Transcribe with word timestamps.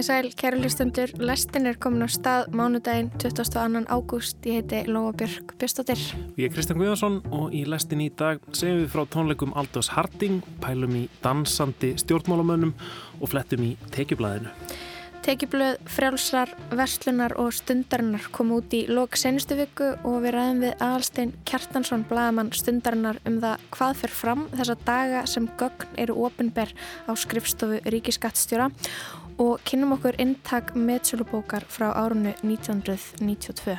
Komið 0.00 0.14
sæl, 0.14 0.28
kæru 0.32 0.58
listendur, 0.62 1.10
lestin 1.20 1.68
er 1.68 1.76
komin 1.76 2.00
á 2.00 2.08
stað 2.08 2.54
mánudaginn 2.56 3.10
22. 3.20 3.82
ágúst. 3.84 4.38
Ég 4.48 4.62
heiti 4.62 4.88
Lóa 4.88 5.12
Björk 5.12 5.52
Björstóttir. 5.60 6.00
Ég 6.40 6.48
er 6.48 6.54
Kristján 6.54 6.80
Guðjónsson 6.80 7.18
og 7.28 7.52
í 7.52 7.66
lestin 7.68 8.00
í 8.00 8.08
dag 8.08 8.40
segjum 8.48 8.80
við 8.80 8.94
frá 8.94 9.04
tónleikum 9.12 9.52
Aldós 9.52 9.92
Harding, 9.92 10.40
pælum 10.64 10.96
í 11.02 11.08
dansandi 11.20 11.98
stjórnmálamönnum 12.00 12.72
og 13.20 13.28
flettum 13.28 13.60
í 13.60 13.74
tekjublaðinu. 13.92 14.48
Tekjublöð, 15.20 15.82
frjálsar, 15.84 16.48
verslunar 16.72 17.34
og 17.36 17.50
stundarinnar 17.52 18.30
kom 18.32 18.54
út 18.56 18.72
í 18.72 18.86
lok 18.88 19.18
senustu 19.20 19.58
viku 19.58 19.90
og 20.00 20.22
við 20.24 20.32
ræðum 20.32 20.62
við 20.64 20.70
Aðalstein 20.80 21.34
Kjartansson, 21.44 22.06
blagamann 22.08 22.48
stundarinnar 22.56 23.20
um 23.28 23.36
það 23.42 23.66
hvað 23.76 23.98
fer 24.00 24.14
fram 24.16 24.46
þessa 24.54 24.78
daga 24.86 25.26
sem 25.28 25.50
gögn 25.60 25.92
eru 26.00 26.16
ofinber 26.24 26.72
á 27.04 27.12
skrifstofu 27.12 27.82
Ríkiskattstjóra 27.84 28.70
og 28.70 29.19
kynum 29.68 29.94
okkur 29.96 30.18
inntak 30.20 30.74
meðsölubókar 30.76 31.64
frá 31.68 31.90
árunnu 31.96 32.34
1992. 32.44 33.76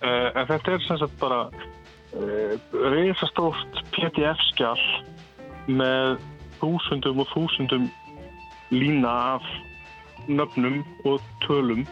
Uh, 0.00 0.28
en 0.34 0.46
þetta 0.48 0.74
er 0.74 0.84
sem 0.84 1.00
sagt 1.00 1.16
bara 1.20 1.40
uh, 1.48 2.52
reysastórt 2.92 3.80
PDF-skjall 3.94 4.84
með 5.70 6.20
þúsundum 6.60 7.22
og 7.22 7.32
þúsundum 7.32 7.88
lína 8.74 9.14
af 9.36 9.48
nöfnum 10.28 10.82
og 11.08 11.24
tölum. 11.46 11.86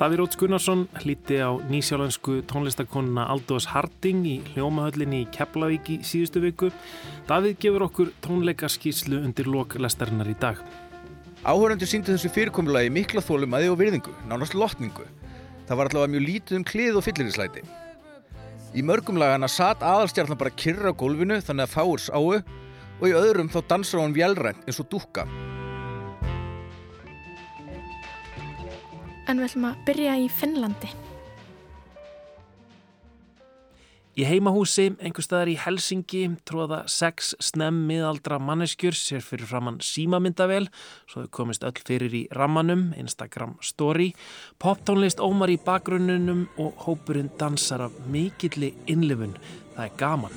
Davíð 0.00 0.22
Róts 0.22 0.38
Gunnarsson 0.40 0.86
hlíti 1.02 1.36
á 1.38 1.52
nýsjálansku 1.72 2.40
tónlistakonuna 2.48 3.28
Aldós 3.32 3.68
Harding 3.72 4.24
í 4.26 4.38
hljómahöllinni 4.52 5.24
í 5.24 5.28
Keflavík 5.32 5.92
í 5.92 5.98
síðustu 6.06 6.40
viku. 6.42 6.72
Davíð 7.28 7.60
gefur 7.64 7.88
okkur 7.88 8.16
tónleikaskíslu 8.24 9.20
undir 9.22 9.48
loklestarinnar 9.52 10.32
í 10.32 10.38
dag. 10.40 10.58
Áhöröndu 11.42 11.88
síndi 11.90 12.12
þessu 12.12 12.28
fyrirkomulagi 12.30 12.90
mikla 12.94 13.18
þólumæði 13.26 13.70
og 13.72 13.80
virðingu, 13.80 14.12
nánast 14.30 14.54
lotningu. 14.54 15.02
Það 15.66 15.78
var 15.80 15.88
allavega 15.90 16.12
mjög 16.12 16.22
lítið 16.28 16.58
um 16.60 16.66
klið 16.68 16.98
og 17.00 17.02
fyllirislæti. 17.02 17.62
Í 18.78 18.84
mörgum 18.86 19.18
lagana 19.18 19.48
satt 19.50 19.82
aðalstjarnan 19.82 20.38
bara 20.38 20.54
kyrra 20.54 20.94
á 20.94 21.00
gólfinu 21.00 21.40
þannig 21.42 21.66
að 21.66 21.74
fáur 21.74 22.04
sáu 22.04 22.30
og 22.30 23.04
í 23.08 23.16
öðrum 23.18 23.50
þá 23.50 23.58
dansar 23.72 24.04
hún 24.04 24.14
vjælrænt 24.14 24.62
eins 24.70 24.78
og 24.78 24.86
dúkka. 24.92 25.26
En 29.26 29.42
við 29.42 29.48
ætlum 29.48 29.72
að 29.72 29.82
byrja 29.90 30.20
í 30.22 30.30
Finnlandi. 30.30 30.94
Í 34.12 34.26
heimahúsi, 34.28 34.90
einhver 35.00 35.24
staðar 35.24 35.48
í 35.48 35.54
Helsingi, 35.56 36.26
tróða 36.44 36.82
sex 36.90 37.30
snemm 37.40 37.86
miðaldra 37.88 38.36
manneskjur 38.44 38.92
sér 38.92 39.22
fyrir 39.24 39.48
framann 39.48 39.78
símamyndavel, 39.80 40.68
svo 41.08 41.24
þau 41.24 41.30
komist 41.38 41.64
öll 41.64 41.80
fyrir 41.80 42.12
í 42.12 42.28
rammanum, 42.36 42.90
Instagram 43.00 43.56
story, 43.64 44.10
poptónlist 44.60 45.16
ómar 45.24 45.48
í 45.54 45.56
bakgrunnunum 45.64 46.44
og 46.60 46.84
hópurinn 46.84 47.32
dansar 47.40 47.86
af 47.88 47.96
mikilli 48.12 48.74
innlifun. 48.84 49.32
Það 49.78 49.84
er 49.88 49.92
gaman. 49.96 50.32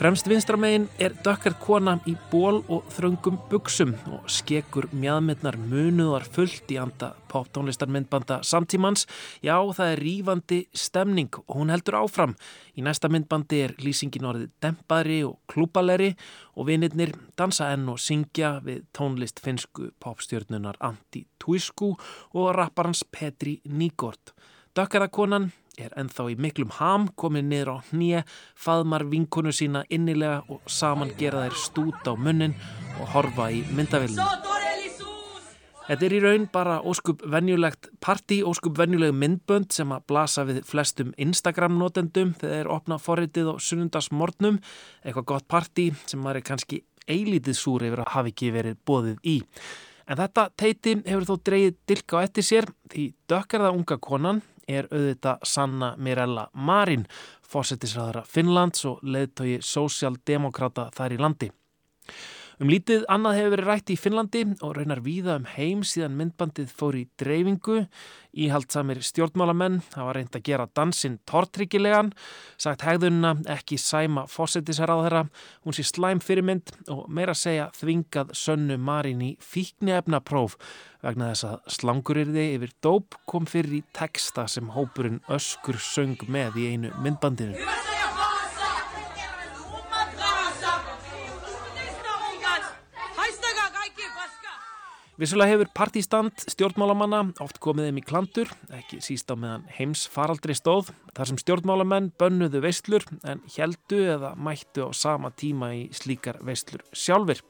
Fremst 0.00 0.24
vinstramegin 0.24 0.86
er 0.96 1.12
dökkart 1.12 1.58
kona 1.60 1.98
í 2.08 2.14
ból 2.30 2.62
og 2.72 2.86
þröngum 2.94 3.34
buksum 3.50 3.90
og 4.08 4.30
skekur 4.32 4.86
mjadmyndnar 4.96 5.58
munuðar 5.60 6.24
fullt 6.24 6.72
í 6.72 6.78
anda 6.80 7.10
poptónlistarmyndbanda 7.28 8.38
samtímans. 8.40 9.04
Já, 9.44 9.60
það 9.60 9.92
er 9.92 10.00
rýfandi 10.00 10.62
stemning 10.72 11.36
og 11.42 11.58
hún 11.58 11.74
heldur 11.74 11.98
áfram. 12.00 12.32
Í 12.72 12.86
næsta 12.86 13.12
myndbandi 13.12 13.60
er 13.66 13.76
lýsingin 13.76 14.24
orðið 14.30 14.56
dempari 14.64 15.20
og 15.28 15.36
klúbaleri 15.52 16.14
og 16.56 16.70
vinirnir 16.72 17.12
dansa 17.36 17.68
enn 17.74 17.84
og 17.92 18.00
syngja 18.00 18.56
við 18.64 18.86
tónlist 18.96 19.44
finsku 19.44 19.90
popstjörnunar 20.00 20.80
Antti 20.80 21.26
Tuisku 21.36 21.92
og 21.92 22.54
rapparans 22.56 23.04
Petri 23.04 23.58
Nýgård. 23.68 24.32
Dökkarðakonan 24.72 25.50
er 25.86 25.96
ennþá 26.00 26.28
í 26.32 26.36
miklum 26.40 26.70
ham, 26.78 27.08
komið 27.18 27.48
niður 27.48 27.72
á 27.74 27.76
hnýje, 27.90 28.22
faðmar 28.58 29.06
vinkonu 29.10 29.52
sína 29.54 29.84
innilega 29.88 30.42
og 30.48 30.62
saman 30.70 31.12
gera 31.18 31.46
þær 31.46 31.58
stút 31.64 32.08
á 32.08 32.14
munnin 32.14 32.56
og 33.00 33.12
horfa 33.14 33.50
í 33.54 33.64
myndavillinu. 33.74 34.50
Þetta 35.90 36.06
er 36.06 36.12
í 36.14 36.18
raun 36.22 36.44
bara 36.54 36.76
óskup 36.86 37.24
venjulegt 37.26 37.88
parti, 37.98 38.36
óskup 38.46 38.76
venjuleg 38.78 39.10
myndbönd 39.10 39.72
sem 39.74 39.90
að 39.90 40.04
blasa 40.12 40.44
við 40.46 40.60
flestum 40.68 41.10
Instagram-notendum 41.18 42.36
þegar 42.38 42.60
þeir 42.60 42.70
opna 42.70 42.98
forritið 43.02 43.50
á 43.50 43.54
sunnundasmornum, 43.58 44.60
eitthvað 45.02 45.26
gott 45.32 45.48
parti 45.50 45.88
sem 46.06 46.22
maður 46.22 46.44
er 46.44 46.46
kannski 46.52 46.78
eilítið 47.10 47.58
súr 47.58 47.88
yfir 47.88 48.04
að 48.04 48.12
hafi 48.14 48.34
ekki 48.34 48.52
verið 48.54 48.78
bóðið 48.86 49.18
í. 49.26 49.36
En 50.10 50.18
þetta 50.18 50.46
teiti 50.58 50.94
hefur 51.06 51.26
þó 51.26 51.34
dreyið 51.50 51.76
dilka 51.90 52.22
á 52.22 52.24
eftir 52.26 52.46
sér 52.46 52.70
því 52.90 53.10
dökkarða 53.30 53.74
unga 53.74 53.98
konan 53.98 54.40
er 54.70 54.88
auðvitað 54.90 55.46
Sanna 55.46 55.94
Mirella 55.98 56.46
Marin, 56.54 57.06
fósettisræðara 57.50 58.24
Finnlands 58.26 58.86
og 58.88 59.02
leðtogi 59.02 59.58
sósjaldemokrata 59.66 60.90
þær 60.96 61.16
í 61.16 61.20
landi. 61.20 61.50
Um 62.60 62.68
lítið 62.68 63.06
annað 63.08 63.38
hefur 63.38 63.52
verið 63.54 63.68
rætt 63.70 63.90
í 63.90 63.94
Finnlandi 63.96 64.40
og 64.60 64.74
raunar 64.76 64.98
víða 65.00 65.38
um 65.40 65.46
heim 65.48 65.80
síðan 65.80 66.18
myndbandið 66.18 66.74
fór 66.76 66.98
í 66.98 67.06
dreifingu. 67.16 67.86
Íhaldsamir 68.36 69.00
stjórnmálamenn 69.00 69.78
hafa 69.94 70.12
reynd 70.12 70.36
að 70.36 70.44
gera 70.44 70.66
dansinn 70.76 71.16
tortryggilegan, 71.24 72.12
sagt 72.60 72.84
hegðunna 72.84 73.32
ekki 73.56 73.80
sæma 73.80 74.26
fósettisræðara, 74.28 75.24
hún 75.64 75.78
sé 75.78 75.86
slæm 75.88 76.20
fyrirmynd 76.20 76.74
og 76.92 77.06
meira 77.08 77.32
segja 77.32 77.70
þvingað 77.80 78.36
sönnu 78.36 78.76
Marin 78.76 79.24
í 79.24 79.30
fíknefnapróf 79.40 80.58
vegna 81.00 81.32
þess 81.32 81.48
að 81.48 81.76
slangurirði 81.80 82.50
yfir 82.58 82.76
dóp 82.84 83.16
kom 83.24 83.48
fyrir 83.48 83.80
í 83.80 83.86
texta 83.96 84.44
sem 84.44 84.68
hópurinn 84.76 85.22
öskur 85.32 85.80
söng 85.80 86.28
með 86.28 86.60
í 86.60 86.74
einu 86.74 86.92
myndbandinu. 87.00 87.56
Vissulega 95.20 95.52
hefur 95.52 95.68
partístand 95.76 96.46
stjórnmálamanna 96.48 97.18
oft 97.44 97.58
komið 97.60 97.90
þeim 97.90 97.98
í 98.00 98.04
klandur, 98.08 98.52
ekki 98.72 99.02
síst 99.04 99.28
á 99.28 99.36
meðan 99.36 99.66
heims 99.76 100.06
faraldri 100.08 100.54
stóð, 100.56 100.94
þar 101.12 101.28
sem 101.28 101.40
stjórnmálamenn 101.42 102.08
bönnuðu 102.16 102.62
veistlur 102.64 103.04
en 103.28 103.42
heldu 103.52 103.98
eða 104.14 104.30
mættu 104.40 104.88
á 104.88 104.90
sama 104.96 105.28
tíma 105.36 105.74
í 105.76 105.82
slíkar 105.92 106.40
veistlur 106.40 106.80
sjálfur. 106.96 107.44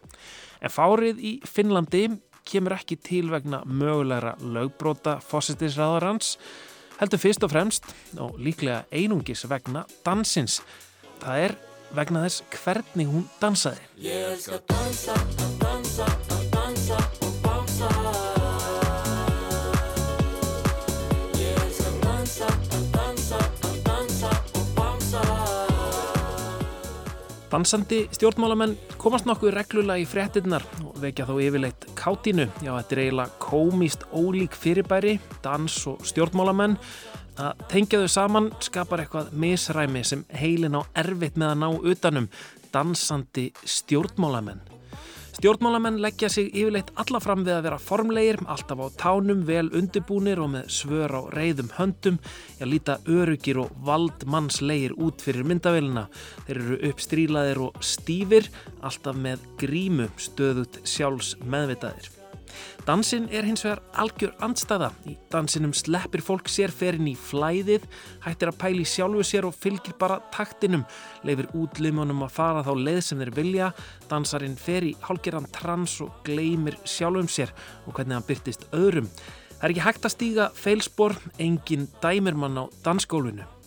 En 0.59 0.75
fárið 0.75 1.23
í 1.23 1.33
Finnlandi 1.47 2.09
kemur 2.43 2.75
ekki 2.75 2.99
til 3.07 3.31
vegna 3.31 3.63
mögulegra 3.63 4.35
lögbróta 4.43 5.21
fósittisræðarans, 5.31 6.41
heldur 6.99 7.23
fyrst 7.23 7.47
og 7.47 7.55
fremst 7.55 7.87
og 8.19 8.35
líklega 8.43 8.83
einungis 8.91 9.47
vegna 9.47 9.87
dansins. 10.03 10.59
Það 11.23 11.47
er 11.47 11.59
vegna 11.95 12.27
þess 12.27 12.43
hvernig 12.65 13.15
hún 13.15 13.31
dansaði. 13.39 13.91
Ég 14.11 14.51
að 14.51 14.65
dansa, 14.75 15.21
dansa, 15.63 16.15
að 16.35 16.49
dansa 16.59 17.30
Dansandi 27.51 28.05
stjórnmálamenn 28.15 28.77
komast 29.03 29.27
nokkuð 29.27 29.51
reglulega 29.57 29.99
í 29.99 30.07
fréttinnar 30.07 30.63
og 30.87 31.01
vekja 31.03 31.25
þó 31.27 31.33
yfirleitt 31.43 31.89
kátínu. 31.99 32.47
Já, 32.63 32.71
þetta 32.77 32.95
er 32.95 33.01
eiginlega 33.03 33.41
komist 33.43 34.05
ólík 34.15 34.55
fyrirbæri, 34.55 35.17
dans 35.43 35.81
og 35.91 36.05
stjórnmálamenn. 36.07 36.77
Að 37.43 37.65
tengja 37.73 38.05
þau 38.05 38.13
saman 38.15 38.51
skapar 38.63 39.03
eitthvað 39.03 39.33
misræmi 39.35 40.05
sem 40.07 40.23
heilin 40.31 40.79
á 40.79 40.87
erfitt 41.03 41.41
með 41.41 41.57
að 41.57 41.63
ná 41.65 41.91
utanum 41.91 42.31
dansandi 42.71 43.49
stjórnmálamenn. 43.67 44.63
Stjórnmálamenn 45.41 46.03
leggja 46.05 46.29
sig 46.29 46.51
yfirleitt 46.53 46.91
alla 47.01 47.17
fram 47.25 47.47
við 47.47 47.55
að 47.55 47.63
vera 47.65 47.77
formlegir, 47.81 48.39
alltaf 48.45 48.83
á 48.85 48.87
tánum, 49.01 49.47
vel 49.49 49.71
undirbúnir 49.73 50.43
og 50.45 50.51
með 50.53 50.69
svör 50.77 51.15
á 51.17 51.23
reyðum 51.33 51.73
höndum, 51.79 52.21
já 52.61 52.67
líta 52.69 52.99
örugir 53.09 53.63
og 53.65 53.73
valdmannslegir 53.89 54.99
út 55.01 55.25
fyrir 55.25 55.49
myndavélina. 55.49 56.11
Þeir 56.45 56.61
eru 56.61 56.81
uppstrílaðir 56.93 57.65
og 57.71 57.81
stífir, 57.81 58.53
alltaf 58.85 59.17
með 59.17 59.49
grímu 59.65 60.13
stöðut 60.21 60.83
sjálfs 60.85 61.39
meðvitaðir. 61.41 62.20
Dansin 62.87 63.29
er 63.33 63.47
hins 63.47 63.65
vegar 63.65 63.83
algjör 64.01 64.33
andstæða. 64.45 64.91
Í 65.11 65.17
dansinum 65.33 65.75
sleppir 65.77 66.23
fólk 66.25 66.49
sér 66.51 66.73
ferinn 66.75 67.11
í 67.11 67.15
flæðið, 67.19 67.85
hættir 68.25 68.53
að 68.53 68.59
pæli 68.63 68.87
sjálfu 68.89 69.27
sér 69.27 69.49
og 69.49 69.57
fylgir 69.59 69.99
bara 70.01 70.21
taktinum, 70.35 70.87
leifir 71.27 71.51
útlimunum 71.57 72.25
að 72.27 72.35
fara 72.39 72.65
þá 72.67 72.73
leið 72.81 73.01
sem 73.07 73.23
þeir 73.23 73.35
vilja, 73.37 73.71
dansarinn 74.11 74.59
fer 74.59 74.89
í 74.89 74.97
hálgeran 75.05 75.49
trans 75.55 76.01
og 76.05 76.25
gleymir 76.27 76.81
sjálfum 76.89 77.31
sér 77.31 77.55
og 77.87 77.95
hvernig 77.95 78.19
hann 78.19 78.29
byrtist 78.29 78.69
öðrum. 78.73 79.13
Það 79.61 79.65
er 79.69 79.73
ekki 79.75 79.87
hægt 79.87 80.07
að 80.09 80.17
stíga 80.17 80.51
feilspor, 80.57 81.17
engin 81.39 81.89
dæmirmann 82.01 82.57
á 82.57 82.65
dansskólinu. 82.85 83.60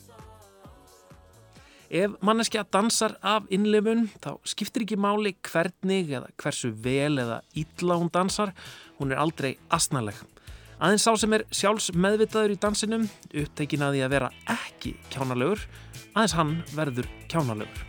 Ef 1.93 2.15
manneskja 2.25 2.63
dansar 2.73 3.11
af 3.21 3.43
innlefun 3.53 4.07
þá 4.17 4.31
skiptir 4.49 4.81
ekki 4.81 4.95
máli 4.97 5.35
hvernig 5.45 6.07
eða 6.09 6.31
hversu 6.41 6.71
vel 6.73 7.21
eða 7.21 7.43
ítla 7.53 7.99
hún 8.01 8.09
dansar, 8.09 8.49
hún 8.97 9.13
er 9.13 9.21
aldrei 9.21 9.51
asnaleg. 9.69 10.17
Aðeins 10.81 11.05
sá 11.05 11.13
sem 11.21 11.37
er 11.37 11.45
sjálfs 11.53 11.91
meðvitaður 11.93 12.55
í 12.55 12.57
dansinum, 12.65 13.05
upptækin 13.29 13.85
að 13.85 13.93
því 13.93 14.01
að 14.07 14.15
vera 14.15 14.31
ekki 14.55 14.95
kjánalegur, 15.13 15.61
aðeins 16.15 16.35
hann 16.39 16.57
verður 16.73 17.11
kjánalegur. 17.29 17.85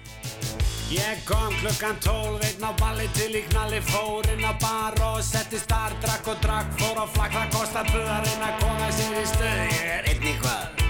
Ég 0.93 1.25
kom 1.25 1.57
klukkan 1.65 1.97
tólf, 2.05 2.45
einn 2.45 2.69
á 2.69 2.77
balli 2.77 3.09
til 3.17 3.33
í 3.41 3.47
knalli 3.49 3.81
Fór 3.89 4.29
inn 4.37 4.45
á 4.45 4.53
bar 4.61 5.01
og 5.09 5.25
setti 5.25 5.57
starf, 5.57 5.97
drakk 6.05 6.29
og 6.29 6.45
drakk 6.45 6.77
Fór 6.77 7.01
á 7.01 7.07
flakk, 7.17 7.41
það 7.41 7.53
kostar 7.57 7.89
buðarinn 7.89 8.49
að 8.53 8.57
koma 8.61 8.95
sér 9.01 9.21
í 9.25 9.29
stöð 9.33 9.61
Ég 9.65 9.93
er 9.97 10.13
einn 10.13 10.29
í 10.29 10.41
hvað 10.45 10.84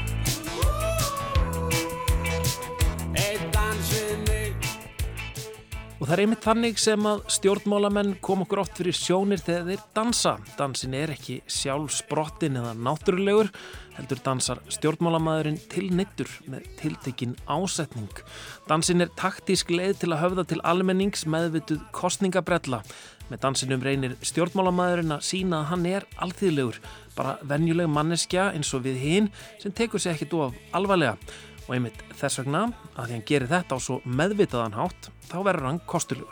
Og 6.05 6.09
það 6.11 6.19
er 6.19 6.21
einmitt 6.21 6.45
þannig 6.45 6.81
sem 6.83 7.07
að 7.09 7.21
stjórnmálamenn 7.33 8.11
kom 8.21 8.43
okkur 8.45 8.61
oft 8.61 8.75
fyrir 8.77 8.93
sjónir 8.93 9.41
þegar 9.41 9.71
þeir 9.71 9.85
dansa. 9.97 10.33
Dansin 10.59 10.97
er 10.99 11.15
ekki 11.15 11.39
sjálfsbrottin 11.49 12.59
eða 12.61 12.75
náttúrulegur, 12.77 13.49
heldur 13.97 14.21
dansar 14.27 14.61
stjórnmálamæðurinn 14.77 15.57
til 15.73 15.87
neittur 15.97 16.29
með 16.45 16.67
tiltekinn 16.83 17.33
ásetning. 17.49 18.21
Dansin 18.69 19.01
er 19.01 19.15
taktísk 19.17 19.73
leið 19.73 20.03
til 20.03 20.11
að 20.13 20.21
höfða 20.27 20.45
til 20.53 20.61
almennings 20.75 21.25
meðvituð 21.25 21.81
kostningabrella. 21.97 22.83
Með 23.31 23.41
dansinum 23.47 23.89
reynir 23.89 24.19
stjórnmálamæðurinn 24.29 25.17
að 25.17 25.25
sína 25.25 25.63
að 25.63 25.71
hann 25.73 25.89
er 25.89 26.09
alþýðlegur, 26.21 26.83
bara 27.17 27.39
venjuleg 27.49 27.89
manneskja 27.89 28.51
eins 28.53 28.77
og 28.77 28.85
við 28.85 29.01
hinn 29.07 29.33
sem 29.57 29.73
tekur 29.73 30.05
sér 30.05 30.19
ekkit 30.19 30.37
of 30.37 30.63
alvarlega. 30.77 31.17
Og 31.65 31.75
einmitt 31.77 32.01
þess 32.19 32.43
vegna 32.43 32.67
að 32.95 33.07
því 33.07 33.13
hann 33.15 33.29
gerir 33.31 33.49
þetta 33.49 33.77
á 33.77 33.79
svo 33.81 34.01
meðvitaðan 34.05 34.77
hátt, 34.77 35.09
þá 35.31 35.39
verður 35.47 35.69
hann 35.71 35.81
í 35.81 36.27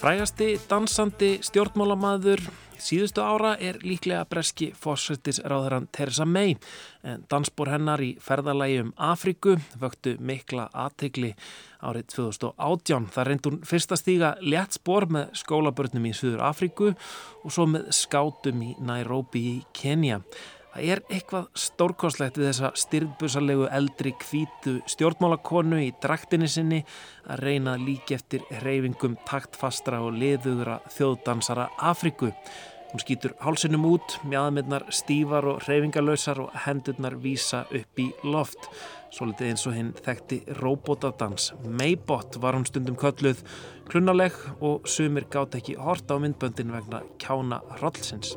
Frægasti 0.00 0.54
dansandi 0.70 1.34
stjórnmálamaður 1.44 2.40
síðustu 2.82 3.22
ára 3.24 3.54
er 3.60 3.78
líklega 3.84 4.24
breski 4.30 4.70
fórsættisráðaran 4.76 5.88
Theresa 5.94 6.26
May 6.28 6.56
en 7.06 7.24
dansbór 7.30 7.70
hennar 7.74 8.02
í 8.04 8.10
ferðalagi 8.22 8.80
um 8.84 8.92
Afríku 9.00 9.56
vöktu 9.80 10.16
mikla 10.20 10.68
aðtegli 10.72 11.32
árið 11.80 12.08
2018. 12.14 13.08
Það 13.14 13.28
reynd 13.28 13.48
hún 13.48 13.60
fyrst 13.68 13.94
að 13.94 14.02
stíga 14.02 14.30
létt 14.44 14.76
spór 14.76 15.08
með 15.12 15.34
skólabörnum 15.40 16.08
í 16.10 16.14
Suður 16.16 16.44
Afríku 16.50 16.92
og 16.92 17.52
svo 17.54 17.68
með 17.70 17.90
skátum 17.96 18.64
í 18.66 18.74
Nairobi 18.84 19.44
í 19.54 19.58
Kenya. 19.76 20.20
Það 20.70 20.90
er 20.94 21.00
eitthvað 21.10 21.46
stórkoslegt 21.58 22.36
við 22.38 22.46
þessa 22.52 22.68
styrðbusalegu 22.78 23.64
eldri 23.74 24.12
kvítu 24.22 24.76
stjórnmálakonu 24.92 25.80
í 25.82 25.88
draktinni 26.02 26.46
sinni 26.46 26.84
að 27.26 27.42
reyna 27.42 27.74
líki 27.80 28.14
eftir 28.14 28.44
reyfingum 28.62 29.16
taktfastra 29.26 29.98
og 30.06 30.14
liðugra 30.20 30.78
þjóðdansara 30.94 31.72
Afriku. 31.90 32.30
Hún 32.90 33.02
skýtur 33.02 33.34
hálsinum 33.42 33.84
út, 33.86 34.16
mjáðmyndnar 34.26 34.86
stífar 34.94 35.46
og 35.46 35.60
reyfingalösar 35.66 36.40
og 36.42 36.54
hendurnar 36.64 37.18
vísa 37.22 37.64
upp 37.66 38.02
í 38.02 38.08
loft. 38.26 38.70
Svo 39.10 39.26
litið 39.30 39.50
eins 39.50 39.66
og 39.66 39.74
hinn 39.74 39.92
þekkti 40.06 40.40
robotadans. 40.58 41.52
Maybot 41.66 42.38
var 42.42 42.58
hún 42.58 42.66
stundum 42.66 42.98
kölluð, 42.98 43.42
klunnaleg 43.90 44.38
og 44.58 44.86
sumir 44.90 45.26
gátt 45.30 45.58
ekki 45.58 45.78
horta 45.78 46.18
á 46.18 46.22
myndböndin 46.22 46.74
vegna 46.74 47.02
kjána 47.22 47.62
hrollsins. 47.78 48.36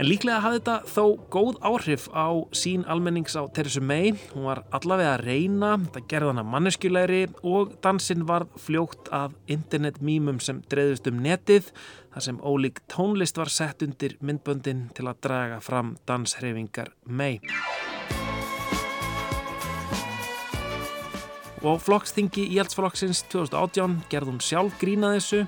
En 0.00 0.08
líklega 0.08 0.40
hafði 0.40 0.60
þetta 0.62 0.74
þó 0.88 1.02
góð 1.32 1.56
áhrif 1.68 2.06
á 2.16 2.32
sín 2.56 2.86
almennings 2.88 3.34
á 3.36 3.44
Theresa 3.52 3.82
May. 3.84 4.14
Hún 4.32 4.46
var 4.48 4.62
allavega 4.72 5.18
að 5.18 5.24
reyna, 5.26 5.72
það 5.92 6.06
gerði 6.08 6.30
hana 6.30 6.44
manneskjulegri 6.48 7.20
og 7.44 7.74
dansinn 7.84 8.24
var 8.28 8.46
fljókt 8.56 9.10
af 9.12 9.34
internetmýmum 9.52 10.40
sem 10.40 10.62
dreyðust 10.72 11.10
um 11.12 11.20
netið 11.20 11.68
þar 12.14 12.26
sem 12.28 12.40
ólík 12.40 12.80
tónlist 12.92 13.36
var 13.40 13.52
sett 13.52 13.84
undir 13.84 14.16
myndböndin 14.24 14.86
til 14.96 15.10
að 15.10 15.20
draga 15.28 15.60
fram 15.60 15.96
danshreyfingar 16.08 16.94
May. 17.04 17.42
Og 21.62 21.76
flokksþingi 21.84 22.48
Íhaldsflokksins 22.56 23.26
2018 23.30 24.00
gerði 24.10 24.32
hún 24.32 24.42
sjálf 24.42 24.80
grína 24.80 25.12
þessu 25.14 25.44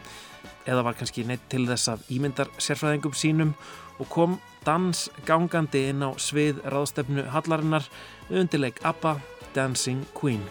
eða 0.69 0.85
var 0.87 0.97
kannski 0.99 1.25
neitt 1.27 1.49
til 1.53 1.65
þess 1.69 1.91
af 1.93 2.05
ímyndar 2.13 2.53
sérfræðingum 2.63 3.17
sínum 3.19 3.55
og 3.99 4.09
kom 4.09 4.39
dans 4.65 5.09
gangandi 5.29 5.89
inn 5.93 6.03
á 6.03 6.11
svið 6.17 6.63
ráðstefnu 6.73 7.29
Hallarinnar 7.35 7.89
undirleik 8.31 8.81
ABBA 8.83 9.19
Dancing 9.55 10.07
Queen. 10.17 10.43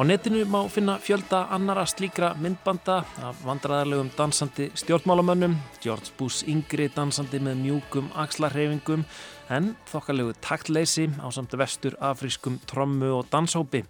Á 0.00 0.04
netinu 0.04 0.46
má 0.48 0.64
finna 0.68 0.96
fjölda 0.96 1.42
annara 1.52 1.84
slíkra 1.84 2.32
myndbanda 2.40 3.02
af 3.20 3.42
vandræðarlegum 3.44 4.08
dansandi 4.16 4.70
stjórnmálamönnum, 4.72 5.58
George 5.82 6.14
Bush 6.16 6.48
yngri 6.48 6.86
dansandi 6.94 7.36
með 7.36 7.60
mjúkum 7.60 8.08
axlarhefingum 8.16 9.04
en 9.50 9.74
þokkalegu 9.90 10.34
taktleysi 10.44 11.08
á 11.18 11.26
samt 11.34 11.54
vestur 11.58 11.96
afrískum 12.00 12.60
trommu 12.70 13.10
og 13.18 13.28
danshópi. 13.32 13.82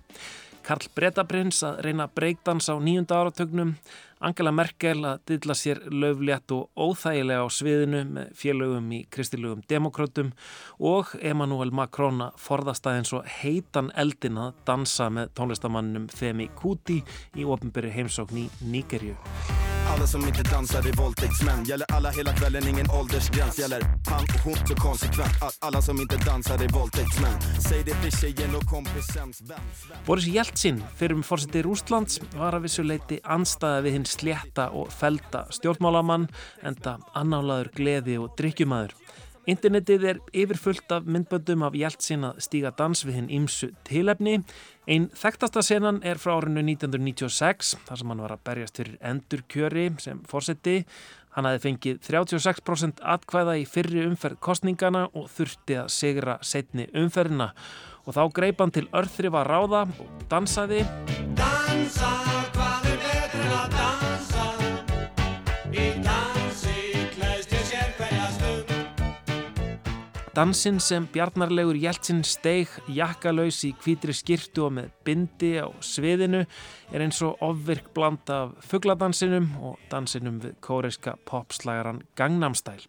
Karl 0.64 0.88
Bretaprins 0.94 1.62
að 1.66 1.80
reyna 1.86 2.08
breakdans 2.08 2.68
á 2.68 2.76
nýjunda 2.76 3.20
áratögnum, 3.20 3.74
Angela 4.20 4.50
Merkel 4.52 5.00
að 5.08 5.22
dilla 5.30 5.54
sér 5.56 5.78
löflétt 5.88 6.52
og 6.52 6.68
óþægilega 6.76 7.40
á 7.40 7.48
sviðinu 7.48 8.02
með 8.04 8.34
félögum 8.36 8.90
í 8.92 8.98
kristilugum 9.08 9.62
demokrautum 9.70 10.34
og 10.76 11.14
Emmanuel 11.24 11.72
Macron 11.72 12.20
að 12.26 12.36
forðast 12.44 12.84
aðeins 12.90 13.14
og 13.16 13.24
heitan 13.40 13.88
eldin 13.96 14.36
að 14.36 14.60
dansa 14.68 15.08
með 15.08 15.32
tónlistamannum 15.40 16.10
Femi 16.12 16.50
Kuti 16.52 17.00
í 17.40 17.48
ofnbyrju 17.48 17.96
heimsókn 17.96 18.44
í 18.44 18.46
Níkerju. 18.60 19.16
Alla 19.90 20.06
som 20.06 20.22
inte 20.28 20.42
dansar 20.42 20.86
är 20.88 20.92
våldtäktsmän 20.92 21.64
Gäller 21.64 21.86
alla 21.92 22.10
hela 22.10 22.32
kvällen, 22.32 22.68
ingen 22.68 22.86
åldersgräns 22.90 23.58
Gäller 23.58 23.82
han 24.06 24.24
och 24.24 24.40
hon 24.44 24.66
så 24.66 24.74
konsekvent 24.74 25.42
All- 25.42 25.50
Alla 25.60 25.82
som 25.82 26.00
inte 26.00 26.16
dansar 26.16 26.54
är 26.64 26.68
våldtäktsmän 26.68 27.40
Säg 27.68 27.82
det 27.84 27.94
till 28.02 28.12
tjejen 28.12 28.54
och 28.54 28.66
kompisens 28.66 29.40
vän. 29.40 29.58
Boris 30.06 30.26
Jeltsin, 30.26 30.84
fyrrum 30.96 31.22
fórseti 31.22 31.62
Rústlands, 31.62 32.20
var 32.36 32.54
að 32.54 32.62
vissu 32.68 32.82
leiti 32.86 33.18
anstæða 33.24 33.82
við 33.82 33.96
hinn 33.96 34.06
slétta 34.10 34.70
og 34.76 34.92
felda 34.92 35.46
stjórnmálamann 35.54 36.28
enda 36.66 36.98
annálaður 37.16 37.72
gleði 37.78 38.18
og 38.20 38.34
drikkjumæður. 38.38 38.96
Internetið 39.48 40.04
er 40.04 40.18
yfirfullt 40.36 40.92
af 40.92 41.06
myndböndum 41.08 41.64
af 41.64 41.74
Jeltsin 41.74 42.26
að 42.28 42.42
stíga 42.44 42.70
dans 42.76 43.00
við 43.06 43.16
hinn 43.16 43.30
ímsu 43.40 43.70
tilefni. 43.88 44.42
Einn 44.90 45.08
þekktasta 45.16 45.62
senan 45.64 46.02
er 46.06 46.20
frá 46.20 46.34
árinu 46.36 46.60
1996, 46.66 47.72
þar 47.88 48.00
sem 48.00 48.12
hann 48.12 48.22
var 48.22 48.34
að 48.36 48.44
berjast 48.46 48.80
fyrir 48.82 48.98
endurkjöri 49.00 49.86
sem 50.02 50.20
fórseti. 50.28 50.82
Hann 51.34 51.48
hafi 51.48 51.62
fengið 51.64 52.02
36% 52.04 53.00
atkvæða 53.14 53.56
í 53.62 53.66
fyrri 53.70 54.04
umferð 54.08 54.40
kostningana 54.44 55.06
og 55.14 55.30
þurfti 55.32 55.78
að 55.82 55.92
sigra 55.94 56.36
setni 56.42 56.90
umferðina. 56.92 57.52
Og 58.04 58.16
þá 58.18 58.22
greip 58.36 58.60
hann 58.60 58.74
til 58.74 58.88
örþrifa 58.92 59.46
ráða 59.46 59.86
og 60.02 60.24
dansaði. 60.30 60.84
Dansa, 61.38 62.12
Dansinn 70.30 70.76
sem 70.78 71.08
bjarnarlegur 71.10 71.74
Jeltsin 71.74 72.20
steig 72.22 72.70
jakkalaus 72.94 73.64
í 73.66 73.72
hvítri 73.82 74.14
skirtu 74.14 74.68
og 74.68 74.76
með 74.76 74.92
bindi 75.02 75.48
á 75.58 75.66
sviðinu 75.82 76.44
er 76.94 77.02
eins 77.02 77.18
og 77.26 77.40
ofvirk 77.42 77.88
bland 77.96 78.30
af 78.30 78.52
fuggladansinum 78.70 79.48
og 79.58 79.80
dansinum 79.90 80.38
við 80.44 80.54
kóreiska 80.62 81.16
popslagaran 81.26 82.04
Gangnam 82.14 82.54
Style. 82.54 82.86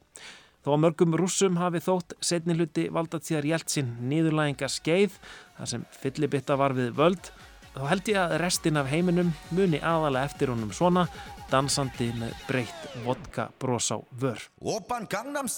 Þó 0.62 0.76
að 0.76 0.84
mörgum 0.84 1.18
rússum 1.18 1.58
hafi 1.58 1.82
þótt 1.82 2.14
setni 2.22 2.54
hluti 2.60 2.86
valdatíðar 2.94 3.48
Jeltsin 3.56 3.90
nýðurlæginga 4.06 4.70
skeið 4.70 5.16
þar 5.58 5.72
sem 5.74 5.88
fyllibitta 5.98 6.60
var 6.62 6.78
við 6.78 6.94
völd 7.00 7.32
þá 7.74 7.82
held 7.90 8.12
ég 8.14 8.20
að 8.22 8.36
restin 8.44 8.78
af 8.78 8.92
heiminum 8.92 9.32
muni 9.50 9.82
aðalega 9.82 10.30
eftir 10.30 10.54
honum 10.54 10.76
svona 10.78 11.08
dansandi 11.50 12.12
með 12.22 12.38
breytt 12.46 12.86
vodka 13.02 13.50
bros 13.58 13.90
á 13.90 13.98
vör. 14.14 14.46
Oppan 14.62 15.10
Gangnam 15.10 15.50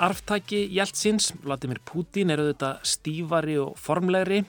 Arftæki 0.00 0.60
Jeltsins, 0.72 1.32
Vladimir 1.44 1.80
Putin, 1.84 2.30
er 2.32 2.40
auðvitað 2.40 2.84
stífari 2.88 3.58
og 3.60 3.74
formlegri 3.76 4.44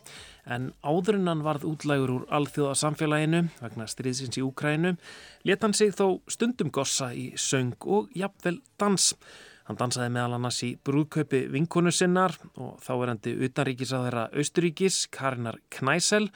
En 0.49 0.71
áðurinnan 0.81 1.43
varð 1.45 1.67
útlægur 1.69 2.13
úr 2.15 2.23
alþjóða 2.33 2.73
samfélaginu 2.79 3.43
vegna 3.61 3.85
stríðsins 3.89 4.39
í 4.39 4.45
Úkrænu, 4.45 4.95
let 5.45 5.61
hann 5.61 5.75
sig 5.77 5.93
þó 5.93 6.21
stundum 6.31 6.71
gossa 6.73 7.11
í 7.13 7.31
söng 7.37 7.77
og 7.85 8.09
jafnvel 8.17 8.57
dans. 8.81 9.13
Hann 9.69 9.77
dansaði 9.77 10.09
meðal 10.15 10.39
annars 10.39 10.63
í 10.65 10.73
brúðkaupi 10.81 11.45
vinkonu 11.53 11.93
sinnar 11.93 12.33
og 12.55 12.81
þá 12.81 12.91
er 12.95 13.13
hendi 13.13 13.35
utanríkis 13.45 13.93
á 13.93 13.99
þeirra 14.01 14.25
Austuríkis, 14.33 15.05
Karinar 15.13 15.61
Knæsel. 15.69 16.31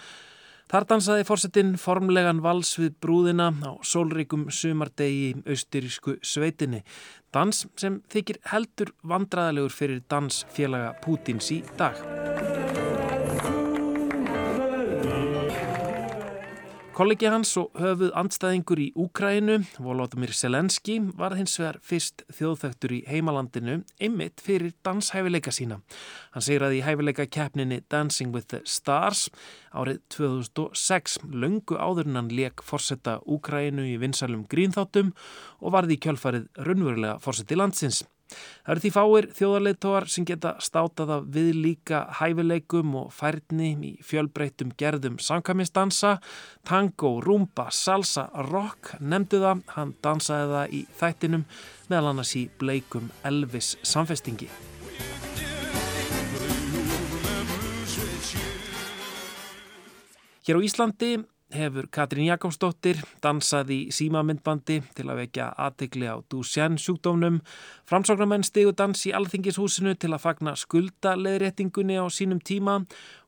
Þar 0.65 0.85
dansaði 0.89 1.25
fórsetin 1.27 1.75
formlegan 1.77 2.39
vals 2.41 2.71
við 2.79 2.95
brúðina 3.03 3.51
á 3.53 3.77
sólrikum 3.85 4.47
sumardegi 4.49 5.27
í 5.27 5.43
austurísku 5.53 6.17
sveitinni. 6.25 6.81
Dans 7.29 7.65
sem 7.77 8.01
þykir 8.09 8.41
heldur 8.49 8.95
vandraðalegur 9.05 9.75
fyrir 9.77 10.01
dansfélaga 10.09 10.95
Pútins 11.05 11.51
í 11.53 11.61
dag. 11.77 12.01
Kollegi 16.95 17.27
hans 17.27 17.49
og 17.59 17.73
höfuð 17.75 18.13
andstæðingur 18.15 18.79
í 18.79 18.85
Úkrænu, 18.95 19.57
Volodymyr 19.83 20.31
Selenski, 20.31 20.93
var 21.19 21.33
hins 21.35 21.57
vegar 21.59 21.81
fyrst 21.83 22.23
þjóðþögtur 22.37 22.93
í 22.95 22.99
heimalandinu 23.09 23.81
ymmit 24.07 24.39
fyrir 24.39 24.71
danshæfileika 24.87 25.51
sína. 25.51 25.81
Hann 26.31 26.45
segraði 26.47 26.79
í 26.79 26.85
hæfileika 26.87 27.27
keppninni 27.27 27.81
Dancing 27.91 28.31
with 28.31 28.47
the 28.53 28.61
Stars 28.63 29.25
árið 29.75 29.99
2006, 30.15 31.19
lungu 31.35 31.75
áður 31.75 32.13
en 32.13 32.21
hann 32.21 32.31
leik 32.31 32.63
forsetta 32.63 33.19
Úkrænu 33.27 33.83
í 33.91 33.99
vinsalum 33.99 34.47
grínþáttum 34.47 35.11
og 35.59 35.75
varði 35.75 35.99
í 35.99 36.03
kjölfarið 36.07 36.47
raunverulega 36.63 37.19
forseti 37.19 37.59
landsins. 37.59 38.05
Það 38.33 38.71
eru 38.73 38.81
því 38.83 38.91
fáir 38.95 39.27
þjóðarleitóar 39.37 40.07
sem 40.09 40.25
geta 40.25 40.55
státað 40.63 41.11
af 41.15 41.27
við 41.35 41.49
líka 41.61 42.01
hæfileikum 42.19 42.95
og 43.03 43.11
færni 43.13 43.71
í 43.85 43.91
fjölbreytum 44.05 44.73
gerðum 44.79 45.19
samkvæmistansa, 45.21 46.15
tango, 46.65 47.19
rumba, 47.21 47.67
salsa, 47.69 48.27
rock, 48.49 48.95
nefndu 48.99 49.43
það, 49.43 49.65
hann 49.77 49.93
dansaði 50.05 50.49
það 50.55 50.73
í 50.79 50.81
þættinum 51.01 51.45
meðal 51.91 52.13
annars 52.13 52.33
í 52.39 52.47
bleikum 52.59 53.11
Elvis 53.27 53.75
samfestingi. 53.85 54.49
Hér 60.45 60.61
á 60.61 60.65
Íslandi 60.65 61.15
hefur 61.55 61.87
Katrín 61.91 62.27
Jakobsdóttir 62.29 62.99
dansað 63.23 63.71
í 63.73 63.79
símamindbandi 63.95 64.81
til 64.97 65.05
að 65.09 65.21
vekja 65.23 65.47
aðtegli 65.65 66.09
á 66.11 66.19
Duchenne 66.31 66.81
sjúkdómnum. 66.81 67.41
Framsáknarmenn 67.89 68.45
stegu 68.45 68.73
dans 68.75 69.05
í 69.07 69.13
Alþingishúsinu 69.15 69.95
til 69.99 70.11
að 70.13 70.23
fagna 70.25 70.55
skuldaleðréttingunni 70.59 71.97
á 71.99 72.05
sínum 72.13 72.39
tíma 72.43 72.81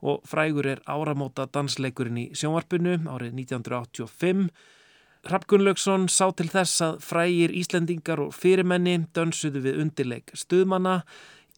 og 0.03 0.25
frægur 0.27 0.69
er 0.73 0.83
áramóta 0.85 1.47
dansleikurinn 1.49 2.23
í 2.23 2.27
sjónvarpinu 2.37 2.99
árið 3.07 3.39
1985. 3.41 4.49
Rapp 5.27 5.47
Gunnlaugsson 5.49 6.05
sá 6.07 6.29
til 6.37 6.47
þess 6.51 6.83
að 6.85 6.99
frægir 7.03 7.55
Íslendingar 7.57 8.21
og 8.23 8.35
fyrirmenni 8.37 8.99
dönsuðu 9.15 9.63
við 9.65 9.81
undirleik 9.83 10.31
stuðmanna 10.37 11.01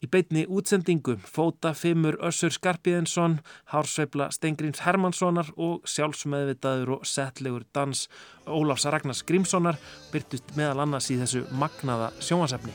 Í 0.00 0.08
beitni 0.08 0.46
útsendingu 0.48 1.18
fóta 1.28 1.74
Fimmur 1.76 2.16
Össur 2.24 2.54
Skarpiðinsson, 2.54 3.34
Hársveifla 3.68 4.30
Stengrins 4.32 4.80
Hermanssonar 4.86 5.50
og 5.60 5.84
sjálfsmeðvitaður 5.92 6.94
og 6.96 7.08
settlegur 7.08 7.66
dans 7.76 8.06
Ólafs 8.48 8.88
Ragnars 8.88 9.20
Grímssonar 9.28 9.76
byrtust 10.14 10.56
meðal 10.56 10.86
annars 10.86 11.10
í 11.12 11.20
þessu 11.20 11.44
magnaða 11.52 12.14
sjónasefni. 12.16 12.72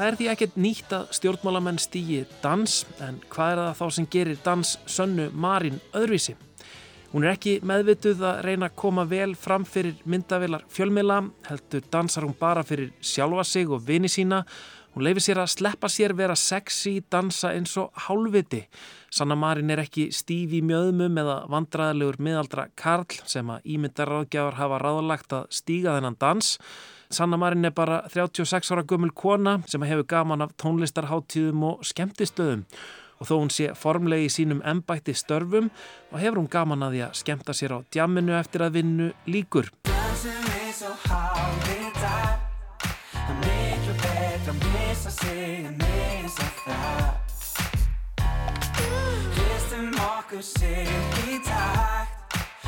Það 0.00 0.08
er 0.08 0.16
því 0.16 0.26
ekkert 0.32 0.54
nýtt 0.56 0.92
að 0.96 1.10
stjórnmálamenn 1.12 1.76
stýji 1.76 2.22
dans 2.40 2.74
en 3.04 3.18
hvað 3.28 3.50
er 3.50 3.58
það 3.60 3.74
þá 3.76 3.92
sem 3.92 4.06
gerir 4.14 4.38
dans 4.40 4.68
sönnu 4.88 5.26
Marín 5.36 5.74
öðruvísi? 5.92 6.32
Hún 7.10 7.26
er 7.26 7.34
ekki 7.34 7.58
meðvituð 7.68 8.22
að 8.24 8.38
reyna 8.46 8.70
að 8.70 8.78
koma 8.80 9.02
vel 9.10 9.34
fram 9.36 9.66
fyrir 9.68 9.98
myndavilar 10.08 10.62
fjölmila, 10.72 11.18
heldur 11.50 11.84
dansar 11.92 12.24
hún 12.24 12.32
bara 12.40 12.62
fyrir 12.64 12.94
sjálfa 13.04 13.44
sig 13.44 13.68
og 13.68 13.82
vini 13.84 14.08
sína. 14.08 14.38
Hún 14.94 15.04
leifir 15.04 15.26
sér 15.26 15.42
að 15.42 15.50
sleppa 15.52 15.90
sér 15.92 16.14
vera 16.16 16.36
sexy, 16.48 17.02
dansa 17.12 17.50
eins 17.52 17.76
og 17.76 17.92
hálfviti. 18.06 18.62
Sanna 19.12 19.36
Marín 19.36 19.68
er 19.74 19.82
ekki 19.84 20.06
stíf 20.16 20.54
í 20.56 20.62
mjöðmum 20.64 21.20
eða 21.20 21.42
vandraðilegur 21.52 22.16
miðaldra 22.24 22.70
Karl 22.72 23.20
sem 23.28 23.52
að 23.52 23.68
ímyndaráðgjafar 23.76 24.56
hafa 24.62 24.80
ráðlagt 24.80 25.36
að 25.42 25.52
stíga 25.60 25.98
þennan 25.98 26.16
dans. 26.24 26.54
Sanna 27.10 27.36
Marín 27.36 27.64
er 27.66 27.72
bara 27.74 28.04
36 28.08 28.70
ára 28.70 28.84
gömul 28.86 29.10
kona 29.10 29.58
sem 29.66 29.82
hefur 29.82 30.06
gaman 30.06 30.42
af 30.44 30.52
tónlistarháttíðum 30.62 31.64
og 31.66 31.80
skemmtistöðum. 31.82 32.62
Og 33.18 33.26
þó 33.26 33.34
hún 33.34 33.50
sé 33.50 33.72
formlegi 33.74 34.28
sínum 34.30 34.62
embætti 34.62 35.16
störfum 35.18 35.72
og 36.12 36.20
hefur 36.22 36.38
hún 36.38 36.48
gaman 36.48 36.86
að 36.86 36.94
því 36.94 37.00
að 37.08 37.16
skemmta 37.18 37.56
sér 37.58 37.74
á 37.74 37.78
djamminu 37.90 38.36
eftir 38.38 38.62
að 38.62 38.78
vinnu 38.78 39.10
líkur. 39.26 39.72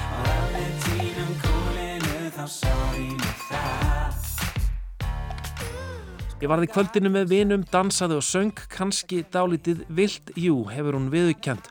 Og 0.02 0.26
allir 0.34 0.72
tínum 0.82 1.32
kúlinu 1.40 2.32
þá 2.34 2.44
sárinu 2.50 3.30
það 3.48 4.11
Ég 6.42 6.50
varði 6.50 6.66
kvöldinu 6.74 7.10
með 7.14 7.28
vinum, 7.30 7.62
dansaði 7.70 8.16
og 8.18 8.24
söng, 8.26 8.64
kannski 8.72 9.20
dálítið 9.30 9.84
vilt, 9.94 10.32
jú, 10.34 10.64
hefur 10.66 10.96
hún 10.98 11.04
viðukjönd 11.12 11.68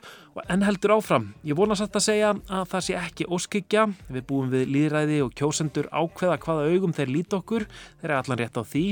en 0.48 0.62
heldur 0.64 0.94
áfram. 0.96 1.26
Ég 1.44 1.56
vona 1.56 1.76
satt 1.76 1.96
að 1.98 2.06
segja 2.06 2.30
að 2.32 2.64
það 2.70 2.84
sé 2.86 2.94
ekki 2.96 3.26
óskykja, 3.28 3.84
við 4.12 4.24
búum 4.28 4.48
við 4.52 4.70
líðræði 4.72 5.18
og 5.26 5.34
kjósendur 5.36 5.90
ákveða 5.92 6.38
hvaða 6.40 6.70
augum 6.72 6.94
þeir 6.96 7.12
lít 7.12 7.36
okkur, 7.36 7.66
þeir 8.00 8.08
er 8.10 8.16
allan 8.16 8.40
rétt 8.40 8.56
á 8.56 8.62
því, 8.64 8.84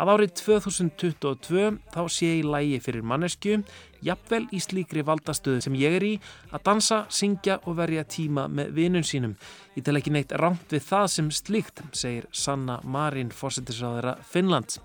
að 0.00 0.12
árið 0.14 0.34
2022 0.40 1.68
þá 1.92 2.00
sé 2.16 2.32
ég 2.38 2.48
lægi 2.48 2.80
fyrir 2.88 3.06
mannesku, 3.12 3.60
jafnvel 4.04 4.44
í 4.54 4.62
slíkri 4.64 5.04
valdastöðu 5.04 5.68
sem 5.68 5.78
ég 5.78 6.00
er 6.00 6.08
í, 6.08 6.12
að 6.54 6.66
dansa, 6.70 7.04
syngja 7.12 7.60
og 7.66 7.80
verja 7.82 8.06
tíma 8.08 8.48
með 8.48 8.72
vinun 8.80 9.06
sínum. 9.06 9.36
Ég 9.76 9.84
tel 9.84 9.98
ekki 10.00 10.14
neitt 10.14 10.32
rámt 10.40 10.72
við 10.72 10.86
það 10.88 11.08
sem 11.18 11.32
slíkt, 11.34 11.84
segir 11.92 12.30
Sanna 12.32 12.80
Marín, 12.86 13.34
fórsetisráðara 13.34 14.16
Finnlands. 14.24 14.80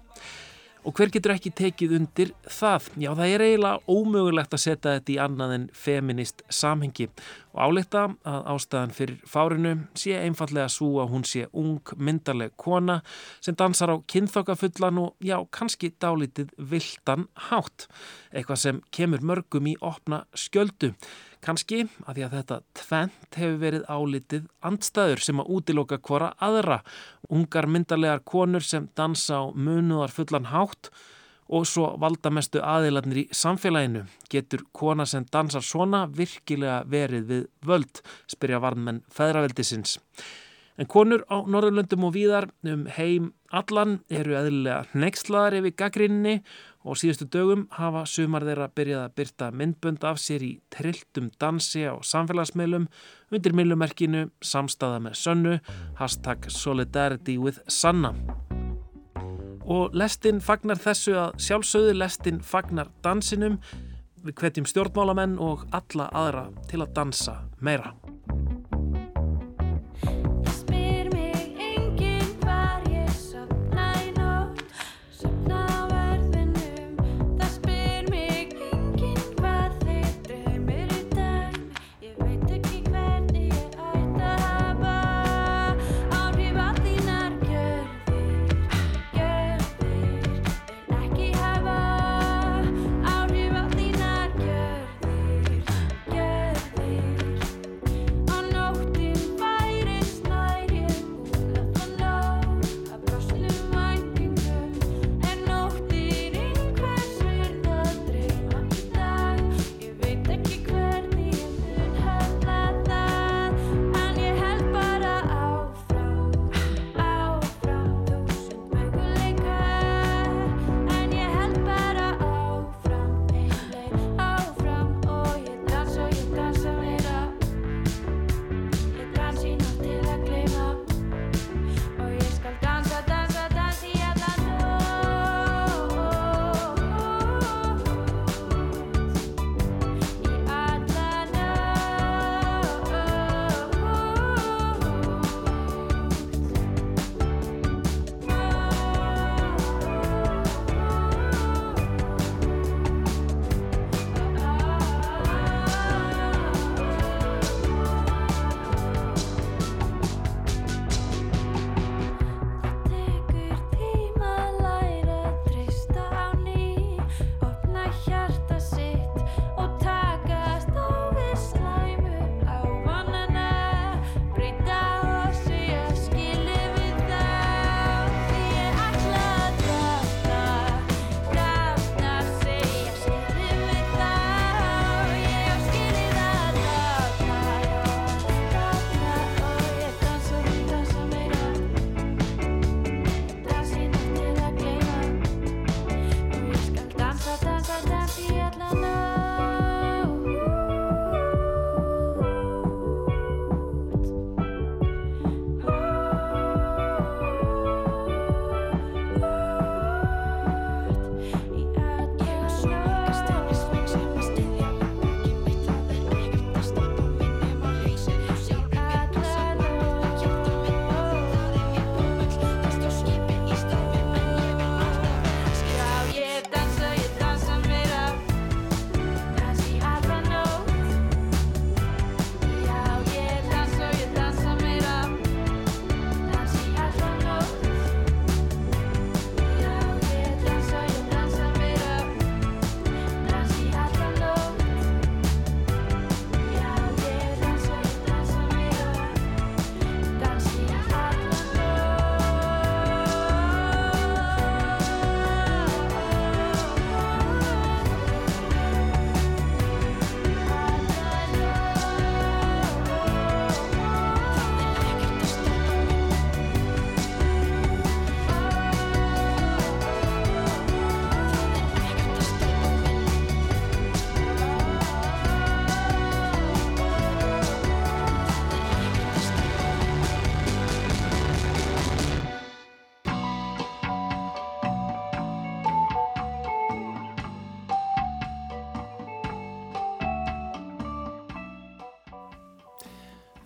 Og 0.84 0.92
hver 0.98 1.08
getur 1.14 1.32
ekki 1.32 1.52
tekið 1.56 1.94
undir 1.96 2.32
það? 2.52 2.90
Já, 3.00 3.10
það 3.16 3.30
er 3.32 3.44
eiginlega 3.46 3.94
ómögulegt 3.94 4.56
að 4.56 4.62
setja 4.66 4.96
þetta 4.98 5.14
í 5.14 5.18
annað 5.24 5.54
en 5.56 5.68
feminist 5.80 6.44
samhengi 6.52 7.08
og 7.54 7.62
álita 7.64 8.02
að 8.28 8.50
ástæðan 8.52 8.96
fyrir 8.98 9.22
fárinu 9.30 9.74
sé 9.96 10.18
einfallega 10.20 10.68
svo 10.74 10.98
að 11.00 11.14
hún 11.14 11.24
sé 11.30 11.46
ung, 11.56 11.94
myndarleg 11.96 12.52
kona 12.60 13.00
sem 13.40 13.56
dansar 13.56 13.94
á 13.96 13.98
kynþokkafullan 14.12 15.00
og 15.06 15.14
já, 15.24 15.38
kannski 15.56 15.94
dálítið 16.04 16.52
vildan 16.58 17.30
hátt. 17.48 17.88
Eitthvað 18.36 18.64
sem 18.66 18.84
kemur 18.92 19.24
mörgum 19.24 19.72
í 19.72 19.78
opna 19.80 20.26
skjöldu. 20.36 20.92
Kanski 21.44 21.82
að 22.08 22.16
því 22.16 22.24
að 22.24 22.36
þetta 22.38 22.58
tvent 22.80 23.38
hefur 23.40 23.58
verið 23.60 23.88
álitið 23.92 24.46
andstæður 24.64 25.24
sem 25.26 25.42
að 25.44 25.50
útiloka 25.58 25.98
hvora 26.00 26.30
aðra, 26.44 26.78
ungar 27.28 27.68
myndarlegar 27.68 28.24
konur 28.24 28.64
sem 28.64 28.88
dansa 28.96 29.42
á 29.44 29.52
munuðar 29.52 30.14
fullan 30.16 30.48
hátt 30.54 30.90
og 31.54 31.68
svo 31.68 31.90
valdamestu 32.00 32.62
aðiladnir 32.64 33.26
í 33.26 33.28
samfélaginu. 33.36 34.06
Getur 34.32 34.64
kona 34.72 35.06
sem 35.10 35.26
dansar 35.32 35.66
svona 35.68 36.06
virkilega 36.08 36.80
verið 36.88 37.28
við 37.28 37.44
völd, 37.68 38.02
spyrja 38.32 38.62
varnmenn 38.64 39.04
feðraveldisins. 39.12 39.98
En 40.80 40.90
konur 40.90 41.22
á 41.30 41.46
Norðurlöndum 41.46 42.08
og 42.08 42.16
víðar 42.16 42.48
um 42.66 42.88
heim 42.96 43.34
allan 43.54 44.00
eru 44.10 44.34
eðlilega 44.40 44.88
neykslaðar 44.98 45.60
yfir 45.60 45.76
gaggrinni 45.84 46.40
og 46.84 47.00
síðustu 47.00 47.28
dögum 47.32 47.66
hafa 47.78 48.04
sumar 48.10 48.44
þeirra 48.44 48.68
byrjað 48.76 49.04
að 49.06 49.16
byrta 49.20 49.50
myndbönd 49.56 50.04
af 50.08 50.20
sér 50.20 50.44
í 50.44 50.52
trilltum 50.74 51.30
dansi 51.40 51.86
á 51.88 51.96
samfélagsmiðlum 52.04 52.90
undir 53.34 53.56
millumerkinu 53.56 54.28
samstaða 54.44 55.00
með 55.06 55.18
sönnu, 55.22 55.56
hashtag 56.00 56.50
solidarity 56.52 57.38
with 57.40 57.64
sanna. 57.72 58.14
Og 59.64 59.96
lestinn 59.96 60.44
fagnar 60.44 60.82
þessu 60.84 61.16
að 61.16 61.38
sjálfsögðu 61.46 61.96
lestinn 61.96 62.44
fagnar 62.44 62.92
dansinum, 63.04 63.62
við 64.24 64.36
hvetjum 64.40 64.68
stjórnmálamenn 64.68 65.40
og 65.40 65.64
alla 65.72 66.10
aðra 66.12 66.50
til 66.68 66.84
að 66.84 66.98
dansa 67.00 67.40
meira. 67.64 67.94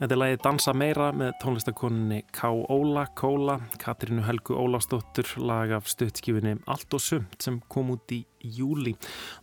Þetta 0.07 0.15
er 0.15 0.19
lagið 0.21 0.43
Dansa 0.45 0.71
meira 0.71 1.05
með 1.11 1.31
tónlistakoninni 1.41 2.17
K. 2.31 2.47
Óla 2.71 3.01
Kóla, 3.19 3.57
Katrínu 3.75 4.21
Helgu 4.23 4.55
Ólastóttur, 4.55 5.27
lag 5.43 5.73
af 5.75 5.89
stuttskífinni 5.91 6.53
Allt 6.63 6.95
og 6.95 7.03
sumt 7.03 7.43
sem 7.43 7.57
kom 7.67 7.89
út 7.91 8.13
í 8.15 8.21
júli. 8.39 8.93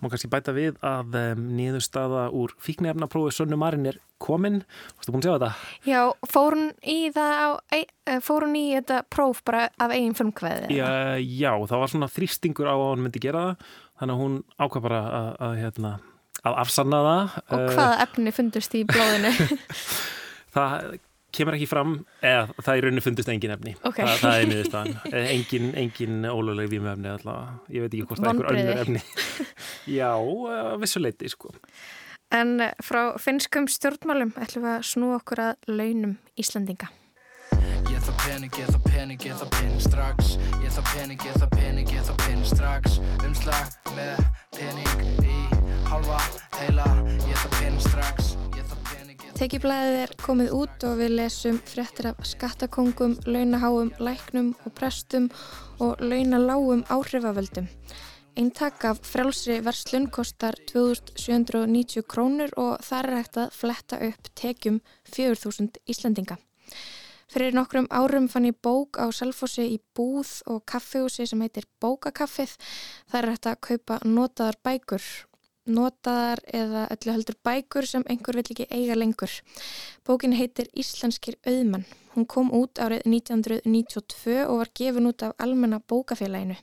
Má 0.01 0.09
kannski 0.09 0.31
bæta 0.33 0.55
við 0.57 0.79
að 0.81 1.19
um, 1.21 1.43
niðurstaða 1.59 2.31
úr 2.33 2.57
fíknefnaprófi 2.65 3.35
Sönnu 3.37 3.61
Marin 3.61 3.91
er 3.93 4.01
komin. 4.17 4.63
Þú 5.05 5.19
búin 5.19 5.21
að 5.21 5.29
segja 5.29 5.37
þetta? 5.37 5.53
Já, 5.93 6.01
fór 6.33 6.57
hún 6.57 6.73
í 6.81 6.97
það 7.13 7.37
á, 7.37 7.49
eh, 7.77 8.19
fór 8.25 8.49
hún 8.49 8.57
í 8.63 8.65
þetta 8.79 9.05
próf 9.13 9.45
bara 9.45 9.69
af 9.77 9.93
eigin 9.93 10.17
frumkvæði? 10.17 10.73
Já, 10.81 11.21
já, 11.21 11.53
það 11.61 11.85
var 11.85 11.97
svona 11.99 12.13
þrýstingur 12.17 12.73
á 12.73 12.77
að 12.81 12.89
hún 12.89 13.05
myndi 13.05 13.27
gera 13.29 13.47
það, 13.51 13.71
þannig 14.01 14.17
að 14.17 14.25
hún 14.25 14.43
ákvað 14.57 14.89
bara 14.89 15.07
að, 15.13 15.31
að, 15.45 15.63
hérna, 15.67 15.95
að 16.41 16.61
afsanna 16.65 17.07
það. 17.11 17.41
Og 17.45 17.59
eh, 17.61 17.73
hvaða 17.77 18.05
efni 18.09 18.39
fundust 18.41 18.81
í 18.81 18.87
blóðinu? 18.89 19.37
það 20.55 20.97
kemur 21.35 21.57
ekki 21.59 21.69
fram 21.69 21.95
eða 22.23 22.47
það 22.63 22.73
er 22.77 22.87
rauninu 22.87 23.05
fundist 23.05 23.31
engin 23.33 23.55
efni. 23.55 23.75
Okay. 23.83 24.07
Þa, 24.07 24.17
það 24.23 24.41
er 24.41 24.51
niðurstaðan. 24.53 24.97
Eh, 25.11 25.29
engin, 25.35 25.69
engin 25.81 26.27
óluleg 26.31 26.71
vímöfni 26.73 27.11
allavega. 27.11 27.59
Ég 27.75 27.85
veit 27.85 27.95
ekki 27.97 28.09
hvort 28.09 28.23
það 28.23 28.31
er 28.31 28.35
einhver 28.35 28.51
önnur 28.55 28.83
efni. 28.85 29.05
Já, 29.99 30.11
vissuleiti 30.83 31.31
sko. 31.33 31.55
En 32.35 32.59
frá 32.83 33.01
finskum 33.23 33.67
stjórnmálum 33.71 34.35
ætlum 34.43 34.67
við 34.67 34.77
að 34.79 34.87
snú 34.91 35.15
okkur 35.19 35.43
að 35.51 35.71
launum 35.71 36.17
Íslandinga 36.41 36.91
Ég 37.93 38.01
þarf 38.03 38.25
pening, 38.25 38.57
ég 38.59 38.71
þarf 38.73 38.87
pening, 38.89 39.27
ég 39.29 39.37
þarf 39.39 39.53
pening 39.55 39.83
strax. 39.85 40.33
Ég 40.65 40.73
þarf 40.75 40.95
pening, 40.97 41.21
ég 41.29 41.37
þarf 41.39 41.53
pening, 41.55 41.93
ég 41.93 42.07
þarf 42.09 42.23
pening 42.25 42.49
strax. 42.49 42.99
Umslag 43.29 43.93
með 43.95 44.25
pening 44.57 45.05
í 45.23 45.37
halva 45.91 46.23
heila. 46.59 46.89
Ég 47.29 47.37
þarf 47.45 47.61
pening 47.61 47.85
strax 47.85 48.35
Tekiblaðið 49.35 49.97
er 49.99 50.13
komið 50.23 50.53
út 50.55 50.85
og 50.87 51.01
við 51.01 51.17
lesum 51.19 51.57
fréttir 51.67 52.07
af 52.13 52.21
skattakongum, 52.23 53.17
launaháum, 53.27 53.91
læknum 53.99 54.53
og 54.63 54.75
prestum 54.79 55.27
og 55.83 55.99
launaláum 55.99 56.85
áhrifavöldum. 56.87 57.67
Eintak 58.39 58.87
af 58.87 59.03
frjálsri 59.03 59.59
verslun 59.67 60.07
kostar 60.15 60.55
2790 60.71 62.07
krónur 62.07 62.55
og 62.55 62.87
þar 62.87 63.11
er 63.11 63.19
hægt 63.19 63.41
að 63.43 63.59
fletta 63.59 64.01
upp 64.07 64.31
tekjum 64.39 64.79
4000 65.11 65.83
Íslandinga. 65.91 66.39
Fyrir 67.27 67.59
nokkrum 67.59 67.91
árum 67.91 68.31
fann 68.31 68.47
ég 68.47 68.63
bók 68.63 69.03
á 69.03 69.11
Salfossi 69.11 69.67
í 69.75 69.83
búð 69.99 70.45
og 70.47 70.63
kaffehúsi 70.63 71.27
sem 71.27 71.43
heitir 71.43 71.67
Bókakaffið. 71.83 72.55
Það 73.11 73.21
er 73.21 73.33
hægt 73.35 73.51
að 73.51 73.63
kaupa 73.67 74.03
notaðar 74.07 74.63
bækur 74.63 75.03
notaðar 75.67 76.41
eða 76.53 76.87
öllu 76.93 77.13
heldur 77.15 77.37
bækur 77.45 77.87
sem 77.89 78.05
einhver 78.11 78.37
vill 78.39 78.53
ekki 78.53 78.67
eiga 78.71 78.97
lengur. 78.99 79.33
Bókin 80.05 80.37
heitir 80.37 80.69
Íslenskir 80.77 81.39
auðmann. 81.47 81.87
Hún 82.15 82.27
kom 82.31 82.51
út 82.55 82.79
árið 82.79 83.07
1992 83.09 84.45
og 84.45 84.61
var 84.61 84.71
gefin 84.79 85.09
út 85.11 85.25
af 85.27 85.35
almenna 85.43 85.81
bókafélaginu. 85.81 86.57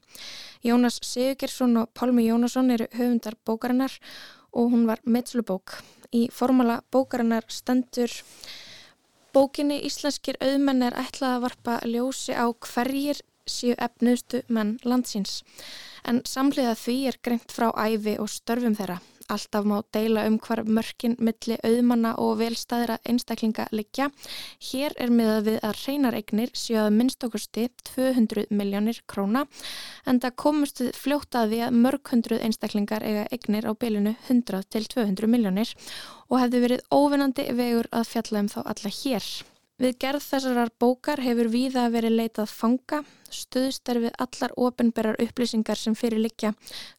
Jónas 0.63 0.99
Sigurgersson 1.03 1.77
og 1.81 1.89
Pálmi 1.93 2.27
Jónasson 2.27 2.71
eru 2.71 2.87
höfundar 2.93 3.35
bókarinnar 3.45 3.97
og 4.53 4.71
hún 4.71 4.85
var 4.87 5.01
meðslubók. 5.03 5.81
Í 6.13 6.29
formala 6.31 6.81
bókarinnar 6.91 7.47
stendur 7.49 8.11
bókinni 9.33 9.81
Íslenskir 9.87 10.39
auðmenn 10.39 10.85
er 10.87 10.97
ætlað 10.99 11.37
að 11.37 11.43
varpa 11.47 11.79
ljósi 11.87 12.35
á 12.35 12.45
hverjir 12.51 13.23
séu 13.47 13.75
efnuðstu 13.79 14.43
menn 14.47 14.77
landsins 14.85 15.41
en 16.07 16.21
samlega 16.27 16.75
því 16.77 16.97
er 17.11 17.17
greint 17.23 17.51
frá 17.53 17.69
æfi 17.75 18.17
og 18.19 18.29
störfum 18.31 18.77
þeirra. 18.77 18.99
Alltaf 19.31 19.63
má 19.63 19.77
deila 19.95 20.25
um 20.27 20.37
hvar 20.43 20.63
mörkin 20.67 21.13
milli 21.23 21.55
auðmanna 21.63 22.15
og 22.19 22.39
velstæðra 22.41 22.97
einstaklinga 23.07 23.67
liggja. 23.71 24.09
Hér 24.71 24.95
er 24.99 25.13
miðað 25.13 25.45
við 25.45 25.59
að 25.67 25.77
reynareignir 25.85 26.51
að 26.81 26.89
minnst 26.97 27.23
okkursti 27.23 27.69
200 27.93 28.49
miljónir 28.49 28.99
króna 29.07 29.45
en 30.05 30.19
það 30.19 30.35
komust 30.43 30.83
við 30.83 30.99
fljótaði 30.99 31.61
að 31.67 31.79
mörg 31.85 32.11
hundruð 32.11 32.43
einstaklingar 32.47 33.05
eiga 33.07 33.27
eignir 33.31 33.69
á 33.69 33.71
bylinu 33.71 34.15
100 34.27 34.67
til 34.67 34.83
200 34.97 35.31
miljónir 35.31 35.71
og 36.27 36.41
hefði 36.41 36.65
verið 36.65 36.85
óvinnandi 36.91 37.47
vegur 37.55 37.87
að 37.91 38.09
fjalla 38.11 38.43
um 38.43 38.51
þá 38.51 38.61
alla 38.65 38.95
hér. 38.99 39.31
Við 39.81 39.95
gerð 39.97 40.21
þessarar 40.21 40.69
bókar 40.77 41.17
hefur 41.25 41.47
víða 41.49 41.87
verið 41.89 42.13
leitað 42.19 42.51
fanga, 42.53 42.99
stuðst 43.33 43.89
er 43.89 43.97
við 44.03 44.11
allar 44.21 44.51
ofinberar 44.53 45.17
upplýsingar 45.23 45.79
sem 45.79 45.95
fyrir 45.97 46.21
likja, 46.21 46.51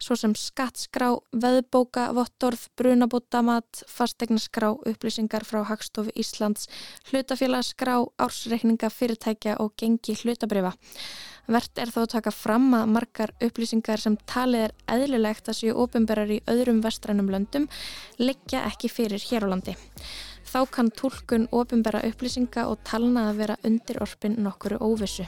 svo 0.03 0.17
sem 0.19 0.35
skattskrá, 0.35 1.13
veðbóka, 1.31 2.09
vottorð, 2.17 2.65
brunabótamat, 2.81 3.85
fastegnaskrá, 3.87 4.73
upplýsingar 4.91 5.47
frá 5.47 5.61
Hagstofu 5.69 6.11
Íslands, 6.19 6.67
hlutafélagskrá, 7.13 8.01
ársreikninga, 8.19 8.91
fyrirtækja 8.91 9.61
og 9.63 9.77
gengi 9.79 10.19
hlutabrifa. 10.19 10.75
Vert 11.53 11.79
er 11.79 11.91
þó 11.91 12.03
að 12.03 12.13
taka 12.17 12.35
fram 12.35 12.69
að 12.79 12.91
margar 12.97 13.37
upplýsingar 13.43 14.03
sem 14.03 14.19
talið 14.31 14.67
er 14.67 14.77
eðlilegt 14.97 15.51
að 15.51 15.59
séu 15.59 15.79
ofinberar 15.87 16.31
í 16.31 16.43
öðrum 16.51 16.83
vestrænum 16.83 17.31
löndum 17.31 17.71
likja 18.19 18.67
ekki 18.67 18.91
fyrir 18.91 19.23
hér 19.31 19.47
á 19.47 19.55
landi. 19.55 19.79
Þá 20.53 20.67
kann 20.69 20.91
tólkun 20.93 21.47
ofinbæra 21.57 22.03
upplýsinga 22.05 22.67
og 22.69 22.83
talna 22.85 23.31
að 23.31 23.39
vera 23.39 23.55
undir 23.65 24.03
orpin 24.05 24.35
nokkuru 24.45 24.77
óvissu. 24.85 25.25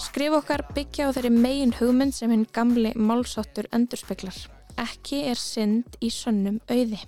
Skrif 0.00 0.36
okkar 0.40 0.64
byggja 0.72 1.08
á 1.08 1.10
þeirri 1.12 1.36
megin 1.36 1.76
hugmynd 1.76 2.16
sem 2.16 2.32
hinn 2.32 2.48
gamli 2.48 2.96
málsáttur 2.96 3.68
endurspeglar. 3.76 4.40
Ekki 4.80 5.26
er 5.28 5.36
synd 5.36 6.00
í 6.00 6.08
sönnum 6.08 6.62
auði. 6.72 7.04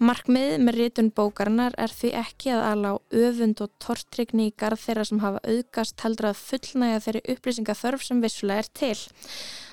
Markmið 0.00 0.54
með 0.64 0.76
rítun 0.78 1.08
bókarnar 1.12 1.74
er 1.76 1.92
því 1.92 2.10
ekki 2.16 2.54
að 2.54 2.62
ala 2.70 2.92
á 2.92 3.04
öfund 3.20 3.58
og 3.60 3.72
tortrygni 3.84 4.46
í 4.48 4.54
garð 4.56 4.80
þeirra 4.80 5.04
sem 5.04 5.20
hafa 5.20 5.42
auðgast 5.44 6.00
heldur 6.00 6.30
að 6.30 6.38
fullnæga 6.40 7.02
þeirri 7.04 7.20
upplýsingaþörf 7.34 8.06
sem 8.06 8.22
vissulega 8.24 8.62
er 8.64 8.70
til. 8.80 8.94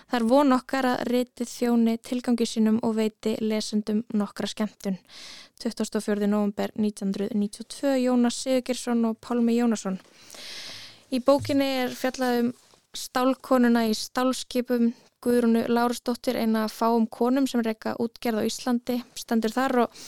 Það 0.10 0.18
er 0.20 0.26
von 0.34 0.58
okkar 0.58 0.90
að 0.90 1.06
rítið 1.13 1.52
þjóni 1.54 1.96
tilgangi 2.04 2.50
sínum 2.52 2.82
og 2.84 2.98
veiti 3.00 3.38
lesendum 3.40 4.04
nokkra 4.20 4.52
skemmtun. 4.52 5.00
24. 5.63 6.28
november 6.28 6.76
1992 6.76 7.96
Jónas 8.04 8.44
Sigurgersson 8.44 9.08
og 9.08 9.18
Pálmi 9.24 9.56
Jónasson. 9.62 9.96
Í 11.08 11.24
bókinni 11.24 11.72
er 11.86 11.96
fjallaðum 11.96 12.52
stálkonuna 12.92 13.88
í 13.88 13.96
stálskipum 13.96 14.92
Guðrúnu 15.25 15.63
Lárusdóttir 15.65 16.38
eina 16.38 16.67
fáum 16.69 17.08
konum 17.10 17.47
sem 17.49 17.63
reyka 17.65 17.95
útgerð 17.97 18.43
á 18.45 18.47
Íslandi 18.47 18.97
stendur 19.17 19.53
þar 19.56 19.73
og 19.84 20.03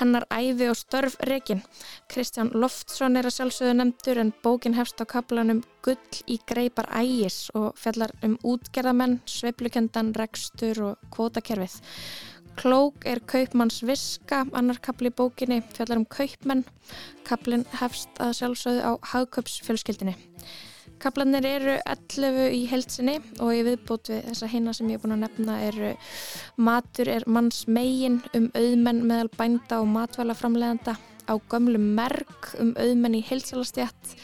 hennar 0.00 0.24
æfi 0.32 0.70
og 0.72 0.78
störf 0.80 1.18
reygin. 1.28 1.60
Kristján 2.08 2.48
Loftsson 2.56 3.20
er 3.20 3.28
að 3.28 3.36
sjálfsögðu 3.36 3.74
nefndur 3.76 4.22
en 4.22 4.32
bókin 4.46 4.78
hefst 4.78 5.04
á 5.04 5.04
kaplanum 5.04 5.60
Gull 5.84 6.22
í 6.32 6.38
greipar 6.48 6.88
ægis 6.96 7.50
og 7.52 7.76
fjallar 7.76 8.16
um 8.24 8.38
útgerðamenn, 8.40 9.20
sveiplukendan, 9.28 10.14
rekstur 10.16 10.80
og 10.88 11.08
kvótakerfið. 11.12 11.76
Klók 12.56 13.04
er 13.04 13.20
kaupmanns 13.20 13.82
viska, 13.84 14.46
annar 14.56 14.80
kapli 14.80 15.12
í 15.12 15.14
bókinni 15.18 15.60
fjallar 15.74 16.00
um 16.00 16.08
kaupmenn. 16.08 16.64
Kaplin 17.28 17.68
hefst 17.82 18.16
að 18.16 18.38
sjálfsögðu 18.40 18.80
á 18.80 18.92
hagköpsfjölskyldinni. 19.12 20.16
Kaplanir 21.04 21.44
eru 21.44 21.72
11 21.84 22.46
í 22.56 22.62
heilsinni 22.70 23.18
og 23.44 23.50
ég 23.52 23.66
viðbót 23.66 24.08
við 24.08 24.22
þessa 24.30 24.46
heina 24.48 24.72
sem 24.72 24.88
ég 24.88 24.96
er 24.96 25.02
búin 25.02 25.12
að 25.18 25.26
nefna 25.26 25.56
eru 25.66 25.90
matur 26.64 27.10
er 27.12 27.26
manns 27.28 27.66
megin 27.68 28.22
um 28.32 28.46
auðmenn 28.56 29.02
meðal 29.10 29.28
bænda 29.36 29.82
og 29.82 29.90
matvælaframleganda 29.92 30.94
á 31.28 31.34
gömlu 31.52 31.82
merk 31.82 32.54
um 32.56 32.72
auðmenn 32.80 33.18
í 33.18 33.20
heilsalastjætt 33.28 34.14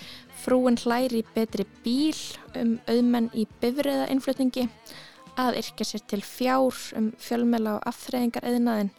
frúin 0.41 0.81
hlæri 0.81 1.21
betri 1.35 1.69
bíl 1.85 2.17
um 2.57 2.79
auðmenn 2.89 3.29
í 3.37 3.45
bifriða 3.61 4.09
innflutningi 4.15 4.65
að 5.37 5.61
yrkja 5.61 5.91
sér 5.91 6.07
til 6.09 6.23
fjár 6.25 6.81
um 6.97 7.13
fjölmela 7.21 7.77
og 7.77 7.93
afþreyingar 7.93 8.49
eðinaðin 8.49 8.95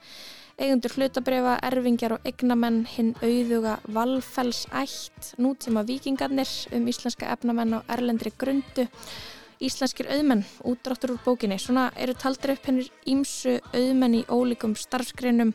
eigundur 0.62 0.94
hlutabriða, 0.94 1.56
erfingjar 1.66 2.16
og 2.16 2.28
egnamenn 2.28 2.84
hinn 2.90 3.12
auðuga 3.24 3.80
valfellsætt, 3.96 5.34
nútíma 5.42 5.84
vikingarnir 5.88 6.50
um 6.76 6.88
íslenska 6.92 7.32
efnamenn 7.34 7.78
á 7.78 7.80
erlendri 7.96 8.34
grundu, 8.38 8.86
íslenskir 9.62 10.10
auðmenn, 10.14 10.46
útráttur 10.68 11.16
úr 11.16 11.24
bókinni. 11.26 11.58
Svona 11.62 11.90
eru 11.98 12.14
taldar 12.14 12.56
upp 12.56 12.70
hennir 12.70 12.90
ímsu 13.10 13.58
auðmenn 13.74 14.22
í 14.22 14.24
ólíkum 14.30 14.76
starfsgreinum, 14.78 15.54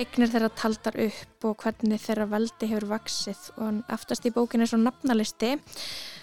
egnir 0.00 0.32
þeirra 0.32 0.50
taldar 0.56 0.96
upp 1.00 1.48
og 1.48 1.64
hvernig 1.64 2.00
þeirra 2.04 2.28
veldi 2.30 2.68
hefur 2.70 2.88
vaksið 2.92 3.46
og 3.60 3.82
aftast 3.92 4.28
í 4.28 4.34
bókinni 4.36 4.64
er 4.64 4.72
svo 4.72 4.80
nafnalisti 4.80 5.56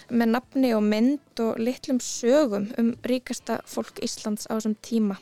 með 0.08 0.34
nafni 0.36 0.74
og 0.74 0.84
mynd 0.86 1.42
og 1.44 1.58
litlum 1.62 2.00
sögum 2.02 2.70
um 2.80 2.94
ríkasta 3.06 3.60
fólk 3.68 4.00
Íslands 4.02 4.48
á 4.48 4.56
þessum 4.56 4.78
tíma. 4.82 5.18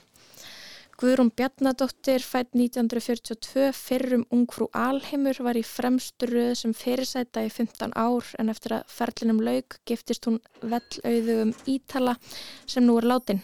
Guðrún 0.96 1.28
Bjarnadóttir 1.36 2.22
fætt 2.24 2.54
1942 2.56 3.66
fyrrum 3.76 4.22
ungfrú 4.32 4.70
Alheimur 4.72 5.36
var 5.44 5.58
í 5.60 5.64
fremstu 5.68 6.24
röð 6.30 6.54
sem 6.56 6.72
fyrirsæta 6.72 7.42
í 7.44 7.50
15 7.52 7.92
ár 7.92 8.30
en 8.40 8.48
eftir 8.48 8.78
að 8.78 8.94
ferlinum 8.96 9.42
laug 9.44 9.76
giftist 9.84 10.24
hún 10.24 10.38
vellauðugum 10.62 11.52
Ítala 11.68 12.16
sem 12.64 12.88
nú 12.88 12.96
er 12.96 13.10
látin. 13.12 13.42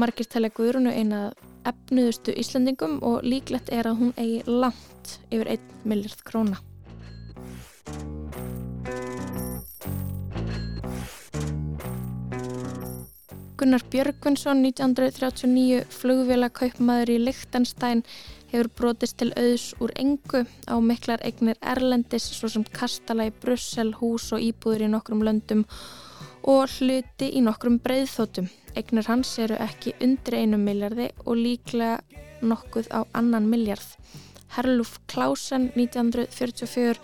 Margir 0.00 0.32
tala 0.32 0.48
Guðrúnu 0.48 0.94
eina 0.96 1.26
efnuðustu 1.68 2.32
Íslandingum 2.40 3.02
og 3.04 3.20
líklegt 3.20 3.68
er 3.68 3.90
að 3.92 4.00
hún 4.00 4.16
eigi 4.16 4.40
langt 4.48 5.18
yfir 5.28 5.58
1 5.58 5.68
miljard 5.84 6.24
króna. 6.24 6.56
Gunnar 13.58 13.82
Björgvinsson 13.90 14.60
1939 14.62 15.80
flugvélakaupmaður 15.90 17.10
í 17.10 17.16
Lichtenstein 17.24 18.04
hefur 18.52 18.68
brotist 18.78 19.16
til 19.18 19.32
auðs 19.32 19.72
úr 19.82 19.90
engu 19.98 20.44
á 20.70 20.78
miklar 20.78 21.24
eignir 21.26 21.58
Erlendis 21.72 22.28
svo 22.36 22.46
sem 22.52 22.62
kastala 22.62 23.26
í 23.26 23.32
Brussel, 23.34 23.90
hús 23.98 24.28
og 24.30 24.44
íbúður 24.46 24.86
í 24.86 24.92
nokkrum 24.92 25.26
löndum 25.26 25.64
og 26.46 26.70
hluti 26.76 27.32
í 27.34 27.42
nokkrum 27.42 27.80
breyðþótum. 27.82 28.46
Eignir 28.78 29.10
hans 29.10 29.34
eru 29.42 29.58
ekki 29.66 29.96
undir 30.06 30.38
einu 30.38 30.62
miljardi 30.62 31.10
og 31.26 31.42
líklega 31.42 31.98
nokkuð 32.46 32.94
á 32.94 33.02
annan 33.10 33.50
miljard. 33.50 33.82
Herluf 34.56 34.96
Klausen 35.10 35.68
1944 35.76 37.00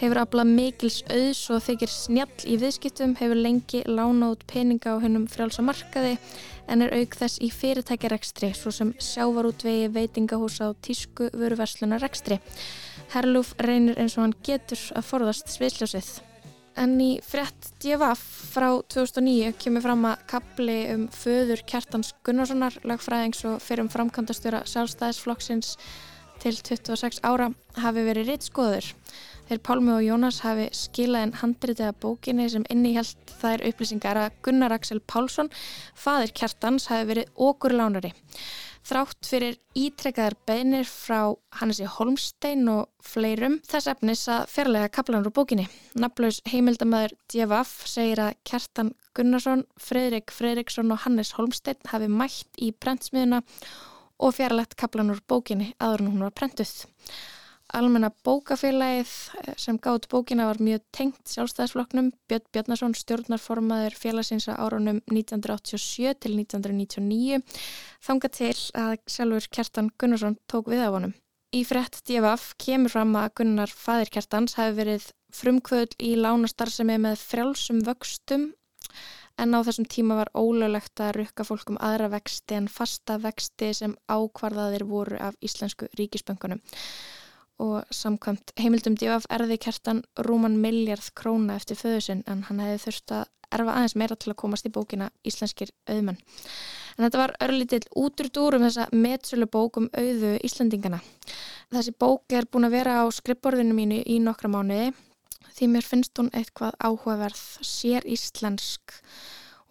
hefur 0.00 0.20
aflað 0.22 0.50
mikils 0.54 1.00
auðs 1.10 1.42
og 1.52 1.62
þykir 1.66 1.92
snjall 1.92 2.46
í 2.46 2.58
viðskiptum, 2.62 3.16
hefur 3.18 3.40
lengi 3.40 3.82
lána 3.88 4.30
út 4.34 4.44
peninga 4.50 4.94
á 4.94 5.02
hennum 5.02 5.26
frjálsamarkaði 5.30 6.18
en 6.70 6.84
er 6.84 6.94
auk 6.96 7.16
þess 7.18 7.40
í 7.44 7.50
fyrirtækjarekstri 7.52 8.52
svo 8.56 8.72
sem 8.74 8.92
sjávarútvegi 9.02 9.90
veitingahúsa 9.94 10.70
og 10.72 10.78
tísku 10.84 11.28
vöruverslunarekstri. 11.34 12.38
Herluf 13.14 13.54
reynir 13.60 13.98
eins 14.00 14.16
og 14.18 14.26
hann 14.26 14.38
getur 14.46 14.80
að 14.96 15.10
forðast 15.10 15.52
sviðsljósið. 15.52 16.14
En 16.80 16.96
í 16.98 17.20
frett 17.22 17.68
DFF 17.82 18.22
frá 18.50 18.66
2009 18.90 19.52
kemur 19.62 19.84
fram 19.84 20.08
að 20.08 20.24
kapli 20.32 20.78
um 20.90 21.04
föður 21.14 21.62
Kjartans 21.70 22.10
Gunnarssonar, 22.26 22.80
lagfræðings 22.82 23.44
og 23.46 23.60
fyrir 23.62 23.84
um 23.84 23.92
framkvæmdastjóra 23.92 24.64
sjálfstæðisflokksins 24.72 25.76
til 26.44 26.58
26 26.60 27.22
ára 27.24 27.48
hafi 27.80 28.04
verið 28.04 28.28
rittskoður. 28.28 28.90
Þeir 29.48 29.60
Pálmi 29.64 29.92
og 29.92 30.04
Jónas 30.04 30.40
hafi 30.44 30.68
skilað 30.76 31.26
en 31.26 31.34
handritið 31.40 31.88
að 31.90 31.98
bókinni 32.04 32.46
sem 32.52 32.64
innihjalt 32.72 33.32
þær 33.40 33.64
upplýsingar 33.68 34.20
að 34.20 34.36
Gunnar 34.44 34.72
Axel 34.76 35.00
Pálsson, 35.04 35.50
fadir 35.96 36.32
kjartans, 36.36 36.88
hafi 36.92 37.10
verið 37.10 37.42
okkur 37.48 37.76
lánari. 37.76 38.12
Þrátt 38.84 39.24
fyrir 39.24 39.54
ítrekkaðar 39.80 40.34
beinir 40.44 40.84
frá 40.84 41.32
Hannesi 41.56 41.86
Holmstein 41.88 42.66
og 42.68 42.90
fleirum 43.00 43.56
þess 43.64 43.88
efnis 43.94 44.26
að 44.28 44.50
fjarlæga 44.52 44.90
kaplanur 44.92 45.30
úr 45.30 45.36
bókinni. 45.38 45.64
Naflaus 45.96 46.42
heimildamæður 46.52 47.16
Djefaf 47.32 47.72
segir 47.88 48.20
að 48.26 48.36
Kjartan 48.44 48.92
Gunnarsson, 49.16 49.64
Fredrik 49.80 50.34
Fredriksson 50.36 50.92
og 50.92 51.00
Hannes 51.06 51.32
Holmstein 51.38 51.80
hafi 51.88 52.10
mætt 52.12 52.60
í 52.60 52.74
brentsmiðuna 52.76 53.40
og 53.40 53.93
fjarlægt 54.34 54.76
kaplan 54.78 55.10
úr 55.14 55.22
bókinni 55.28 55.72
aður 55.78 56.04
en 56.04 56.12
hún 56.12 56.26
var 56.26 56.34
prentuð. 56.36 56.84
Almenna 57.74 58.10
bókafélagið 58.22 59.12
eh, 59.40 59.54
sem 59.58 59.78
gátt 59.82 60.06
bókina 60.12 60.46
var 60.46 60.60
mjög 60.62 60.84
tengt 60.94 61.32
sjálfstæðisflokknum. 61.32 62.12
Björn 62.28 62.46
Bjarnason 62.52 62.94
stjórnarformaður 62.94 63.96
félagsins 63.98 64.46
á 64.46 64.54
árunum 64.60 65.00
1987 65.10 66.14
til 66.22 66.36
1999 66.38 67.40
þanga 68.04 68.30
til 68.36 68.54
að 68.78 68.96
sjálfur 69.10 69.48
Kjartan 69.50 69.90
Gunnarsson 69.98 70.38
tók 70.46 70.70
við 70.70 70.84
af 70.86 70.94
honum. 70.98 71.16
Í 71.54 71.62
frett 71.66 72.00
DFF 72.06 72.54
kemur 72.58 72.92
fram 72.92 73.14
að 73.18 73.32
Gunnar 73.40 73.70
Fadir 73.70 74.10
Kjartans 74.12 74.56
hafi 74.58 74.76
verið 74.78 75.10
frumkvöld 75.34 75.94
í 76.02 76.14
lánastarðsemi 76.18 77.00
með 77.02 77.20
frjálsum 77.22 77.82
vöxtum 77.86 78.52
en 79.38 79.54
á 79.54 79.60
þessum 79.66 79.88
tíma 79.90 80.18
var 80.20 80.30
ólöglegt 80.36 81.00
að 81.02 81.16
rukka 81.18 81.46
fólk 81.46 81.74
um 81.74 81.80
aðra 81.82 82.10
vexti 82.14 82.56
en 82.58 82.70
fasta 82.70 83.18
vexti 83.22 83.72
sem 83.74 83.96
ákvarðaðir 84.08 84.86
voru 84.88 85.18
af 85.20 85.38
Íslensku 85.42 85.88
ríkisböngunum 85.98 86.62
og 87.62 87.84
samkvæmt 87.94 88.50
heimildum 88.58 88.96
divaf 88.98 89.26
erði 89.30 89.58
kertan 89.62 90.02
rúman 90.26 90.56
miljard 90.62 91.06
króna 91.14 91.58
eftir 91.60 91.78
föðusinn 91.78 92.24
en 92.26 92.42
hann 92.48 92.62
hefði 92.62 92.80
þurft 92.86 93.14
að 93.14 93.28
erfa 93.54 93.76
aðeins 93.76 93.96
meira 93.98 94.16
til 94.18 94.32
að 94.32 94.40
komast 94.42 94.66
í 94.66 94.72
bókina 94.74 95.10
Íslenskir 95.26 95.70
auðmenn. 95.86 96.18
En 96.96 97.06
þetta 97.06 97.20
var 97.20 97.34
örlítill 97.44 97.84
útrúdúr 97.94 98.58
um 98.58 98.66
þessa 98.66 98.88
metsölu 98.90 99.46
bók 99.50 99.78
um 99.78 99.88
auðu 99.94 100.34
Íslandingana. 100.46 101.00
Þessi 101.74 101.94
bók 101.98 102.34
er 102.34 102.48
búin 102.50 102.66
að 102.68 102.78
vera 102.78 103.00
á 103.02 103.04
skrippborðinu 103.14 103.76
mínu 103.76 104.00
í 104.02 104.18
nokkra 104.22 104.50
mánuði 104.50 104.92
því 105.56 105.70
mér 105.74 105.86
finnst 105.86 106.18
hún 106.18 106.30
eitthvað 106.32 106.76
áhugaverð, 106.80 107.42
sér 107.60 108.06
íslensk 108.08 108.98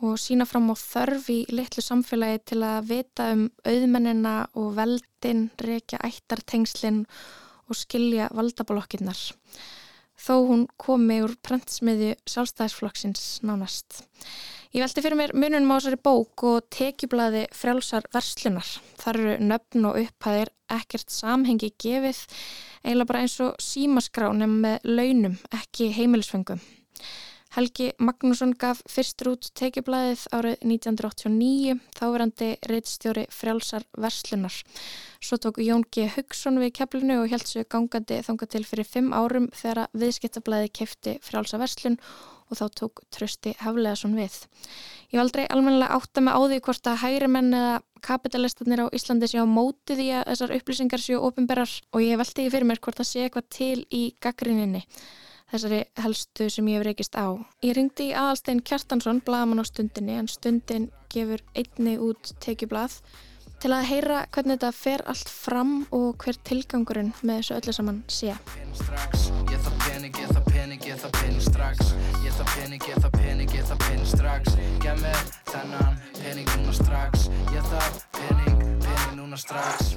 og 0.03 0.17
sína 0.19 0.45
fram 0.47 0.71
á 0.71 0.75
þörf 0.75 1.29
í 1.31 1.39
litlu 1.53 1.83
samfélagi 1.83 2.41
til 2.51 2.59
að 2.67 2.89
vita 2.89 3.29
um 3.35 3.45
auðmennina 3.63 4.35
og 4.59 4.73
veldin, 4.77 5.47
reykja 5.57 6.01
ættartengslinn 6.03 7.05
og 7.69 7.79
skilja 7.79 8.27
valdabalokkinnar. 8.35 9.19
Þó 10.23 10.35
hún 10.47 10.67
komi 10.79 11.21
úr 11.23 11.33
prentsmiðju 11.43 12.13
sjálfstæðisflokksins 12.29 13.41
nánast. 13.43 14.03
Ég 14.73 14.81
velti 14.81 15.03
fyrir 15.05 15.17
mér 15.19 15.33
mununum 15.37 15.73
á 15.73 15.77
þessari 15.77 15.99
bók 16.01 16.43
og 16.49 16.67
tekjublaði 16.73 17.43
frjálsar 17.53 18.07
verslunar. 18.13 18.69
Þar 19.01 19.19
eru 19.19 19.33
nöfn 19.51 19.89
og 19.89 19.99
upphæðir 20.01 20.49
ekkert 20.73 21.13
samhengi 21.13 21.69
gefið, 21.77 22.23
eiginlega 22.83 23.09
bara 23.09 23.25
eins 23.25 23.39
og 23.43 23.59
símaskránum 23.63 24.55
með 24.63 24.87
launum, 24.87 25.37
ekki 25.55 25.91
heimilisfengum. 25.95 26.61
Helgi 27.53 27.91
Magnússon 28.01 28.55
gaf 28.57 28.79
fyrstur 28.89 29.35
út 29.35 29.47
tekjublaðið 29.53 30.23
árið 30.33 30.63
1989, 30.65 31.75
þáverandi 31.99 32.47
reittstjóri 32.65 33.27
frjálsar 33.29 33.85
verslunar. 33.93 34.55
Svo 35.21 35.37
tók 35.37 35.59
Jón 35.61 35.85
G. 35.93 36.07
Hugson 36.15 36.57
við 36.57 36.73
keflinu 36.79 37.19
og 37.21 37.29
held 37.29 37.45
sér 37.45 37.67
gangandi 37.69 38.23
þanga 38.25 38.47
til 38.49 38.63
fyrir 38.65 38.89
fimm 38.89 39.13
árum 39.13 39.51
þegar 39.53 39.93
viðskiptablaði 39.93 40.73
kefti 40.81 41.13
frjálsa 41.21 41.61
verslun 41.61 41.99
og 42.53 42.59
þá 42.61 42.77
tók 42.79 43.01
Trösti 43.13 43.55
Hafleðarsson 43.63 44.13
við. 44.17 44.37
Ég 45.09 45.17
var 45.17 45.25
aldrei 45.25 45.43
almennilega 45.47 45.97
átta 45.97 46.23
með 46.23 46.37
á 46.37 46.41
því 46.45 46.61
hvort 46.67 46.91
að 46.91 47.01
hægri 47.03 47.29
menn 47.33 47.51
eða 47.57 47.73
kapitalistarnir 48.03 48.85
á 48.85 48.93
Íslandi 48.93 49.29
séu 49.31 49.43
á 49.43 49.47
móti 49.49 49.97
því 49.97 50.07
að 50.19 50.25
þessar 50.31 50.55
upplýsingar 50.57 51.03
séu 51.03 51.19
ofinberrar 51.23 51.75
og 51.91 52.05
ég 52.05 52.19
veldi 52.19 52.45
ekki 52.45 52.55
fyrir 52.55 52.69
mér 52.69 52.81
hvort 52.83 52.99
það 53.01 53.09
sé 53.09 53.27
eitthvað 53.27 53.51
til 53.57 53.85
í 53.89 54.05
gaggrinninni 54.23 54.83
þessari 55.53 55.83
helstu 56.01 56.47
sem 56.49 56.69
ég 56.71 56.79
hef 56.79 56.87
reykist 56.87 57.17
á. 57.17 57.37
Ég 57.65 57.77
ringdi 57.77 58.09
í 58.09 58.15
aðalstein 58.17 58.63
Kjartansson, 58.65 59.21
blagaman 59.25 59.61
á 59.61 59.65
stundinni, 59.69 60.17
en 60.17 60.29
stundin 60.31 60.89
gefur 61.13 61.43
einni 61.53 61.99
út 62.01 62.33
tekjublað 62.43 62.97
til 63.63 63.71
að 63.71 63.87
heyra 63.87 64.23
hvernig 64.33 64.57
þetta 64.57 64.71
fer 64.75 65.05
allt 65.07 65.29
fram 65.31 65.75
og 65.95 66.17
hver 66.23 66.39
tilgangurinn 66.49 67.13
með 67.21 67.43
þessu 67.43 67.59
öllu 67.61 67.77
saman 67.77 68.01
sé. 68.11 68.35
Pening, 70.73 70.89
ég 70.89 71.01
þarf 71.03 71.19
pening, 71.21 71.41
strax. 71.45 71.89
Ég 72.25 72.33
þarf 72.33 72.53
pening, 72.57 72.85
ég 72.89 72.95
þarf 72.97 73.11
pening, 73.13 73.51
ég 73.53 73.65
þarf 73.69 73.81
pening 73.83 74.07
strax. 74.09 74.55
Gef 74.81 75.01
mér 75.03 75.19
þennan 75.51 75.99
pening 76.15 76.47
núna 76.49 76.71
strax. 76.73 77.27
Ég 77.53 77.67
þarf 77.69 77.99
pening, 78.17 78.63
pening 78.81 79.19
núna 79.19 79.37
strax. 79.37 79.91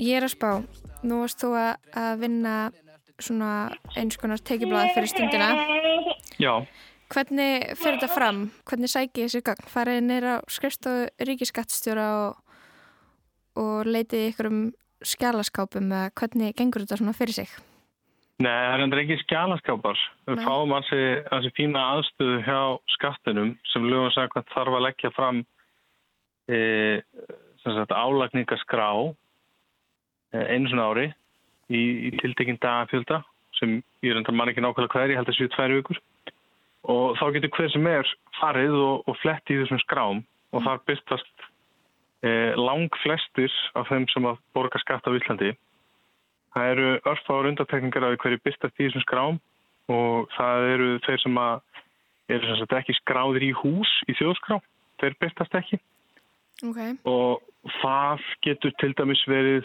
Ég 0.00 0.16
er 0.16 0.24
að 0.24 0.32
spá, 0.32 0.48
nú 1.04 1.18
varst 1.20 1.44
þú 1.44 1.50
að 1.60 2.22
vinna 2.22 2.54
svona 3.20 3.50
eins 4.00 4.16
konar 4.16 4.40
tekiblaði 4.40 4.94
fyrir 4.96 5.12
stundina. 5.12 5.50
Já. 6.40 6.54
Hvernig 7.12 7.68
fyrir 7.82 8.00
þetta 8.00 8.10
fram? 8.14 8.40
Hvernig 8.64 8.94
sækir 8.94 9.28
þessi 9.28 9.44
gang? 9.44 9.68
Farið 9.74 10.00
neyra 10.08 10.38
á 10.40 10.48
skrifstofu 10.48 11.28
ríkiskattstjóra 11.28 12.08
og, 12.22 12.56
og 13.60 13.92
leitið 13.92 14.30
ykkur 14.32 14.50
um 14.54 14.66
skjálaskápum 15.04 15.92
eða 15.92 16.16
hvernig 16.16 16.56
gengur 16.56 16.88
þetta 16.88 17.02
svona 17.02 17.18
fyrir 17.20 17.42
sig? 17.42 17.56
Nei, 18.42 18.50
það 18.50 18.84
er 18.84 19.00
ekki 19.04 19.16
skjálaskápar. 19.22 20.00
Við 20.26 20.40
Nei. 20.40 20.44
fáum 20.44 20.72
hansi, 20.74 21.02
hansi 21.30 21.50
fína 21.54 21.82
aðstöðu 21.94 22.40
hjá 22.42 22.60
skattinum 22.96 23.52
sem 23.70 23.86
lögum 23.86 24.08
að 24.08 24.16
segja 24.16 24.32
hvað 24.32 24.48
þarf 24.54 24.78
að 24.78 24.86
leggja 24.88 25.12
fram 25.14 25.42
e, 26.50 26.58
álagningaskrá 27.64 28.88
e, 30.34 30.42
einu 30.50 30.72
svona 30.72 30.88
ári 30.90 31.06
í, 31.70 32.10
í 32.10 32.10
tiltekinn 32.18 32.58
dagafjölda 32.58 33.22
sem 33.60 33.78
ég 34.02 34.18
enda 34.18 34.34
mann 34.34 34.50
ekki 34.50 34.64
nákvæmlega 34.64 34.98
hver, 34.98 35.14
ég 35.14 35.20
held 35.20 35.30
að 35.30 35.38
séu 35.38 35.50
tvær 35.54 35.76
vikur 35.78 36.00
og 36.90 37.16
þá 37.20 37.26
getur 37.36 37.52
hver 37.56 37.72
sem 37.72 37.86
er 37.88 38.14
farið 38.40 38.76
og, 38.76 39.04
og 39.08 39.18
flett 39.22 39.52
í 39.52 39.60
þessum 39.60 39.80
skrám 39.84 40.24
og 40.52 40.58
mm. 40.58 40.66
þar 40.66 40.82
byrstast 40.90 41.46
eh, 42.26 42.52
lang 42.58 42.98
flestir 43.04 43.54
af 43.78 43.88
þeim 43.90 44.08
sem 44.12 44.26
að 44.28 44.42
borga 44.56 44.80
skatt 44.82 45.06
á 45.06 45.16
Íslandi. 45.16 45.54
Það 46.54 46.70
eru 46.74 46.90
örfáður 47.10 47.50
undartekningar 47.50 48.06
af 48.06 48.18
hverju 48.22 48.42
byrstast 48.44 48.78
í 48.78 48.86
þessum 48.86 49.04
skrám 49.04 49.40
og 49.92 50.28
það 50.36 50.68
eru 50.74 50.90
þeir 51.06 51.22
sem 51.24 51.40
að 51.42 51.56
eru 52.34 52.46
sem 52.48 52.60
sagt 52.60 52.76
ekki 52.78 52.96
skráðir 53.00 53.44
í 53.44 53.50
hús 53.58 53.90
í 54.08 54.14
þjóðskrá, 54.16 54.60
þeir 55.02 55.18
byrstast 55.20 55.58
ekki 55.60 55.80
Okay. 56.62 56.94
og 57.02 57.42
það 57.82 58.22
getur 58.46 58.72
til 58.78 58.92
dæmis 58.94 59.22
verið 59.26 59.64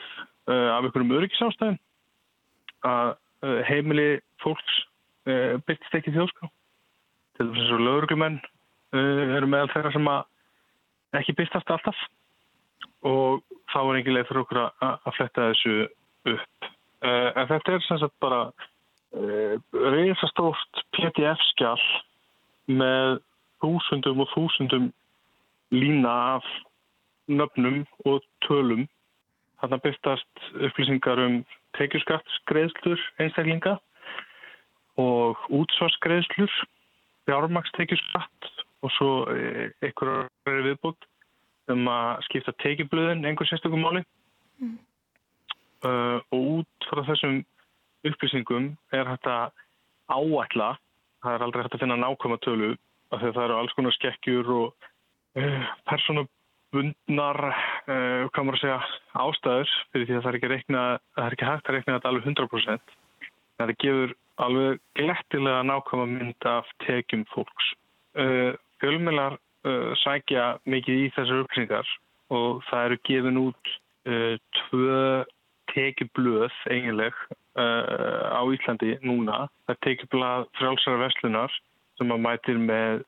uh, 0.50 0.74
af 0.74 0.88
einhverjum 0.88 1.14
öryggisástæðum 1.20 1.78
að 2.90 3.12
uh, 3.46 3.60
heimili 3.68 4.08
fólks 4.42 4.80
uh, 5.30 5.62
byrtist 5.68 6.00
ekki 6.00 6.10
í 6.10 6.16
þjóðskrá. 6.18 6.50
Til 7.38 7.46
þess 7.52 7.62
að 7.62 7.70
svo 7.70 7.80
lögurglumenn 7.86 8.40
eru 8.90 9.48
meðal 9.48 9.70
þeirra 9.70 9.94
sem 9.94 10.10
að 10.10 11.20
ekki 11.22 11.38
byrtast 11.38 11.70
alltaf 11.76 12.02
og 13.06 13.46
þá 13.70 13.80
er 13.84 14.00
engin 14.00 14.16
leið 14.18 14.28
fyrir 14.32 14.42
okkur 14.42 14.62
að 14.66 15.14
fletta 15.14 15.50
þessu 15.52 15.76
upp. 16.34 16.70
Uh, 17.00 17.32
en 17.40 17.48
þetta 17.48 17.78
er 17.78 17.84
sem 17.86 18.00
sagt 18.02 18.16
bara 18.20 18.40
uh, 19.16 19.54
reysastórt 19.72 20.82
PDF-skjall 20.96 21.86
með 22.68 23.22
þúsundum 23.64 24.24
og 24.24 24.32
þúsundum 24.34 24.90
lína 25.72 26.16
af 26.36 26.48
nöfnum 27.30 27.86
og 28.10 28.26
tölum. 28.48 28.88
Þarna 29.62 29.80
byrstast 29.84 30.44
upplýsingar 30.56 31.22
um 31.24 31.40
tekjuskattsgreðslur 31.78 33.02
einstaklinga 33.24 33.78
og 35.00 35.40
útsvarsgreðslur, 35.56 36.52
fjármakstekjuskatt 37.30 38.52
og 38.84 38.94
svo 38.96 39.12
einhverjar 39.30 40.64
viðbútt 40.66 41.08
um 41.72 41.88
að 41.92 42.24
skipta 42.28 42.56
tekjublöðin 42.64 43.28
einhver 43.28 43.48
sérstökum 43.48 43.84
máli. 43.86 44.04
Mm. 44.60 44.78
Uh, 45.80 46.20
og 46.36 46.48
út 46.60 46.88
frá 46.90 47.00
þessum 47.08 47.38
upplýsingum 48.04 48.74
er 48.92 49.08
þetta 49.14 49.36
áætla, 50.12 50.74
það 51.24 51.36
er 51.36 51.46
aldrei 51.46 51.64
hægt 51.64 51.78
að 51.78 51.84
finna 51.86 51.96
nákvæma 52.02 52.38
tölu 52.44 52.74
af 53.14 53.22
því 53.22 53.30
að 53.30 53.38
það 53.38 53.46
eru 53.46 53.56
alls 53.56 53.76
konar 53.78 53.96
skekkjur 53.96 54.50
og 54.58 54.90
uh, 55.40 55.70
persónabundnar 55.88 57.40
uh, 57.48 58.28
hvað 58.28 58.44
maður 58.50 58.58
að 58.58 58.64
segja 58.66 58.82
ástæður 59.24 59.74
fyrir 59.94 60.10
því 60.10 60.18
að 60.18 60.26
það 60.26 60.30
er 60.32 60.40
ekki, 60.42 60.52
reikna, 60.54 60.84
það 61.16 61.30
er 61.30 61.38
ekki 61.38 61.50
hægt 61.54 61.72
að 61.72 61.78
reikna 61.78 61.96
þetta 61.96 62.12
alveg 62.12 62.30
100% 62.34 62.94
en 63.00 63.64
það 63.64 63.76
gefur 63.86 64.16
alveg 64.50 64.84
glettilega 65.00 65.64
nákvæma 65.72 66.12
mynd 66.12 66.48
af 66.48 66.68
tekjum 66.84 67.26
fólks. 67.32 67.74
Fjölmjölar 68.80 69.36
sækja 70.04 70.46
mikið 70.68 71.02
í 71.06 71.10
þessar 71.16 71.44
upplýsingar 71.44 71.98
og 72.36 72.64
það 72.70 72.86
eru 72.88 73.04
gefin 73.10 73.42
út 73.48 73.74
tvö 74.62 75.04
tekjublöð 75.74 76.56
eiginleg 76.72 77.16
uh, 77.60 78.36
á 78.36 78.42
Íslandi 78.54 78.96
núna. 79.06 79.48
Það 79.68 79.76
er 79.76 79.82
tekjublað 79.86 80.46
frjálsara 80.60 81.02
vestlunar 81.04 81.56
sem 82.00 82.14
að 82.14 82.24
mætir 82.26 82.60
með 82.62 83.04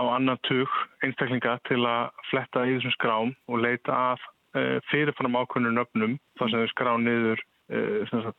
á 0.00 0.02
annan 0.08 0.40
tug 0.48 0.70
einstaklinga 1.04 1.58
til 1.68 1.82
að 1.84 2.12
fletta 2.30 2.64
í 2.64 2.76
þessum 2.76 2.94
skrám 2.96 3.34
og 3.50 3.60
leita 3.64 3.98
að 4.12 4.24
uh, 4.56 4.78
fyrirfram 4.90 5.36
ákveðnum 5.36 5.76
nöfnum 5.78 6.16
þar 6.40 6.52
sem 6.52 6.64
þau 6.64 6.72
skrá 6.72 6.92
niður 7.02 7.44
uh, 7.76 8.32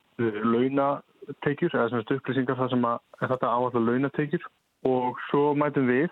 launatekjur 0.55 1.77
eða 1.77 1.87
sem 1.91 2.17
upplýsingar 2.17 2.59
þar 2.59 2.73
sem 2.73 2.89
að 2.89 2.99
þetta 3.21 3.53
áallar 3.53 3.87
launatekjur 3.87 4.49
og 4.89 5.21
svo 5.29 5.53
mætum 5.57 5.87
við 5.87 6.09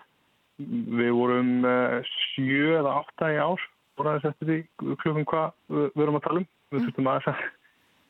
við 0.62 1.10
vorum 1.16 1.64
sjö 2.06 2.76
eða 2.78 2.98
átta 3.00 3.30
í 3.34 3.38
ár 3.40 3.62
voru 3.98 4.12
aðeins 4.12 4.28
eftir 4.30 4.48
því 4.48 4.96
klukkum 5.02 5.26
hvað 5.28 5.54
við, 5.72 5.86
við 5.94 6.04
erum 6.04 6.18
að 6.18 6.26
tala 6.26 6.42
um 6.42 6.50
við 6.72 6.88
þurfum 6.88 7.10
að, 7.12 7.28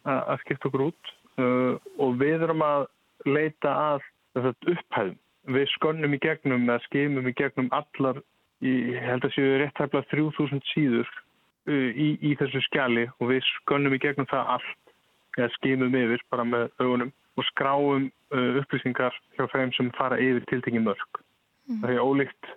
að 0.09 0.39
skipta 0.45 0.71
okkur 0.71 0.87
út 0.91 1.13
uh, 1.41 1.75
og 2.03 2.19
við 2.21 2.47
erum 2.47 2.65
að 2.67 2.87
leita 3.29 3.73
að 3.73 4.07
upphæðum. 4.43 5.19
Við 5.53 5.67
skonnum 5.75 6.15
í 6.15 6.21
gegnum 6.23 6.69
eða 6.69 6.85
skimum 6.87 7.27
í 7.27 7.35
gegnum 7.35 7.71
allar, 7.75 8.21
ég 8.63 9.01
held 9.03 9.27
að 9.27 9.35
séu 9.35 9.57
rétt 9.59 9.81
hæfla 9.81 10.05
3000 10.13 10.63
síður 10.71 11.09
uh, 11.11 11.91
í, 11.91 12.15
í 12.23 12.35
þessu 12.41 12.63
skjali 12.69 13.09
og 13.19 13.33
við 13.33 13.43
skonnum 13.57 13.97
í 13.97 14.03
gegnum 14.03 14.31
það 14.31 14.57
allt 14.59 14.95
eða 15.39 15.53
skimum 15.57 15.97
yfir 15.97 16.23
bara 16.31 16.47
með 16.47 16.69
augunum 16.79 17.13
og 17.41 17.49
skráum 17.49 18.11
uh, 18.35 18.61
upplýsingar 18.61 19.17
hjá 19.39 19.47
þeim 19.55 19.73
sem 19.77 19.95
fara 19.97 20.21
yfir 20.21 20.45
tiltekki 20.51 20.83
mörg. 20.83 21.23
Mm. 21.71 21.81
Það 21.83 21.95
er 21.95 22.05
ólíkt 22.05 22.53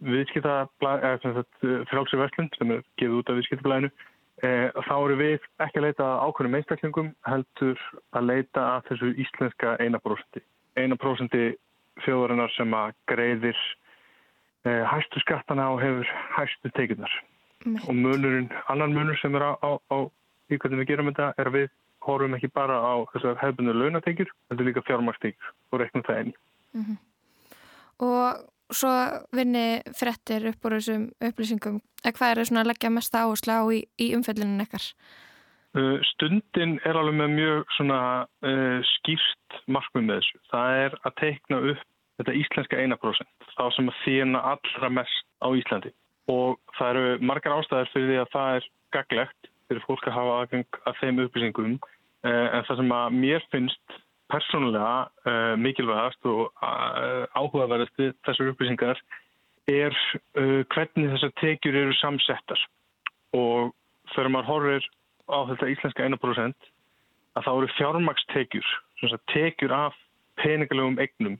viðskiptablaðinu, 0.00 1.42
frálsi 1.90 2.16
verslun 2.16 2.48
sem 2.56 2.70
er 2.72 2.84
gefið 2.96 3.18
út 3.18 3.28
af 3.28 3.36
viðskiptablaðinu 3.36 3.90
þá 4.40 4.94
eru 4.96 5.16
við 5.20 5.48
ekki 5.60 5.80
að 5.80 5.84
leita 5.84 6.06
ákveðnum 6.24 6.56
einstaklingum 6.58 7.10
heldur 7.28 7.82
að 8.16 8.28
leita 8.30 8.62
að 8.76 8.86
þessu 8.90 9.10
íslenska 9.24 9.74
einaprósendi. 9.82 10.42
Einaprósendi 10.80 11.44
þjóðarinnar 12.04 12.52
sem 12.54 12.72
að 12.76 12.94
greiðir 13.10 13.58
e, 14.64 14.70
hæstu 14.88 15.20
skattana 15.20 15.68
og 15.74 15.82
hefur 15.82 16.08
hæstu 16.36 16.72
teikunar. 16.76 17.12
Og 17.86 17.92
munurinn, 17.92 18.48
annan 18.72 18.94
munur 18.96 19.18
sem 19.20 19.34
er 19.36 19.44
á, 19.44 19.52
á, 19.60 19.76
á 19.92 19.98
í 20.48 20.56
hvernig 20.56 20.82
við 20.82 20.92
gerum 20.94 21.10
þetta 21.10 21.34
er 21.36 21.50
að 21.50 21.58
við 21.58 21.66
horfum 22.06 22.36
ekki 22.38 22.48
bara 22.56 22.78
á 22.80 22.94
þessar 23.12 23.36
hefðbundu 23.42 23.74
launateikjur, 23.76 24.30
heldur 24.48 24.70
líka 24.70 24.84
fjármaksteikjur 24.86 25.52
og 25.72 25.82
reknum 25.82 26.06
það 26.06 26.22
enn. 26.22 26.32
Mm 26.72 26.84
-hmm. 26.86 26.98
Og 28.00 28.40
svo 28.76 28.90
vinni 29.36 29.80
frettir 29.96 30.46
upp 30.52 30.66
úr 30.66 30.78
þessum 30.78 31.08
upplýsingum 31.30 31.80
hvað 32.04 32.30
er 32.30 32.42
það 32.44 32.62
að 32.62 32.70
leggja 32.70 32.92
mest 32.94 33.14
áherslu 33.14 33.56
á 33.56 33.62
í, 33.74 33.82
í 34.00 34.12
umfellinu 34.16 34.56
nekkar? 34.58 34.86
Uh, 35.70 36.00
stundin 36.14 36.80
er 36.82 36.98
alveg 36.98 37.14
með 37.14 37.34
mjög 37.36 37.74
svona 37.76 38.00
uh, 38.42 38.80
skýrst 38.96 39.60
markmið 39.70 40.06
með 40.08 40.18
þessu. 40.18 40.40
Það 40.50 40.78
er 40.80 40.96
að 41.04 41.16
teikna 41.20 41.60
upp 41.70 41.86
þetta 42.20 42.36
íslenska 42.40 42.80
1% 42.82 43.48
þá 43.54 43.64
sem 43.76 43.90
að 43.92 44.00
þýna 44.04 44.42
allra 44.52 44.90
mest 44.98 45.26
á 45.40 45.48
Íslandi 45.56 45.92
og 46.30 46.58
það 46.76 46.90
eru 46.90 47.28
margar 47.30 47.56
ástæðir 47.56 47.92
fyrir 47.94 48.10
því 48.10 48.18
að 48.20 48.32
það 48.34 48.56
er 48.56 48.68
gaglegt 48.96 49.50
fyrir 49.70 49.86
fólk 49.86 50.08
að 50.08 50.16
hafa 50.18 50.36
aðgang 50.40 50.80
að 50.90 50.98
þeim 51.00 51.22
upplýsingum 51.24 51.76
uh, 51.78 52.46
en 52.50 52.66
það 52.68 52.82
sem 52.82 52.94
að 52.98 53.18
mér 53.22 53.46
finnst 53.54 54.00
persónulega 54.32 55.08
uh, 55.26 55.54
mikilvægast 55.60 56.26
og 56.30 56.50
uh, 56.62 57.24
áhugaverðast 57.36 58.00
þessar 58.26 58.52
upplýsingar 58.52 59.00
er 59.70 59.94
uh, 60.38 60.62
hvernig 60.74 61.12
þessar 61.14 61.34
tekjur 61.42 61.78
eru 61.82 61.96
samsettar 62.00 62.62
og 63.36 63.74
þegar 64.14 64.32
maður 64.34 64.50
horfir 64.50 64.88
á 65.30 65.38
þetta 65.50 65.72
íslenska 65.74 66.06
1% 66.08 66.70
að 67.38 67.46
þá 67.46 67.52
eru 67.52 67.72
fjármakstekjur 67.76 68.70
tekjur 69.32 69.72
af 69.72 69.96
peningalegum 70.40 70.98
egnum 71.02 71.38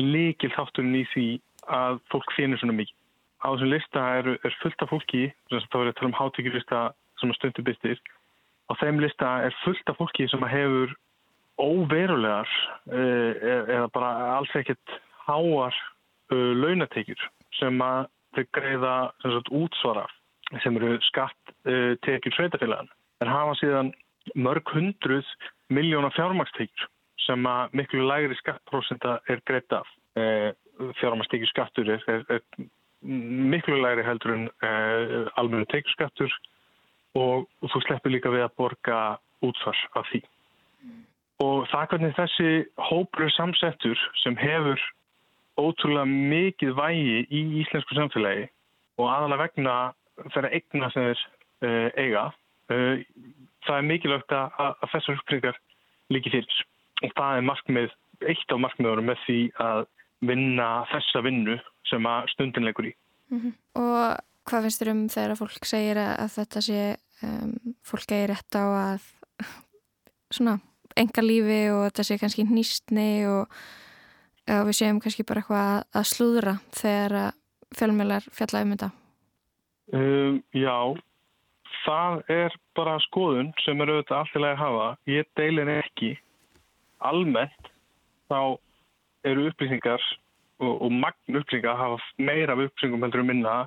líkil 0.00 0.50
þátturinn 0.54 1.00
í 1.02 1.04
því 1.12 1.28
að 1.70 2.00
fólk 2.10 2.32
finnir 2.36 2.60
svona 2.60 2.76
mikið. 2.78 2.96
Á 3.42 3.46
þessum 3.52 3.72
lista 3.72 4.02
er, 4.18 4.28
er 4.46 4.56
fullt 4.62 4.82
af 4.84 4.90
fólki, 4.90 5.22
þá 5.50 5.54
er 5.58 5.88
ég 5.88 5.92
að 5.92 5.96
tala 5.98 6.10
um 6.10 6.18
hátekjurlista 6.18 6.82
sem 7.20 7.34
stundu 7.36 7.64
byrtir, 7.66 7.98
á 8.70 8.72
þeim 8.80 9.00
lista 9.02 9.30
er 9.46 9.56
fullt 9.62 9.90
af 9.90 9.98
fólki 9.98 10.28
sem 10.30 10.46
hefur 10.48 10.94
óverulegar 11.62 12.50
eh, 12.90 13.48
eða 13.76 13.88
bara 13.94 14.12
alls 14.36 14.52
ekkert 14.58 15.00
háar 15.26 15.74
uh, 16.32 16.52
launatekjur 16.58 17.20
sem 17.58 17.78
að 17.84 18.08
þau 18.36 18.44
greiða 18.56 18.94
sagt, 19.22 19.50
útsvara 19.54 20.06
sem 20.64 20.76
eru 20.80 20.96
skatt 21.08 21.54
uh, 21.68 21.94
tekjur 22.04 22.34
sveitafélagan. 22.36 22.90
En 23.22 23.30
hafa 23.30 23.54
síðan 23.60 23.92
mörg 24.34 24.68
hundruð 24.74 25.28
miljóna 25.72 26.10
fjármakstekjur 26.16 26.88
sem 27.22 27.46
að 27.46 27.76
miklu 27.78 28.06
lægri 28.08 28.36
skattprósenta 28.40 29.20
er 29.30 29.42
greitt 29.48 29.72
af. 29.76 29.88
Uh, 30.18 30.50
fjármakstekjur 30.98 31.52
skattur 31.52 31.92
er, 31.94 32.02
er, 32.10 32.24
er 32.38 32.68
miklu 33.02 33.78
lægri 33.78 34.04
heldur 34.06 34.34
en 34.34 34.48
almennu 35.38 35.66
tekjurskattur 35.70 36.32
og, 37.18 37.48
og 37.62 37.72
þú 37.72 37.82
sleppur 37.84 38.14
líka 38.14 38.30
við 38.32 38.46
að 38.46 38.54
borga 38.58 38.98
útsvar 39.44 39.78
af 39.98 40.06
því. 40.10 40.22
Og 41.40 41.64
það 41.70 41.86
hvernig 41.90 42.16
þessi 42.16 42.50
hópur 42.88 43.30
samsettur 43.34 43.98
sem 44.22 44.36
hefur 44.38 44.80
ótrúlega 45.60 46.06
mikið 46.08 46.74
vægi 46.76 47.18
í 47.28 47.40
íslensku 47.62 47.96
samfélagi 47.96 48.46
og 49.00 49.08
aðalega 49.08 49.46
vegna 49.46 49.76
þeirra 50.34 50.52
eigna 50.52 50.90
sem 50.92 51.08
þeir 51.08 51.22
uh, 51.66 51.88
eiga, 51.98 52.24
uh, 52.72 53.02
það 53.66 53.78
er 53.78 53.88
mikilvægt 53.88 54.36
að, 54.36 54.60
að 54.60 54.92
þessar 54.94 55.18
upplýsingar 55.18 55.60
líki 56.12 56.32
fyrir. 56.34 56.62
Og 57.02 57.14
það 57.16 57.36
er 57.36 57.46
markmið, 57.48 57.94
eitt 58.30 58.54
af 58.54 58.62
markmiðurum 58.62 59.08
með 59.10 59.22
því 59.26 59.38
að 59.64 59.86
vinna 60.22 60.68
þessa 60.92 61.22
vinnu 61.26 61.56
sem 61.90 62.06
að 62.06 62.28
stundin 62.34 62.68
leikur 62.68 62.92
í. 62.92 62.92
Mm 63.32 63.40
-hmm. 63.40 63.54
Og 63.82 64.20
hvað 64.48 64.66
finnst 64.66 64.82
þér 64.82 64.92
um 64.92 65.06
þegar 65.08 65.38
fólk 65.40 65.66
segir 65.66 65.98
að 66.02 66.28
þetta 66.36 66.62
sé 66.68 66.82
um, 67.26 67.54
fólk 67.86 68.12
eigi 68.12 68.28
rétt 68.30 68.58
á 68.58 68.64
að 68.64 69.08
svona 70.32 70.58
enga 71.00 71.24
lífi 71.24 71.60
og 71.72 71.84
þetta 71.86 72.06
sé 72.06 72.18
kannski 72.20 72.44
nýstni 72.48 73.10
og 73.30 73.54
eða 74.48 74.66
við 74.68 74.78
séum 74.78 75.00
kannski 75.02 75.26
bara 75.28 75.42
eitthvað 75.42 76.00
að 76.00 76.08
slúðra 76.10 76.56
þegar 76.76 77.32
fjölmjölar 77.78 78.26
fjalla 78.34 78.64
um 78.64 78.74
þetta? 78.74 78.90
Um, 79.92 80.38
já, 80.56 80.76
það 81.84 82.22
er 82.32 82.56
bara 82.76 82.98
skoðun 83.08 83.52
sem 83.64 83.80
er 83.80 83.92
auðvitað 83.92 84.18
alltilega 84.22 84.56
að 84.56 84.62
hafa. 84.62 84.88
Ég 85.10 85.28
deilin 85.38 85.72
ekki. 85.78 86.14
Almennt 87.02 87.72
þá 88.30 88.58
eru 89.28 89.48
upplýsingar 89.50 90.02
og, 90.62 90.74
og 90.86 90.90
magn 90.94 91.38
upplýsingar 91.40 91.78
hafa 91.78 92.00
meira 92.18 92.56
af 92.56 92.64
upplýsingum 92.66 93.04
heldur 93.04 93.24
um 93.24 93.30
minna 93.32 93.58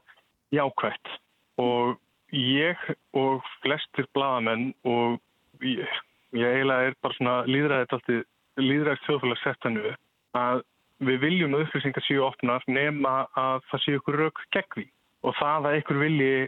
jákvægt. 0.55 1.19
og 1.57 1.99
ég 2.35 2.79
og 3.13 3.43
flestir 3.63 4.07
bladamenn 4.13 4.73
og 4.83 5.19
ég, 5.63 5.87
ég 6.35 6.45
eiginlega 6.51 6.89
er 6.89 6.97
bara 7.03 7.17
svona 7.17 7.35
líðræðið 7.49 8.23
líðræðið 8.55 9.03
þjóðfélag 9.05 9.41
sett 9.41 9.67
hennu 9.67 9.93
að 10.39 10.61
við 11.05 11.17
viljum 11.25 11.55
að 11.55 11.65
upplýsingar 11.65 12.05
séu 12.05 12.23
opnar 12.23 12.63
nema 12.71 13.15
að 13.35 13.65
það 13.71 13.83
séu 13.83 13.99
ykkur 13.99 14.19
rauk 14.21 14.43
gegn 14.55 14.71
því. 14.75 14.85
Og 15.25 15.35
það 15.39 15.67
að 15.69 15.77
ykkur 15.79 15.99
vilji 15.99 16.47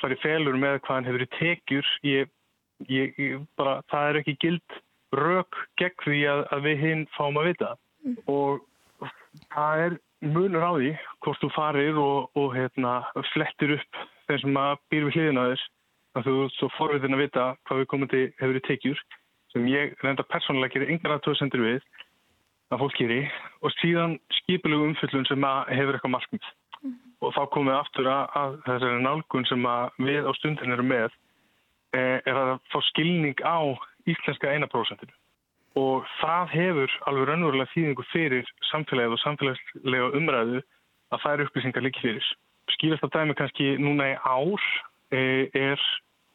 farið 0.00 0.22
felur 0.24 0.58
með 0.60 0.78
hvað 0.84 0.96
hann 0.96 1.08
hefur 1.08 1.24
í 1.24 1.30
tekjur 1.38 1.92
ég, 2.06 2.32
ég, 2.88 3.14
ég 3.20 3.46
bara, 3.60 3.80
það 3.92 4.08
er 4.08 4.20
ekki 4.20 4.36
gild 4.44 4.80
rauk 5.16 5.62
gegn 5.80 6.04
því 6.04 6.20
að, 6.32 6.44
að 6.54 6.66
við 6.68 6.84
hinn 6.84 7.06
fáum 7.16 7.40
að 7.40 7.50
vita. 7.52 7.72
Mm. 8.00 8.16
og 8.32 8.62
það 9.52 9.82
er 9.84 9.96
munur 10.24 10.64
á 10.64 10.72
því 10.76 10.92
hvort 11.24 11.42
þú 11.42 11.50
farir 11.52 11.98
og, 12.00 12.30
og 12.38 12.54
hérna, 12.56 12.94
flettir 13.32 13.76
upp 13.76 14.00
þeir 14.28 14.42
sem 14.44 14.58
að 14.60 14.80
býr 14.92 15.06
við 15.08 15.16
hliðina 15.16 15.46
þess 15.50 15.68
að 16.18 16.26
þú 16.26 16.36
svo 16.56 16.68
forvitin 16.76 17.16
að 17.16 17.24
vita 17.24 17.46
hvað 17.68 17.82
við 17.82 17.90
komandi 17.92 18.22
hefur 18.40 18.58
í 18.58 18.62
tekjur 18.66 19.02
sem 19.52 19.66
ég 19.70 19.94
reynda 20.04 20.26
persónulega 20.30 20.76
gerir 20.76 20.94
yngar 20.94 21.16
aðtöðsendur 21.16 21.66
við 21.66 21.84
að 22.70 22.82
fólk 22.84 22.98
gerir 22.98 23.30
og 23.60 23.74
síðan 23.78 24.16
skipilegu 24.40 24.90
umfyllun 24.90 25.28
sem 25.28 25.46
hefur 25.70 25.96
eitthvað 25.96 26.16
markmið. 26.16 26.50
Mm. 26.80 26.94
og 27.20 27.34
þá 27.36 27.42
komum 27.52 27.68
við 27.68 27.76
aftur 27.76 28.06
að, 28.08 28.22
að 28.40 28.54
þessari 28.64 29.00
nálgun 29.04 29.46
sem 29.50 29.66
við 30.00 30.24
á 30.24 30.32
stundin 30.38 30.72
erum 30.72 30.88
með 30.88 31.10
e, 31.92 32.00
er 32.24 32.38
að 32.40 32.52
fá 32.72 32.78
skilning 32.88 33.42
á 33.44 33.60
íslenska 34.08 34.48
einaprósentinu 34.48 35.12
og 35.76 36.06
það 36.22 36.54
hefur 36.54 36.94
alveg 37.10 37.28
raunverulega 37.28 37.72
þýðingu 37.74 38.06
fyrir 38.14 38.48
samfélagið 38.70 39.16
og 39.16 39.22
samfélagslega 39.24 40.08
umræðu 40.16 40.62
að 41.12 41.22
það 41.22 41.34
eru 41.34 41.46
upplýsingar 41.48 41.84
líki 41.84 42.04
fyrir. 42.06 42.30
Skýrast 42.74 43.04
að 43.06 43.12
dæmi 43.18 43.36
kannski 43.38 43.68
núna 43.82 44.08
í 44.14 44.16
ár 44.24 44.66
er, 45.10 45.80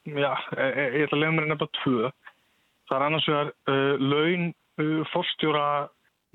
já, 0.04 0.32
e, 0.56 0.62
e, 0.62 0.86
ég 0.98 1.06
ætla 1.06 1.16
að 1.16 1.22
lefna 1.22 1.36
mér 1.36 1.48
nefnilega 1.50 1.82
tvö. 1.82 2.10
Það 2.86 2.96
er 2.96 3.04
annars 3.06 3.28
vegar 3.28 3.52
uh, 3.72 3.94
laun 3.98 4.50
uh, 4.80 5.04
fórstjóra, 5.12 5.68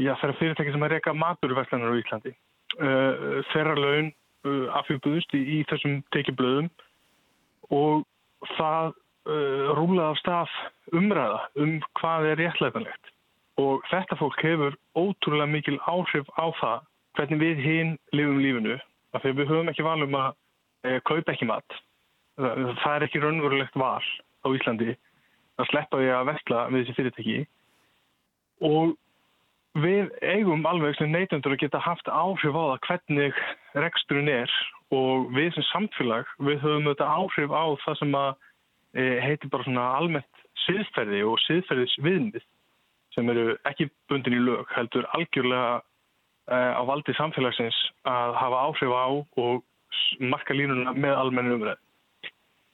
já 0.01 0.15
þeirra 0.19 0.37
fyrirtæki 0.39 0.73
sem 0.73 0.85
er 0.87 0.95
reyka 0.95 1.13
maturverðlanar 1.15 1.93
á 1.93 1.99
Íslandi. 2.01 2.33
Uh, 2.79 3.39
þeirra 3.53 3.77
laun 3.77 4.11
afhjúpuðust 4.73 5.35
í, 5.37 5.41
í 5.53 5.57
þessum 5.69 5.99
tekiblöðum 6.15 6.71
og 7.77 8.07
það 8.55 8.95
rúlaði 9.77 10.07
af 10.07 10.17
stað 10.17 10.55
umræða 10.97 11.43
um 11.61 11.75
hvað 11.99 12.25
er 12.31 12.39
réttlætanlegt. 12.39 13.11
Og 13.61 13.85
þetta 13.91 14.17
fólk 14.17 14.41
hefur 14.41 14.79
ótrúlega 14.97 15.45
mikil 15.45 15.77
áhrif 15.85 16.25
á 16.41 16.49
það 16.57 16.87
hvernig 17.19 17.43
við 17.43 17.61
hinn 17.67 17.93
lifum 18.17 18.41
lífinu 18.41 18.79
af 19.13 19.21
því 19.21 19.35
við 19.43 19.53
höfum 19.53 19.69
ekki 19.69 19.85
valum 19.85 20.17
að 20.17 20.33
kaupa 21.05 21.35
ekki 21.35 21.51
mat. 21.51 21.77
Það, 22.41 22.95
er 22.95 23.05
ekki 23.05 23.21
raunverulegt 23.21 23.77
val 23.79 24.03
á 24.41 24.47
Íslandi 24.49 24.95
að 25.61 25.69
sleppa 25.69 25.99
því 25.99 26.11
að 26.15 26.27
vestla 26.31 26.65
með 26.69 26.83
þessi 26.83 26.97
fyrirtæki 26.97 27.39
og 28.67 28.95
við 29.81 30.11
eigum 30.21 30.65
alveg 30.67 30.97
sem 30.97 31.11
neytundur 31.13 31.55
að 31.55 31.63
geta 31.63 31.81
haft 31.81 32.09
áhrif 32.11 32.55
á 32.57 32.63
það 32.63 32.79
hvernig 32.87 33.41
reksturinn 33.85 34.31
er 34.31 34.55
og 34.91 35.29
við 35.35 35.53
sem 35.55 35.67
samfélag 35.69 36.31
við 36.43 36.63
höfum 36.63 36.89
þetta 36.89 37.11
áhrif 37.17 37.53
á 37.53 37.65
það 37.85 37.99
sem 38.01 38.17
að 38.19 38.31
e, 38.97 39.03
heitir 39.23 39.53
bara 39.53 39.67
svona 39.67 39.85
almennt 39.99 40.43
siðferði 40.65 41.21
og 41.29 41.39
siðferðis 41.45 41.95
viðmið 42.03 42.43
sem 43.15 43.31
eru 43.31 43.55
ekki 43.69 43.87
bundin 44.11 44.35
í 44.35 44.43
lög 44.43 44.67
heldur 44.75 45.07
algjörlega 45.15 45.79
Eh, 46.49 46.73
á 46.73 46.81
valdi 46.83 47.13
samfélagsins 47.15 47.77
að 48.09 48.33
hafa 48.35 48.61
áhrif 48.65 48.91
á 48.91 49.07
og 49.39 49.61
marka 50.19 50.55
línuna 50.57 50.91
með 50.97 51.13
almennu 51.15 51.55
umræð. 51.55 51.77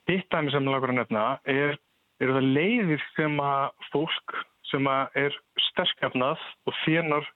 Hitt 0.07 0.29
dæmi 0.31 0.53
sem 0.53 0.67
lagur 0.67 0.93
að 0.93 1.01
nefna 1.01 1.23
er, 1.51 1.75
er 2.23 2.31
það 2.37 2.51
leiðir 2.55 3.01
sem 3.15 3.39
að 3.43 3.87
fólk 3.91 4.37
sem 4.69 4.87
að 4.87 5.17
er 5.23 5.35
sterkafnað 5.69 6.43
og 6.67 6.77
þénar 6.85 7.27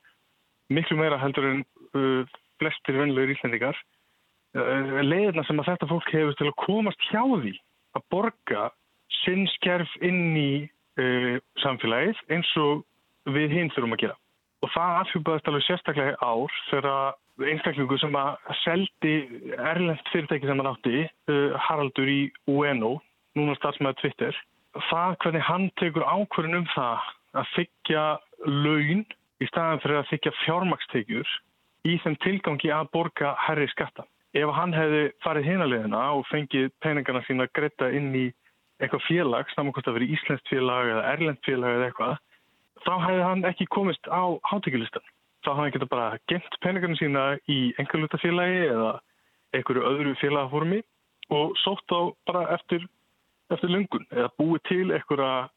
miklu 0.71 0.97
meira 0.99 1.19
heldur 1.19 1.47
en 1.49 1.63
uh, 1.95 2.23
flestir 2.61 2.99
vennilegur 2.99 3.35
íslendingar. 3.35 3.77
Uh, 4.55 5.01
leiðirna 5.03 5.43
sem 5.47 5.59
að 5.59 5.73
þetta 5.73 5.89
fólk 5.91 6.11
hefur 6.15 6.37
til 6.39 6.47
að 6.49 6.59
komast 6.63 7.09
hjá 7.09 7.21
því 7.23 7.53
að 7.99 8.07
borga 8.13 8.69
sinn 9.21 9.43
skerf 9.57 9.91
inn 10.03 10.35
í 10.39 10.51
uh, 10.99 11.35
samfélagið 11.63 12.23
eins 12.31 12.51
og 12.59 12.85
við 13.31 13.57
hinn 13.57 13.71
þurfum 13.75 13.97
að 13.97 14.05
gera. 14.05 14.19
Og 14.61 14.71
það 14.71 14.97
afhjúpaðist 15.01 15.49
alveg 15.49 15.67
sérstaklega 15.67 16.15
ár 16.23 16.59
þegar 16.69 17.19
einstaklingu 17.47 17.97
sem 18.01 18.15
að 18.17 18.55
seldi 18.61 19.15
erlend 19.57 20.01
fyrirtæki 20.11 20.47
sem 20.49 20.61
hann 20.61 20.71
átti, 20.71 21.05
uh, 21.31 21.57
Haraldur 21.67 22.09
í 22.11 22.21
UNO, 22.49 22.97
núna 23.37 23.55
starfsmæður 23.59 23.99
Twitter, 24.01 24.39
það 24.89 25.17
hvernig 25.23 25.47
hann 25.47 25.69
tekur 25.81 26.07
ákverðin 26.07 26.61
um 26.61 26.67
það 26.75 27.09
að 27.41 27.51
þykja 27.55 28.05
laun 28.47 29.05
í 29.41 29.47
staðan 29.49 29.81
fyrir 29.83 30.01
að 30.01 30.09
þykja 30.11 30.33
fjármakstekjur 30.41 31.35
í 31.87 31.97
þeim 32.03 32.17
tilgangi 32.23 32.73
að 32.73 32.91
borga 32.93 33.35
herri 33.47 33.67
skatta. 33.71 34.05
Ef 34.37 34.51
hann 34.55 34.73
hefði 34.75 35.07
farið 35.23 35.47
hinaliðina 35.49 36.01
og 36.15 36.27
fengið 36.29 36.69
peningarna 36.83 37.23
sína 37.27 37.47
að 37.47 37.55
gretta 37.57 37.89
inn 37.91 38.13
í 38.15 38.27
eitthvað 38.81 39.07
félag, 39.07 39.49
saman 39.53 39.73
hvort 39.75 39.89
að 39.89 39.97
vera 39.99 40.11
íslenskt 40.15 40.51
félag 40.51 40.91
eða 40.93 41.07
erlend 41.13 41.41
félag 41.45 41.77
eða 41.77 41.89
eitthvað, 41.89 42.13
þá 42.85 42.93
hefði 43.05 43.25
hann 43.27 43.49
ekki 43.51 43.67
komist 43.75 44.07
á 44.09 44.23
hátekjulistan. 44.49 45.03
Þá 45.41 45.51
hann 45.57 45.71
geta 45.73 45.87
bara 45.89 46.19
gemt 46.29 46.57
peningarnir 46.61 46.99
sína 46.99 47.23
í 47.49 47.71
engalutafélagi 47.81 48.65
eða 48.69 48.91
einhverju 49.57 49.85
öðru 49.89 50.13
félagaformi 50.21 50.81
og 51.33 51.55
sótt 51.63 51.89
á 51.95 52.13
bara 52.29 52.43
eftir, 52.55 52.85
eftir 53.49 53.73
lungun 53.73 54.05
eða 54.11 54.29
búið 54.37 54.61
til 54.69 54.85
einhverja, 54.91 55.49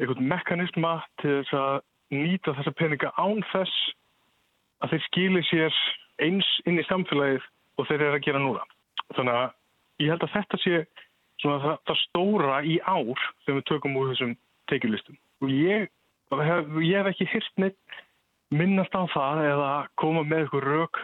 einhvern 0.00 0.28
mekanisma 0.28 0.94
til 1.22 1.38
þess 1.40 1.56
að 1.60 1.80
nýta 2.14 2.54
þessa 2.58 2.74
peninga 2.78 3.12
án 3.16 3.40
þess 3.52 3.74
að 4.84 4.94
þeir 4.94 5.04
skilir 5.08 5.48
sér 5.48 5.82
eins 6.22 6.50
inn 6.68 6.78
í 6.78 6.86
samfélagið 6.90 7.48
og 7.78 7.88
þeir 7.88 8.00
eru 8.02 8.18
að 8.18 8.24
gera 8.26 8.42
núra. 8.42 8.64
Þannig 9.16 9.40
að 9.40 10.04
ég 10.04 10.12
held 10.12 10.26
að 10.26 10.34
þetta 10.36 10.60
sé 10.62 10.80
það, 11.42 11.68
það 11.88 12.00
stóra 12.04 12.62
í 12.62 12.78
ár 12.84 13.28
sem 13.46 13.56
við 13.56 13.68
tökum 13.70 13.96
úr 14.00 14.12
þessum 14.12 14.36
tekjulistum. 14.70 15.18
Og 15.42 15.52
ég 15.52 15.88
ég 16.34 16.98
hef 16.98 17.10
ekki 17.10 17.28
hýrt 17.30 17.62
neitt 17.62 17.98
minnast 18.52 18.94
á 18.94 19.02
það 19.14 19.42
eða 19.48 19.72
koma 20.00 20.24
með 20.26 20.44
eitthvað 20.44 20.68
rauk 20.68 21.00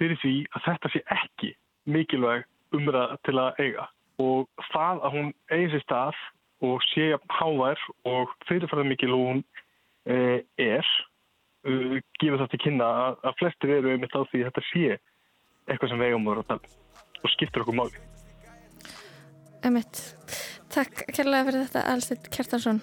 fyrir 0.00 0.18
því 0.22 0.34
að 0.52 0.64
þetta 0.66 0.92
sé 0.92 1.02
ekki 1.16 1.50
mikilvæg 1.92 2.46
umræð 2.76 3.16
til 3.26 3.38
að 3.38 3.60
eiga. 3.62 3.88
Og 4.22 4.46
það 4.72 5.02
að 5.06 5.16
hún 5.16 5.32
eigi 5.52 5.70
sér 5.72 5.84
stað 5.86 6.20
og 6.62 6.84
sé 6.92 7.08
hávær 7.38 7.80
og 8.08 8.34
fyrirfæða 8.48 8.84
mikil 8.86 9.14
hún 9.14 9.42
e, 10.06 10.42
er 10.60 10.86
gefur 12.20 12.40
það 12.42 12.52
til 12.52 12.62
kynna 12.64 12.88
að, 13.06 13.18
að 13.22 13.38
flestir 13.40 13.74
eru 13.78 13.92
einmitt 13.92 14.14
á 14.18 14.22
því 14.30 14.42
að 14.42 14.48
þetta 14.50 14.64
sé 14.70 14.86
eitthvað 15.70 15.92
sem 15.92 16.02
vegum 16.02 16.26
voru 16.26 16.42
að 16.42 16.50
tala 16.50 16.72
og 17.22 17.32
skiptur 17.36 17.62
okkur 17.62 17.78
máli. 17.78 18.02
Emitt, 19.62 20.00
takk 20.74 21.04
kærlega 21.14 21.46
fyrir 21.46 21.66
þetta 21.68 21.86
Alstid 21.92 22.30
Kjartarsson 22.34 22.82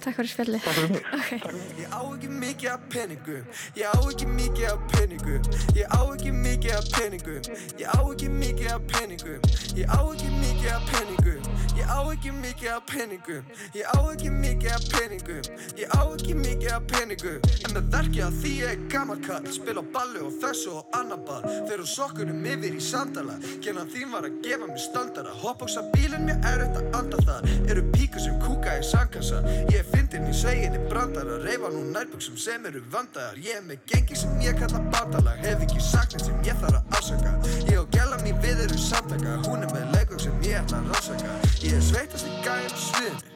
Takk 0.00 0.16
fyrir 0.16 0.30
spjalli 0.32 0.60
okay. 0.60 1.40
Ég 1.76 1.88
á 1.92 2.00
ekki 2.00 2.28
mikið 2.32 2.70
af 2.72 2.80
peningum 2.92 3.44
Ég 3.76 3.86
á 3.86 3.98
ekki 4.00 4.26
mikið 4.26 4.66
af 4.70 4.80
peningum 4.92 5.42
Ég 5.76 5.86
á 5.86 6.00
ekki 6.14 6.32
mikið 6.32 6.72
af 6.76 6.86
peningum 6.94 7.42
Ég 7.76 7.86
á 7.86 8.00
ekki 8.00 8.28
mikið 8.32 8.70
af 8.74 8.82
peningum 8.92 9.40
Ég 9.76 9.86
á 9.92 10.00
ekki 10.00 10.30
mikið 10.40 10.70
af 10.72 10.82
peningum 10.90 11.42
Ég 11.76 11.86
á 11.86 11.98
ekki 12.12 12.30
mikið 12.40 12.70
af 12.74 12.86
peningum 12.90 13.44
Ég 13.76 13.86
á 13.86 13.98
ekki 14.10 14.30
mikið 14.40 14.72
af 14.74 14.88
peningum 14.94 15.44
Ég 15.80 15.88
á 15.92 16.02
ekki 16.14 16.34
mikið 16.40 16.72
af 16.76 16.86
peningum 16.94 17.38
En 17.64 17.76
með 17.76 17.92
verkið 17.96 18.24
að 18.26 18.40
því 18.40 18.54
ég 18.60 18.74
er 18.74 18.84
gammal 18.92 19.20
kall 19.26 19.52
Spil 19.52 19.76
á 19.76 19.84
ballu 19.94 20.26
og 20.28 20.36
þessu 20.42 20.74
og 20.80 20.96
annar 20.96 21.20
ball. 21.26 21.44
Þeir 21.68 21.82
og 21.84 21.88
sokkunum 21.90 22.44
yfir 22.46 22.76
í 22.76 22.82
sandala. 22.84 23.36
Gennan 23.64 23.90
þín 23.92 24.12
var 24.14 24.26
að 24.28 24.38
gefa 24.44 24.68
mér 24.68 24.80
stöldara 24.80 25.34
Hoppbóksa 25.42 25.84
bílinn 25.94 26.26
mér 26.28 26.40
er 26.46 26.64
auðvitað 26.64 26.86
að 26.86 26.98
anda 27.00 27.22
það 27.26 27.70
Eru 27.72 27.84
píkur 27.94 28.24
sem 28.24 28.38
kúka 28.42 28.76
í 28.78 28.84
sangkassa 28.86 29.42
Ég 29.72 29.89
fyndin 29.94 30.28
í 30.30 30.34
sveginni 30.36 30.80
brandar 30.90 31.28
að 31.34 31.46
reyfa 31.48 31.70
nú 31.74 31.82
nærböksum 31.94 32.38
sem 32.40 32.66
eru 32.70 32.82
vandagar 32.92 33.38
Ég 33.40 33.58
er 33.60 33.64
með 33.66 33.84
gengi 33.92 34.18
sem 34.18 34.40
ég 34.44 34.58
kalla 34.60 34.82
bátalag 34.94 35.42
Hef 35.46 35.64
ekki 35.66 35.82
saknir 35.84 36.24
sem 36.26 36.38
ég 36.46 36.60
þarf 36.62 36.80
að 36.80 36.98
ásaka 36.98 37.34
Ég 37.70 37.80
og 37.80 37.90
gæla 37.94 38.20
mín 38.24 38.38
við 38.44 38.64
eru 38.66 38.78
samtaka. 38.80 39.38
Hún 39.48 39.66
er 39.66 39.74
með 39.74 39.90
leikvöng 39.96 40.22
sem 40.26 40.46
ég 40.46 40.60
ætla 40.60 40.82
að 40.82 40.94
rásaka 40.94 41.34
Ég 41.64 41.76
er 41.78 41.84
sveitast 41.90 42.28
í 42.28 42.36
gæðin 42.44 42.76
á 42.76 42.80
sviðinu. 42.86 43.26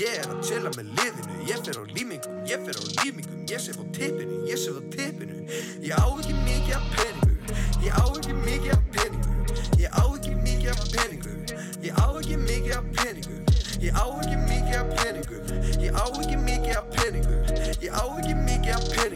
Ég 0.00 0.18
er 0.22 0.30
að 0.32 0.42
chilla 0.48 0.72
með 0.74 0.90
liðinu. 0.98 1.38
Ég 1.48 1.64
fer 1.66 1.78
á 1.78 1.84
límingum, 1.94 2.38
ég 2.48 2.64
fer 2.66 2.80
á 2.80 2.84
límingum. 3.02 3.44
Ég 3.50 3.60
sef 3.60 3.76
á 3.78 3.84
tippinu, 3.94 4.40
ég 4.48 4.58
sef 4.58 4.80
á 4.80 4.82
tippinu. 4.94 5.34
Ég 5.84 5.92
á 5.92 6.06
ekki 6.16 6.34
mikið 6.44 6.74
af 6.74 6.84
peningu 6.96 7.32
Ég 7.84 7.92
á 7.92 8.04
ekki 8.08 8.32
mikið 8.32 8.70
af 8.72 8.82
peningu 8.94 9.32
Ég 9.78 9.90
á 9.92 10.04
ekki 10.16 10.34
mikið 10.40 10.70
af 10.72 10.84
peningu 10.94 11.32
Ég 11.84 11.92
á 12.00 12.06
ekki 12.16 12.36
mikið 12.40 12.76
af 12.78 12.86
peningu 12.96 13.36
Ég 13.84 13.92
á 13.92 14.04
ekki 14.08 14.36
mikið 14.48 14.78
af 14.80 14.88
peningum 15.42 15.82
Ég 15.82 15.92
á 15.94 16.04
ekki 16.20 16.36
mikið 16.36 16.76
af 16.76 16.84
peningum 16.94 17.40
Ég 17.80 17.90
á 17.90 18.02
ekki 18.18 18.34
mikið 18.34 18.72
af 18.74 18.84
peningum 18.94 19.13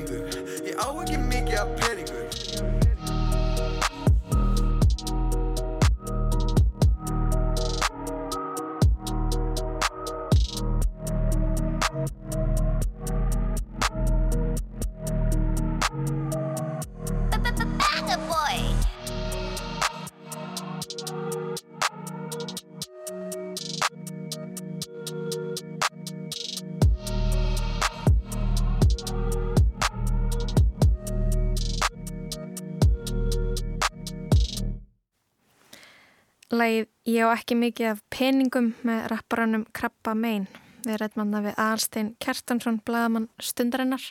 á 37.28 37.36
ekki 37.36 37.58
mikið 37.58 37.90
af 37.92 38.00
peningum 38.14 38.72
með 38.86 39.06
rapparanum 39.12 39.66
Krabba 39.76 40.14
Mein. 40.14 40.46
Við 40.86 41.00
ræðum 41.00 41.34
hann 41.34 41.46
við 41.48 41.58
Alstein 41.60 42.14
Kjartansson, 42.22 42.80
bladamann 42.86 43.28
stundarinnar. 43.42 44.04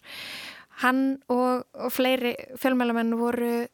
Hann 0.83 1.19
og, 1.33 1.65
og 1.73 1.93
fleiri 1.93 2.35
fjölmælamenn 2.61 3.15
voru 3.17 3.67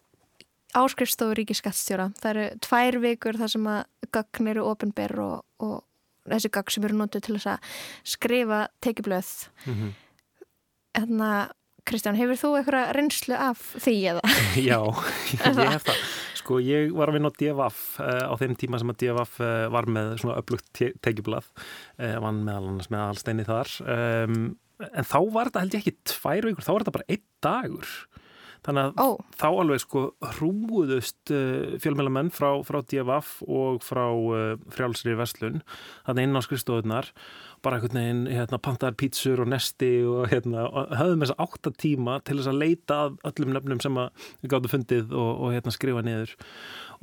áskrifstofu 0.73 1.35
ríkiskattstjóra. 1.37 2.11
Það 2.19 2.29
eru 2.31 2.45
tvær 2.65 2.99
vikur 3.03 3.39
þar 3.39 3.51
sem 3.51 3.67
að 3.69 3.81
gögn 4.13 4.53
eru 4.53 4.67
ofinber 4.69 5.15
og, 5.21 5.35
og 5.63 5.81
þessi 6.31 6.53
gögn 6.53 6.75
sem 6.75 6.87
eru 6.87 7.01
nótið 7.01 7.25
til 7.25 7.35
þess 7.37 7.51
að 7.55 7.75
skrifa 8.15 8.61
tekiblöð. 8.85 9.33
Mm 9.65 9.75
-hmm. 9.75 9.91
Þannig 10.93 11.27
að 11.27 11.51
Kristján, 11.87 12.15
hefur 12.15 12.39
þú 12.39 12.51
eitthvað 12.59 12.91
reynslu 12.95 13.35
af 13.35 13.63
því 13.83 13.95
eða? 14.13 14.21
Já, 14.69 14.79
ég 15.35 15.59
hef 15.73 15.87
það. 15.89 16.03
Sko 16.39 16.59
ég 16.63 16.91
var 16.95 17.11
að 17.11 17.17
vinna 17.17 17.31
á 17.31 17.37
DFF 17.39 17.81
uh, 17.99 18.07
eh, 18.07 18.23
á 18.27 18.33
þeim 18.39 18.55
tíma 18.59 18.79
sem 18.79 18.91
að 18.91 18.99
DFF 19.03 19.37
uh, 19.39 19.47
eh, 19.47 19.67
var 19.71 19.87
með 19.91 20.13
svona 20.23 20.39
upplugt 20.41 20.67
te 20.75 20.91
tekiblað, 21.03 21.47
uh, 21.99 22.17
vann 22.23 22.41
meðal 22.47 22.71
annars 22.71 22.91
með 22.91 23.05
allsteinni 23.09 23.47
þar. 23.47 23.71
Um, 23.95 24.41
en 24.89 25.07
þá 25.07 25.19
var 25.35 25.51
þetta 25.51 25.63
held 25.63 25.77
ég 25.77 25.83
ekki 25.83 26.11
tvær 26.13 26.49
vikur, 26.49 26.65
þá 26.65 26.71
var 26.73 26.85
þetta 26.85 26.95
bara 26.97 27.09
einn 27.15 27.25
dagur. 27.43 27.93
Þannig 28.63 28.89
að 28.89 29.01
oh. 29.03 29.15
þá 29.39 29.47
alveg 29.49 29.81
sko 29.83 30.03
hrúðust 30.37 31.33
fjölmjölamenn 31.83 32.31
frá, 32.33 32.49
frá 32.63 32.79
DFF 32.81 33.41
og 33.43 33.81
frá 33.83 34.05
frjálsri 34.71 35.17
Vestlun, 35.19 35.59
þannig 36.07 36.29
inn 36.29 36.39
á 36.39 36.41
skristofunar 36.45 37.11
bara 37.63 37.79
einhvern 37.79 37.95
veginn 37.95 38.23
hérna, 38.27 38.59
pantaðar 38.59 38.95
pítsur 38.99 39.39
og 39.43 39.49
nesti 39.51 39.91
og 40.07 40.27
hérna, 40.31 40.65
höfðum 40.99 41.23
þess 41.23 41.35
að 41.35 41.43
átta 41.45 41.71
tíma 41.79 42.17
til 42.27 42.37
þess 42.39 42.51
að 42.51 42.59
leita 42.59 42.97
að 43.05 43.15
öllum 43.29 43.53
nöfnum 43.55 43.83
sem 43.83 43.99
við 43.99 44.51
gáttum 44.51 44.73
fundið 44.73 45.13
og, 45.15 45.29
og 45.31 45.55
hérna, 45.55 45.75
skrifa 45.75 46.03
niður 46.03 46.35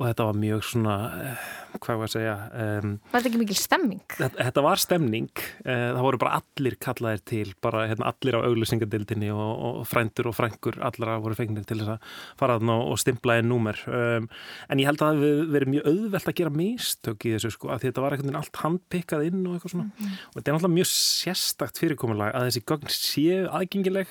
og 0.01 0.07
þetta 0.09 0.25
var 0.25 0.37
mjög 0.41 0.63
svona, 0.65 0.95
eh, 1.21 1.41
hvað 1.77 1.99
var 2.01 2.09
að 2.09 2.13
segja 2.15 2.33
um, 2.63 2.93
Var 3.11 3.21
þetta 3.21 3.29
ekki 3.29 3.41
mikil 3.41 3.57
stemming? 3.59 4.01
Þetta, 4.17 4.47
þetta 4.47 4.63
var 4.65 4.81
stemming, 4.81 5.29
uh, 5.61 5.87
það 5.93 6.01
voru 6.07 6.19
bara 6.23 6.39
allir 6.41 6.77
kallaðir 6.81 7.23
til, 7.31 7.45
bara 7.61 7.83
hérna, 7.91 8.09
allir 8.09 8.37
á 8.41 8.45
auglýsingadildinni 8.49 9.29
og, 9.35 9.51
og 9.69 9.79
frændur 9.89 10.31
og 10.31 10.37
frængur 10.37 10.79
allra 10.81 11.19
voru 11.21 11.37
fengnir 11.37 11.67
til 11.69 11.79
þess 11.83 11.93
að 11.95 12.17
fara 12.41 12.57
og, 12.57 12.83
og 12.95 12.99
stimpla 13.01 13.37
einn 13.37 13.51
númer 13.51 13.79
um, 13.85 14.27
en 14.67 14.81
ég 14.81 14.89
held 14.89 15.05
að 15.05 15.13
það 15.13 15.23
hefur 15.23 15.53
verið 15.55 15.73
mjög 15.75 15.89
auðvelt 15.93 16.33
að 16.33 16.37
gera 16.41 16.55
mistök 16.57 17.29
í 17.29 17.35
þessu 17.37 17.53
sko, 17.55 17.71
að 17.75 17.87
þetta 17.87 18.05
var 18.05 18.17
veginn 18.17 18.41
allt 18.41 18.61
handpikkað 18.65 19.29
inn 19.29 19.41
og 19.45 19.55
eitthvað 19.55 19.75
svona 19.75 19.87
mm 19.87 19.95
-hmm. 20.01 20.19
og 20.27 20.35
þetta 20.39 20.47
er 20.47 20.57
náttúrulega 20.57 20.79
mjög 20.81 20.91
sérstakt 20.97 21.81
fyrirkomulag 21.81 22.35
að 22.35 22.49
þessi 22.49 22.65
gögn 22.65 22.95
séu 22.97 23.41
aðgengileg 23.51 24.07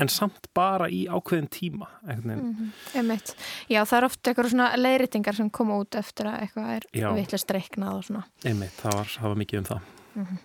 en 0.00 0.10
samt 0.12 0.48
bara 0.56 0.88
í 0.88 1.04
ákveðin 1.08 1.48
tíma 1.52 1.88
mm 2.02 2.72
-hmm. 2.94 3.34
Já, 3.68 3.84
það 3.84 3.98
er 3.98 4.04
ofta 4.04 4.30
eitthvað 4.30 4.50
svona 4.50 4.76
leiritingar 4.76 5.34
sem 5.36 5.50
koma 5.50 5.78
út 5.78 5.94
eftir 5.94 6.26
að 6.26 6.40
eitthvað 6.40 6.70
er 6.76 7.14
vittlust 7.14 7.50
reiknað 7.50 7.96
og 7.96 8.04
svona. 8.04 8.24
Einmitt, 8.44 8.76
það 8.82 8.96
var, 8.96 9.06
það 9.06 9.28
var 9.28 9.36
mikið 9.36 9.58
um 9.58 9.64
það. 9.64 9.80
Mm 10.14 10.24
-hmm. 10.24 10.38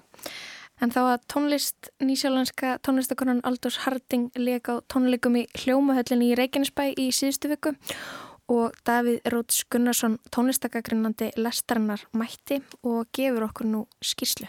En 0.82 0.91
þá 0.91 1.01
að 1.01 1.20
tónlist 1.34 1.89
nýsjálandska 2.03 2.80
tónlistakonan 2.84 3.41
Aldurs 3.43 3.78
Harding 3.78 4.32
leik 4.36 4.68
á 4.68 4.84
tónleikum 4.91 5.38
í 5.39 5.47
hljómahöllinni 5.56 6.34
í 6.34 6.36
Reykjanesbæ 6.36 6.93
í 6.99 7.12
síðustu 7.16 7.47
viku 7.47 7.76
og 8.47 8.76
Davíð 8.86 9.22
Róts 9.32 9.64
Gunnarsson 9.70 10.20
tónlistakagrunandi 10.36 11.32
lestarinnar 11.38 12.06
mætti 12.14 12.62
og 12.84 13.08
gefur 13.14 13.47
okkur 13.47 13.66
nú 13.66 13.88
skýrslu 14.03 14.47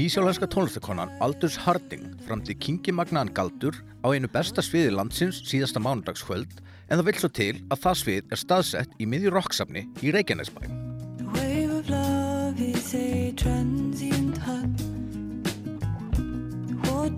Nýsjálenska 0.00 0.46
tónlistakonan 0.46 1.10
Aldurs 1.20 1.56
Harding 1.60 2.16
framti 2.24 2.54
Kingi 2.56 2.90
Magnaðan 2.90 3.30
Galdur 3.36 3.76
á 4.00 4.08
einu 4.08 4.30
besta 4.32 4.64
sviði 4.64 4.94
landsins 4.96 5.42
síðasta 5.44 5.82
mánudagskvöld 5.84 6.62
en 6.88 6.96
það 6.96 7.06
vil 7.06 7.14
svo 7.20 7.30
til 7.36 7.52
að 7.68 7.82
það 7.84 7.98
svið 8.00 8.32
er 8.32 8.40
staðsett 8.40 8.96
í 8.96 9.06
miðjur 9.06 9.36
roksafni 9.36 9.84
í 10.00 10.14
Reykjanesbæ. 10.16 10.64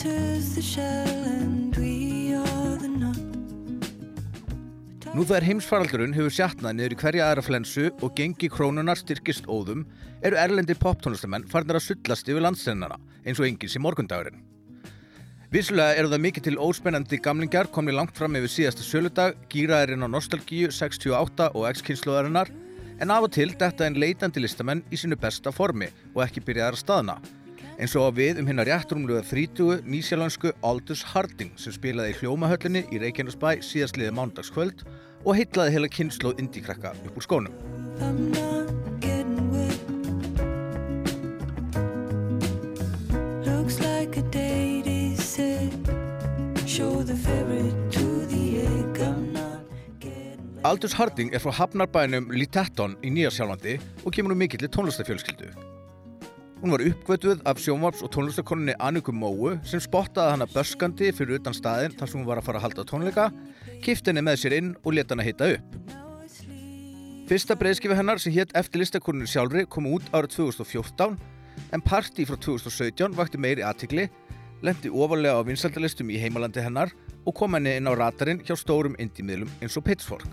The 0.02 1.61
Nú 5.12 5.26
þegar 5.28 5.44
heimsfaraldurinn 5.44 6.14
hefur 6.16 6.32
sjatnað 6.32 6.72
niður 6.78 6.94
í 6.94 6.96
hverja 7.02 7.24
aðra 7.26 7.42
flensu 7.44 7.90
og 8.00 8.14
gengi 8.16 8.48
krónunar 8.48 8.96
styrkist 8.96 9.44
óðum 9.44 9.82
eru 10.24 10.38
erlendir 10.40 10.78
poptónlistamenn 10.80 11.44
farnir 11.52 11.76
að 11.76 11.84
sullast 11.84 12.30
yfir 12.32 12.40
landstennana 12.40 12.96
eins 13.20 13.36
og 13.36 13.44
engins 13.44 13.76
í 13.76 13.82
morgundagurinn. 13.84 14.40
Vissulega 15.52 15.98
eru 16.00 16.08
það 16.14 16.24
mikið 16.24 16.46
til 16.46 16.56
óspennandi 16.64 17.20
gamlingar 17.20 17.68
komni 17.74 17.92
langt 17.92 18.16
fram 18.16 18.40
yfir 18.40 18.54
síðasta 18.54 18.88
söludag, 18.88 19.36
gýraðirinn 19.52 20.08
á 20.08 20.14
Nostalgíu 20.14 20.72
68 20.72 21.50
og 21.52 21.68
X-kynsluðarinnar 21.74 22.48
en 23.04 23.12
af 23.12 23.28
og 23.28 23.36
til 23.36 23.52
detta 23.52 23.84
einn 23.84 24.00
leitandi 24.00 24.40
listamenn 24.40 24.80
í 24.88 24.96
sínu 24.96 25.20
besta 25.20 25.52
formi 25.52 25.92
og 26.14 26.24
ekki 26.24 26.40
byrjaðar 26.48 26.80
að 26.80 26.84
staðna 26.86 27.20
eins 27.80 27.94
og 27.96 28.16
við 28.18 28.40
um 28.42 28.48
hennar 28.48 28.68
réttrumluða 28.68 29.22
30 29.28 29.86
nýsjálfansku 29.88 30.52
Aldous 30.66 31.04
Harding 31.12 31.52
sem 31.60 31.74
spilaði 31.74 32.14
í 32.14 32.18
hljómahöllinni 32.20 32.84
í 32.92 33.00
Reykjanesbæ 33.02 33.62
síðastliði 33.64 34.12
mánudagskvöld 34.16 34.84
og 35.24 35.36
heitlaði 35.38 35.76
heila 35.76 35.92
kynnslóð 35.92 36.42
indíkrakka 36.42 36.94
upp 37.06 37.16
úr 37.16 37.26
skónum. 37.26 37.54
Aldous 50.62 50.94
Harding 50.94 51.34
er 51.34 51.42
frá 51.42 51.50
hafnarbænum 51.58 52.30
Litetton 52.30 52.94
í 53.02 53.10
Nýjarsjálfandi 53.10 53.80
og 54.06 54.14
kemur 54.14 54.30
nú 54.30 54.38
mikill 54.38 54.62
í 54.62 54.70
tónlistafjölskyldu. 54.70 55.71
Hún 56.62 56.70
var 56.70 56.80
uppgötuð 56.80 57.40
af 57.44 57.58
sjónvarps- 57.58 58.04
og 58.06 58.10
tónlistakoninni 58.14 58.74
Anniku 58.78 59.10
Móu 59.10 59.56
sem 59.66 59.80
spottaði 59.82 60.30
hana 60.30 60.46
börskandi 60.46 61.08
fyrir 61.10 61.40
utan 61.40 61.56
staðin 61.58 61.96
þar 61.98 62.06
sem 62.06 62.20
hún 62.20 62.28
var 62.28 62.38
að 62.38 62.46
fara 62.46 62.60
að 62.60 62.62
halda 62.68 62.84
tónleika, 62.86 63.24
kifti 63.82 64.12
henni 64.12 64.22
með 64.22 64.38
sér 64.38 64.54
inn 64.60 64.68
og 64.84 64.94
leta 64.94 65.16
hana 65.16 65.26
hitta 65.26 65.48
upp. 65.56 65.74
Fyrsta 67.26 67.56
breyðskifi 67.58 67.98
hennar 67.98 68.22
sem 68.22 68.32
hétt 68.36 68.54
eftir 68.54 68.78
listakoninu 68.78 69.26
sjálfri 69.26 69.66
kom 69.66 69.90
út 69.90 70.06
árið 70.14 70.36
2014 70.36 71.18
en 71.74 71.82
parti 71.82 72.28
frá 72.30 72.38
2017 72.38 73.18
vakti 73.18 73.42
meiri 73.42 73.66
aðtikli, 73.66 74.06
lendi 74.62 74.86
ofalega 74.86 75.42
á 75.42 75.46
vinsaldalistum 75.50 76.14
í 76.14 76.22
heimalandi 76.22 76.62
hennar 76.62 76.94
og 77.26 77.34
kom 77.34 77.58
henni 77.58 77.74
inn 77.74 77.90
á 77.90 77.92
ratarinn 77.98 78.46
hjá 78.46 78.54
stórum 78.54 78.94
indie-miðlum 79.02 79.50
eins 79.58 79.74
og 79.74 79.82
Pitchfork. 79.90 80.30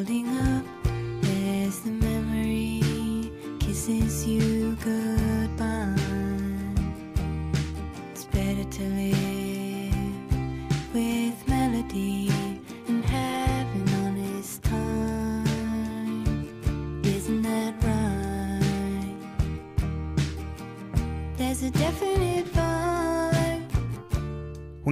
Holding 0.00 0.28
up 0.28 0.64
the 1.80 1.90
memory 1.90 2.80
Kisses 3.58 4.26
you 4.26 4.49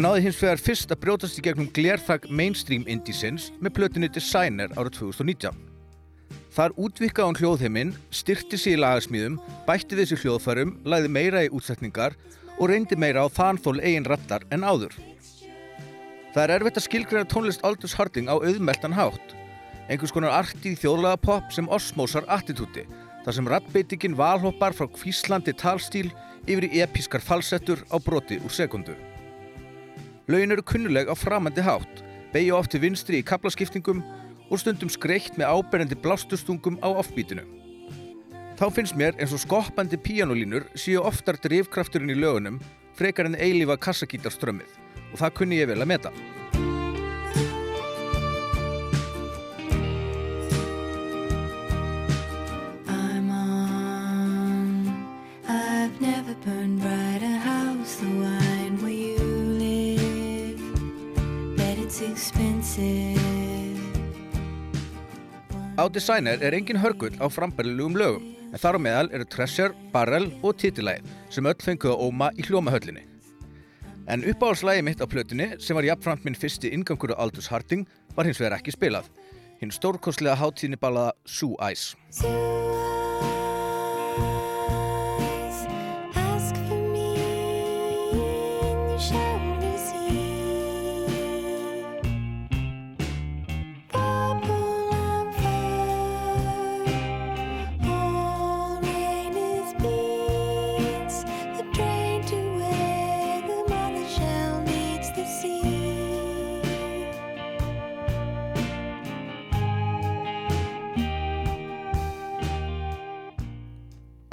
náði 0.09 0.23
hins 0.25 0.39
vegar 0.41 0.61
fyrst 0.63 0.93
að 0.95 1.01
brjótast 1.03 1.37
í 1.37 1.43
gegnum 1.45 1.67
glerþag 1.75 2.29
mainstream 2.33 2.87
indiesins 2.89 3.51
með 3.61 3.75
plötinu 3.77 4.09
Designer 4.09 4.71
árið 4.79 4.95
2019. 5.03 5.57
Þar 6.55 6.75
útvikkaði 6.81 7.27
hún 7.29 7.39
hljóðheiminn, 7.43 7.91
styrti 8.15 8.57
sér 8.57 8.79
í 8.79 8.81
lagasmíðum, 8.81 9.37
bætti 9.67 10.07
sér 10.09 10.23
hljóðfærum, 10.23 10.71
læði 10.89 11.11
meira 11.13 11.43
í 11.45 11.51
útsetningar 11.53 12.17
og 12.57 12.71
reyndi 12.71 12.97
meira 12.97 13.27
á 13.27 13.29
þanþól 13.29 13.83
eigin 13.83 14.09
rattar 14.09 14.47
en 14.55 14.65
áður. 14.65 14.97
Það 16.33 16.43
er 16.45 16.55
erfitt 16.57 16.81
að 16.81 16.87
skilgreina 16.87 17.29
tónlist 17.29 17.67
Aldous 17.69 17.99
Harding 17.99 18.33
á 18.33 18.41
auðmeltan 18.41 18.97
hátt, 18.97 19.37
einhvers 19.91 20.15
konar 20.15 20.39
arti 20.39 20.73
í 20.73 20.81
þjóðlaga 20.81 21.21
pop 21.27 21.53
sem 21.53 21.69
osmósar 21.69 22.25
attitúti, 22.33 22.87
þar 23.27 23.37
sem 23.37 23.53
rappbeitikinn 23.53 24.17
valhoppar 24.17 24.73
frá 24.73 24.89
kvíslandi 24.89 25.53
talstíl 25.53 26.09
yfir 26.47 26.71
í 26.71 26.81
episkar 26.87 27.21
falsettur 27.21 27.85
á 27.93 28.01
broti 28.01 28.41
úr 28.41 28.57
sekundu. 28.57 28.97
Laugin 30.29 30.53
eru 30.53 30.61
kunnuleg 30.61 31.09
á 31.09 31.17
framandi 31.17 31.63
hátt, 31.65 32.03
beigja 32.35 32.59
oft 32.59 32.75
til 32.75 32.83
vinstri 32.83 33.23
í 33.23 33.25
kaplaskiptingum 33.25 34.03
og 34.53 34.61
stundum 34.61 34.91
skreitt 34.93 35.39
með 35.41 35.55
áberandi 35.57 35.97
blásturstungum 36.05 36.77
á 36.85 36.89
offbítinu. 37.01 37.47
Þá 38.61 38.67
finnst 38.77 38.99
mér 39.01 39.17
eins 39.17 39.33
og 39.33 39.41
skoppandi 39.41 39.97
píanolínur 39.97 40.69
séu 40.77 41.01
oftar 41.01 41.41
drivkrafturinn 41.41 42.13
í 42.13 42.19
lögunum 42.21 42.61
frekar 42.99 43.31
en 43.31 43.41
eilífa 43.41 43.79
kassagítarströmmið 43.81 44.77
og 45.15 45.17
það 45.23 45.37
kunni 45.41 45.63
ég 45.63 45.73
vel 45.73 45.81
að 45.81 45.93
meta. 45.95 46.13
I'm 52.85 53.31
on. 53.33 54.93
I've 55.49 56.01
never 56.03 56.37
burned 56.45 56.83
bright 56.83 57.08
Á 65.79 65.85
Designer 65.91 66.39
er 66.39 66.55
engin 66.55 66.79
hörgull 66.79 67.17
á 67.19 67.27
frambærilegum 67.27 67.97
lögum 67.99 68.29
en 68.53 68.61
þar 68.63 68.79
á 68.79 68.81
meðal 68.85 69.11
eru 69.19 69.27
Treasure, 69.27 69.75
Barrel 69.91 70.29
og 70.47 70.55
Titilæð 70.63 71.03
sem 71.35 71.49
öll 71.51 71.59
fenguð 71.59 71.97
að 71.97 72.05
óma 72.07 72.31
í 72.39 72.47
hljómahöllinni. 72.47 73.03
En 74.07 74.23
uppáhalslægi 74.23 74.87
mitt 74.87 75.03
á 75.03 75.11
plötunni 75.11 75.51
sem 75.59 75.75
var 75.75 75.91
jafnframt 75.91 76.23
minn 76.23 76.39
fyrsti 76.39 76.71
ingangur 76.71 77.19
á 77.19 77.21
Aldous 77.21 77.51
Harding 77.51 77.83
var 78.15 78.31
hins 78.31 78.39
vegar 78.39 78.61
ekki 78.61 78.79
spilað. 78.79 79.11
Hinn 79.59 79.75
stórkostlega 79.75 80.39
hátíðni 80.39 80.79
ballaða 80.79 81.19
Sue 81.27 81.59
Ice. 81.67 81.99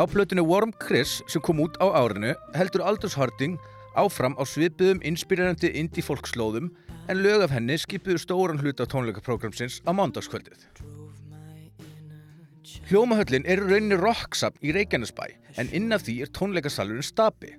Á 0.05 0.07
plötunni 0.07 0.43
Warm 0.45 0.69
Chris 0.77 1.23
sem 1.25 1.41
kom 1.41 1.57
út 1.63 1.79
á 1.81 1.89
árinu 1.97 2.35
heldur 2.53 2.83
Aldous 2.85 3.15
Harding 3.17 3.55
áfram 3.97 4.35
á 4.37 4.45
svipiðum 4.45 4.99
inspirerandi 5.01 5.71
indie 5.81 6.05
folkslóðum 6.05 6.67
en 7.09 7.23
lög 7.25 7.41
af 7.41 7.55
henni 7.55 7.73
skipuðu 7.81 8.21
stóran 8.21 8.61
hluta 8.61 8.85
tónleikaprógramsins 8.85 9.79
á 9.81 9.89
mándagskvöldið. 9.97 10.61
Hljómahöllin 12.85 13.49
er 13.49 13.63
rauninni 13.65 13.97
rocksapn 13.97 14.61
í 14.61 14.75
Reykjanesbæ 14.77 15.25
en 15.57 15.73
inn 15.73 15.89
af 15.89 16.05
því 16.05 16.19
er 16.27 16.33
tónleikasalurinn 16.37 17.07
Stabi. 17.09 17.55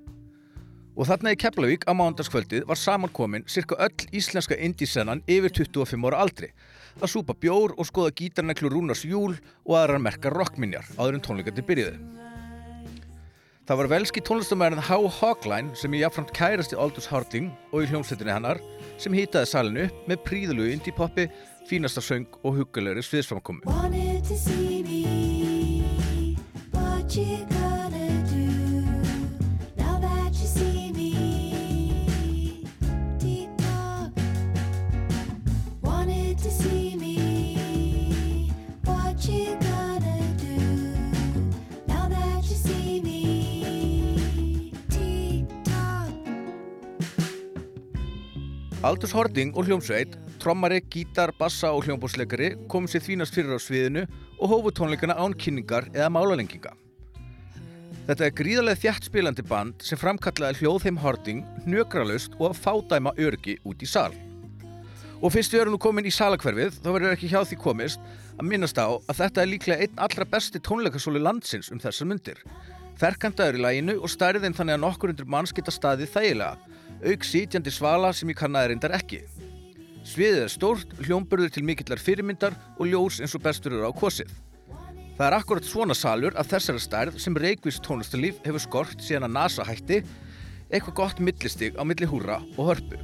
Og 0.94 1.10
þarna 1.10 1.34
í 1.34 1.40
Keflavík 1.42 1.88
á 1.90 1.98
mánudagskvöldið 1.98 2.68
var 2.70 2.78
samankomin 2.78 3.48
cirka 3.50 3.74
öll 3.82 4.06
íslenska 4.14 4.54
indie-sennan 4.54 5.24
yfir 5.26 5.50
25 5.66 6.06
ára 6.06 6.22
aldri 6.22 6.52
að 7.02 7.10
súpa 7.10 7.34
bjór 7.34 7.74
og 7.74 7.90
skoða 7.90 8.14
gítarneklu 8.14 8.70
Rúnars 8.70 9.02
Júl 9.02 9.34
og 9.66 9.74
aðrar 9.82 9.98
merkar 9.98 10.38
rockminjar 10.38 10.86
áður 10.94 11.18
en 11.18 11.26
tónleikandi 11.26 11.66
byrjuði. 11.66 12.25
Það 13.66 13.80
var 13.80 13.88
velski 13.90 14.22
tónlistamæðurinn 14.22 14.84
How 14.86 15.08
Hogline 15.10 15.72
sem 15.74 15.94
ég 15.96 16.04
jafnframt 16.04 16.30
kærast 16.36 16.70
í 16.70 16.76
Aldous 16.78 17.08
Harding 17.10 17.48
og 17.72 17.82
í 17.82 17.88
hljómsveitinni 17.90 18.30
hennar 18.30 18.60
sem 19.02 19.16
hýtaði 19.16 19.50
salinu 19.50 19.88
með 20.06 20.22
príðulegu 20.28 20.76
indie-poppi, 20.76 21.26
fínasta 21.66 21.98
söng 21.98 22.30
og 22.46 22.60
huggulegri 22.60 23.02
sviðsframkomu. 23.02 23.66
Aldous 48.84 49.14
Harding 49.16 49.54
og 49.56 49.64
hljómsveit, 49.64 50.18
trommari, 50.36 50.82
gítar, 50.92 51.30
bassa 51.38 51.70
og 51.72 51.86
hljómbósleikari 51.86 52.50
komum 52.68 52.84
sér 52.90 53.00
þvínast 53.06 53.32
fyrir 53.32 53.56
á 53.56 53.60
sviðinu 53.62 54.02
og 54.36 54.50
hófu 54.52 54.72
tónleikana 54.76 55.16
án 55.16 55.32
kynningar 55.32 55.88
eða 55.94 56.10
málalenginga. 56.12 56.74
Þetta 58.06 58.26
er 58.26 58.34
gríðarlega 58.36 58.82
þjætt 58.82 59.08
spilandi 59.08 59.46
band 59.48 59.80
sem 59.80 59.98
framkallaði 59.98 60.60
hljóðheim 60.60 61.00
Harding 61.00 61.40
hnökralust 61.64 62.36
og 62.36 62.50
að 62.50 62.60
fádæma 62.66 63.16
örgi 63.16 63.56
út 63.64 63.80
í 63.80 63.88
sal. 63.88 64.12
Og 65.24 65.32
fyrst 65.32 65.56
við 65.56 65.64
erum 65.64 65.78
nú 65.78 65.80
komin 65.80 66.06
í 66.06 66.12
salakverfið 66.12 66.76
þá 66.76 66.90
verður 66.92 67.16
ekki 67.16 67.32
hjá 67.32 67.40
því 67.48 67.60
komist 67.64 68.04
að 68.36 68.50
minnast 68.52 68.76
á 68.76 68.92
að 68.92 69.22
þetta 69.22 69.42
er 69.42 69.52
líklega 69.54 69.86
einn 69.86 70.04
allra 70.04 70.28
besti 70.36 70.60
tónleikasóli 70.60 71.24
landsins 71.24 71.72
um 71.72 71.80
þessar 71.80 72.12
myndir. 72.12 72.44
Ferkandaður 73.00 73.56
í 73.56 73.64
læginu 73.64 73.96
og 74.04 74.12
stærðin 74.12 74.54
þannig 74.56 74.76
að 74.76 74.84
nokkur 74.84 75.16
undir 75.16 75.32
manns 75.32 75.56
geta 75.56 75.72
staðið 75.72 76.12
þægilega, 76.12 76.76
auk 77.04 77.26
sítjandi 77.26 77.72
svala 77.74 78.12
sem 78.16 78.30
ég 78.32 78.38
kannaði 78.38 78.72
reyndar 78.72 78.96
ekki. 78.96 79.22
Sviðið 80.06 80.42
er 80.44 80.52
stórt, 80.52 80.92
hljómburður 81.02 81.52
til 81.52 81.64
mikillar 81.66 82.00
fyrirmyndar 82.00 82.54
og 82.78 82.86
ljós 82.86 83.18
eins 83.20 83.34
og 83.34 83.42
bestur 83.42 83.74
eru 83.74 83.90
á 83.90 83.92
kosið. 83.92 84.30
Það 85.16 85.26
er 85.26 85.38
akkurat 85.38 85.66
svona 85.66 85.96
salur 85.96 86.36
af 86.36 86.50
þessari 86.50 86.82
stærð 86.84 87.20
sem 87.22 87.36
Reykjavíks 87.36 87.80
tónlistarlíf 87.84 88.42
hefur 88.44 88.62
skort 88.62 89.00
síðan 89.02 89.30
að 89.30 89.36
NASA 89.38 89.66
hætti, 89.66 90.02
eitthvað 90.70 90.98
gott 91.00 91.24
millistig 91.24 91.74
á 91.80 91.82
milli 91.88 92.08
húra 92.10 92.42
og 92.56 92.74
hörpu. 92.74 93.00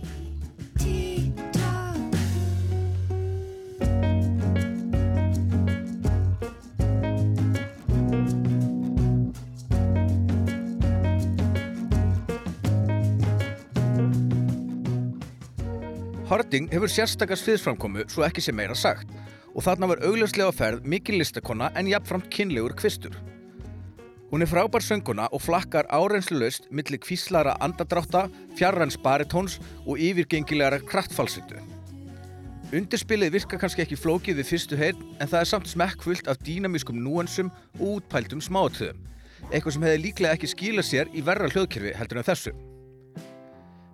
Harding 16.33 16.71
hefur 16.73 16.89
sérstakar 16.89 17.37
sviðsframkomu 17.37 18.07
svo 18.09 18.23
ekki 18.25 18.41
sem 18.41 18.57
meira 18.57 18.73
sagt 18.79 19.11
og 19.53 19.67
þarna 19.67 19.91
var 19.91 20.01
augljóslega 20.09 20.55
ferð 20.57 20.87
mikil 20.89 21.19
listakonna 21.21 21.69
en 21.77 21.91
jafnframt 21.91 22.31
kynlegur 22.33 22.73
kvistur. 22.79 23.19
Hún 24.31 24.41
er 24.41 24.49
frábær 24.49 24.81
sönguna 24.81 25.27
og 25.29 25.43
flakkar 25.45 25.91
áreinslulaust 25.93 26.71
milli 26.73 26.97
kvíslara 26.97 27.53
andadrátta, 27.61 28.31
fjarrans 28.57 28.97
baritóns 28.97 29.59
og 29.85 30.01
yfirgengilegar 30.01 30.81
kraftfalsitu. 30.89 31.61
Undirspilið 32.73 33.37
virka 33.37 33.61
kannski 33.61 33.85
ekki 33.85 34.01
flókið 34.01 34.41
við 34.41 34.53
fyrstu 34.55 34.81
heyrn 34.81 35.05
en 35.21 35.29
það 35.29 35.41
er 35.43 35.53
samt 35.53 35.69
smekkfullt 35.69 36.33
af 36.33 36.41
dýnamískum 36.49 36.97
núansum 36.97 37.53
og 37.77 37.99
útpæltum 37.99 38.41
smáatöðum, 38.41 39.05
eitthvað 39.53 39.77
sem 39.77 39.89
hefði 39.91 40.05
líklega 40.09 40.41
ekki 40.41 40.55
skilað 40.57 40.93
sér 40.95 41.13
í 41.13 41.29
verra 41.29 41.53
hljóðkerfi 41.53 41.99
heldur 42.01 42.25
en 42.25 42.33
þessu. 42.33 42.57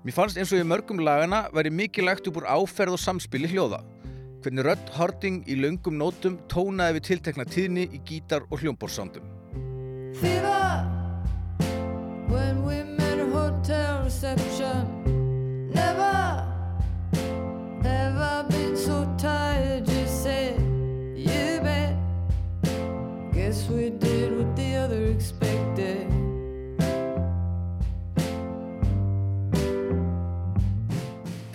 Mér 0.07 0.15
fannst 0.15 0.39
eins 0.39 0.53
og 0.55 0.61
í 0.63 0.67
mörgum 0.67 1.01
lagana 1.03 1.49
væri 1.51 1.73
mikið 1.75 2.07
lagt 2.07 2.29
upp 2.31 2.37
úr 2.39 2.47
áferð 2.47 2.95
og 2.95 3.01
samspili 3.03 3.51
hljóða. 3.51 3.81
Hvernig 4.45 4.69
rödd 4.69 4.93
Harding 4.95 5.41
í 5.51 5.57
löngum 5.59 5.99
nótum 5.99 6.37
tónaði 6.53 7.01
við 7.01 7.09
tiltekna 7.09 7.47
tíðni 7.49 7.89
í 7.91 7.99
gítar 8.07 8.47
og 8.47 8.63
hljómbórsándum. 8.63 9.27
When 12.29 12.63
we 12.63 12.85
met 12.85 13.19
a 13.19 13.25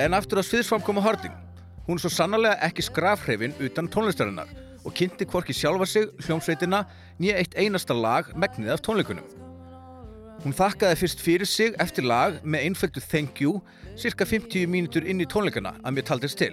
En 0.03 0.11
aftur 0.17 0.41
að 0.41 0.49
sviðsframkoma 0.49 0.99
Harding. 1.03 1.35
Hún 1.85 1.95
er 1.95 2.03
svo 2.03 2.09
sannarlega 2.11 2.57
ekki 2.65 2.83
skrafhrifin 2.83 3.53
utan 3.63 3.87
tónlistarinnar 3.91 4.49
og 4.83 4.91
kynnti 4.97 5.23
hvorki 5.29 5.55
sjálfa 5.55 5.87
sig, 5.87 6.09
hljómsveitina, 6.25 6.81
nýja 7.23 7.37
eitt 7.39 7.55
einasta 7.55 7.95
lag 7.95 8.33
megnið 8.35 8.73
af 8.73 8.83
tónleikunum. 8.83 9.23
Hún 10.43 10.55
þakkaði 10.57 10.97
fyrst 10.99 11.23
fyrir 11.23 11.47
sig 11.47 11.77
eftir 11.79 12.03
lag 12.03 12.41
með 12.43 12.65
einföldu 12.67 13.03
thank 13.05 13.39
you 13.39 13.61
cirka 13.95 14.27
50 14.27 14.67
mínútur 14.67 15.07
inn 15.07 15.23
í 15.23 15.29
tónleikana 15.29 15.77
að 15.79 15.95
mér 15.95 16.07
taldist 16.09 16.41
til. 16.41 16.51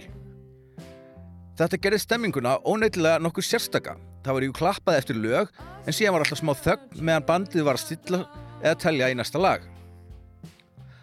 Þetta 1.59 1.83
gerði 1.83 2.05
stemminguna 2.05 2.55
óneittilega 2.63 3.19
nokkuð 3.25 3.49
sérstaka. 3.51 3.97
Það 4.23 4.37
var 4.37 4.47
jú 4.47 4.55
klappað 4.61 5.01
eftir 5.01 5.19
lög 5.19 5.51
en 5.59 5.97
síðan 5.97 6.15
var 6.15 6.27
alltaf 6.29 6.45
smá 6.45 6.55
þögn 6.55 7.03
meðan 7.03 7.27
bandið 7.27 7.67
var 7.67 7.81
að 7.81 7.87
stilla 7.89 8.25
eða 8.63 8.79
telja 8.87 9.11
í 9.11 9.19
næsta 9.19 9.43
lag. 9.43 9.67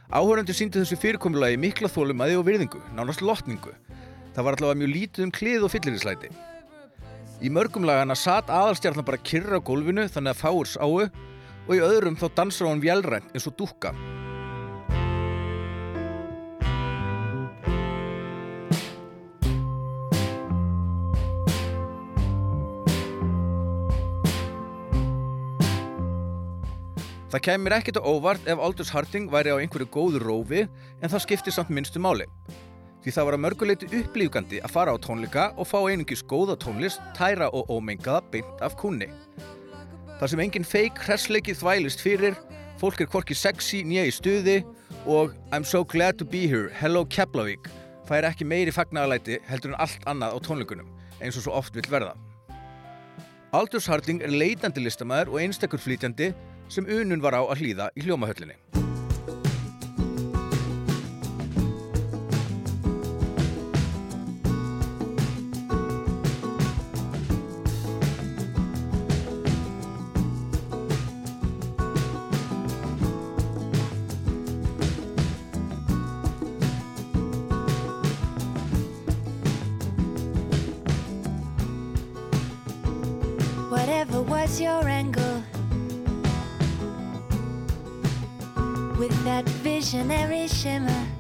Áhöröndu 0.08 0.54
síndi 0.56 0.80
þessu 0.80 0.96
fyrirkomulagi 1.02 1.58
mikla 1.60 1.90
þólumæði 1.92 2.38
og 2.40 2.46
virðingu, 2.48 2.80
nánast 2.96 3.20
lotningu. 3.20 3.74
Það 4.32 4.46
var 4.46 4.56
allavega 4.56 4.80
mjög 4.80 4.92
lítið 4.94 5.26
um 5.26 5.34
klið 5.36 5.66
og 5.68 5.74
fyllirislæti. 5.74 6.30
Í 7.44 7.52
mörgum 7.52 7.84
lagana 7.84 8.16
satt 8.16 8.48
aðalstjarnan 8.48 9.04
bara 9.04 9.20
kyrra 9.20 9.60
á 9.60 9.68
gólfinu 9.68 10.08
þannig 10.08 10.32
að 10.32 10.40
fáir 10.40 10.72
sáu 10.72 10.94
og 11.68 11.74
í 11.76 11.84
öðrum 11.84 12.16
þá 12.16 12.28
dansar 12.40 12.70
hún 12.72 12.80
vélrænt 12.80 13.36
eins 13.36 13.50
og 13.52 13.58
dúkka. 13.60 13.92
Það 27.28 27.44
kemur 27.44 27.74
ekkert 27.76 27.98
á 28.00 28.08
óvart 28.08 28.46
ef 28.48 28.62
Aldous 28.64 28.90
Harding 28.96 29.26
væri 29.28 29.52
á 29.52 29.60
einhverju 29.60 29.90
góðu 29.92 30.22
rófi 30.24 30.62
en 30.64 31.12
það 31.12 31.24
skiptir 31.26 31.52
samt 31.52 31.74
minnstu 31.76 32.00
máli. 32.00 32.24
Því 33.04 33.14
það 33.18 33.28
var 33.28 33.36
að 33.36 33.44
mörguleiti 33.44 33.90
upplýfgandi 34.00 34.62
að 34.64 34.72
fara 34.72 34.94
á 34.96 34.98
tónleika 35.04 35.50
og 35.60 35.68
fá 35.68 35.76
einungis 35.92 36.24
góða 36.24 36.56
tónlist, 36.56 37.04
tæra 37.18 37.50
og 37.52 37.68
ómengaða 37.68 38.22
beint 38.32 38.64
af 38.64 38.78
kunni. 38.80 39.10
Það 40.22 40.32
sem 40.32 40.44
engin 40.46 40.68
feik 40.68 41.04
hressleikið 41.04 41.60
þvælist 41.60 42.06
fyrir, 42.06 42.40
fólk 42.80 43.04
er 43.04 43.12
hvorki 43.12 43.36
sexy 43.36 43.84
nýja 43.84 44.08
í 44.08 44.16
stuði 44.16 44.62
og 45.04 45.36
I'm 45.52 45.68
so 45.68 45.84
glad 45.84 46.16
to 46.22 46.26
be 46.26 46.48
here, 46.48 46.72
hello 46.80 47.04
Keflavík 47.04 47.68
fær 48.08 48.24
ekki 48.24 48.48
meiri 48.48 48.72
fagnaðalæti 48.72 49.42
heldur 49.50 49.76
en 49.76 49.82
allt 49.84 50.08
annað 50.08 50.40
á 50.40 50.40
tónleikunum, 50.48 50.88
eins 51.20 51.36
og 51.36 51.44
svo 51.44 51.60
oft 51.60 51.76
vill 51.76 51.92
verða. 51.92 52.16
Aldous 53.56 53.88
Harding 53.92 54.24
er 54.24 54.32
leitandi 54.32 54.80
listamæður 54.84 55.34
og 55.34 55.42
einstakur 55.44 55.82
flytjandi 55.82 56.32
sem 56.70 56.86
unun 56.86 57.24
var 57.24 57.38
á 57.40 57.42
að 57.48 57.64
hlýða 57.64 57.92
í 57.96 58.08
hljómahöllinni. 58.08 58.58
Your 84.58 84.88
angle 84.88 85.27
that 89.38 89.50
visionary 89.62 90.48
shimmer, 90.48 91.17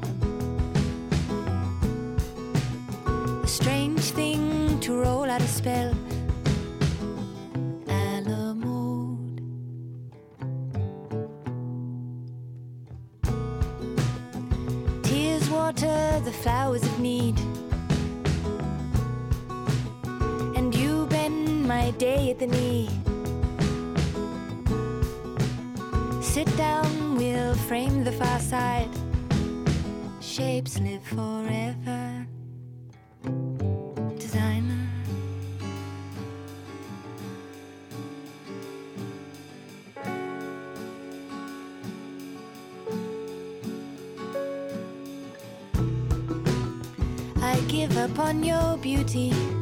give 48.17 48.23
up 48.23 48.29
on 48.29 48.43
your 48.43 48.77
beauty. 48.77 49.56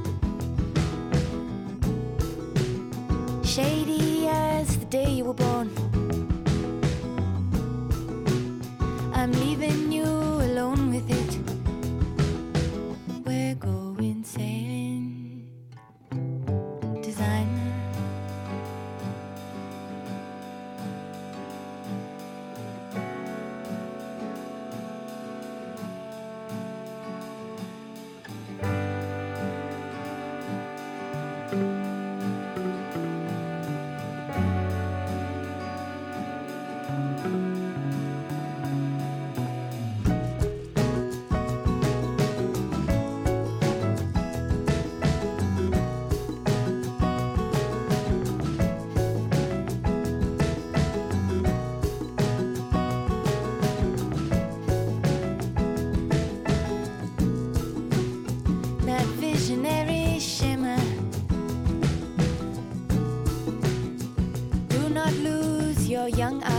Young 66.26 66.42
uh, 66.42 66.55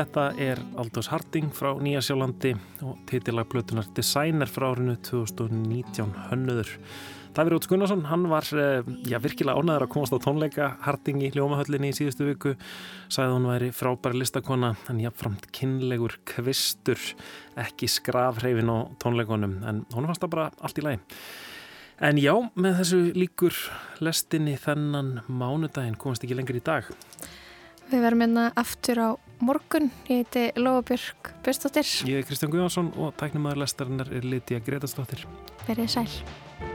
Þetta 0.00 0.22
er 0.40 0.60
Aldous 0.80 1.10
Harding 1.12 1.50
frá 1.52 1.74
Nýja 1.76 2.00
Sjálandi 2.00 2.54
og 2.86 3.02
titilag 3.10 3.50
blötunar 3.52 3.84
Designer 3.92 4.48
frá 4.48 4.70
árinu 4.70 4.94
2019 5.04 6.14
hönnuður. 6.30 6.70
Davíð 7.36 7.52
Róts 7.52 7.68
Gunnarsson, 7.68 8.06
hann 8.08 8.24
var 8.30 8.48
eh, 8.56 8.80
já, 9.04 9.18
virkilega 9.20 9.60
ánæður 9.60 9.84
að 9.84 9.92
komast 9.92 10.16
á 10.16 10.24
tónleika 10.24 10.70
Harding 10.86 11.20
í 11.26 11.30
hljómahöllinni 11.34 11.92
í 11.92 11.98
síðustu 11.98 12.30
viku 12.30 12.54
sagði 13.12 13.36
hún 13.36 13.50
væri 13.50 13.70
frábæri 13.76 14.22
listakona 14.22 14.72
en 14.88 15.04
jafnframt 15.04 15.50
kynlegur 15.52 16.16
kvistur 16.32 17.12
ekki 17.60 17.90
skrafhreifin 17.92 18.72
á 18.72 18.88
tónleikonum 19.04 19.60
en 19.68 19.84
hún 19.92 20.08
fannst 20.08 20.24
það 20.24 20.36
bara 20.38 20.50
allt 20.64 20.80
í 20.80 20.86
lagi. 20.88 21.02
En 22.00 22.16
já, 22.16 22.32
með 22.56 22.80
þessu 22.80 23.02
líkur 23.20 23.64
lestinni 24.00 24.56
þennan 24.56 25.18
mánudaginn 25.28 26.00
komast 26.00 26.24
ekki 26.24 26.40
lengur 26.40 26.56
í 26.56 26.64
dag. 26.64 26.88
Við 27.90 28.00
verðum 28.00 28.24
hérna 28.24 28.52
aftur 28.56 29.04
á 29.04 29.10
morgun. 29.40 29.90
Ég 30.08 30.22
heiti 30.22 30.60
Lóabjörg 30.60 31.32
Björnsdóttir. 31.42 31.86
Ég 32.08 32.20
er 32.20 32.28
Kristján 32.28 32.52
Guðjónsson 32.52 32.92
og 32.96 33.14
tæknumæður 33.20 33.64
lestarinnar 33.64 34.12
er 34.12 34.26
Lítiða 34.26 34.64
Gretarsdóttir. 34.66 35.26
Verið 35.68 35.90
sæl. 35.96 36.69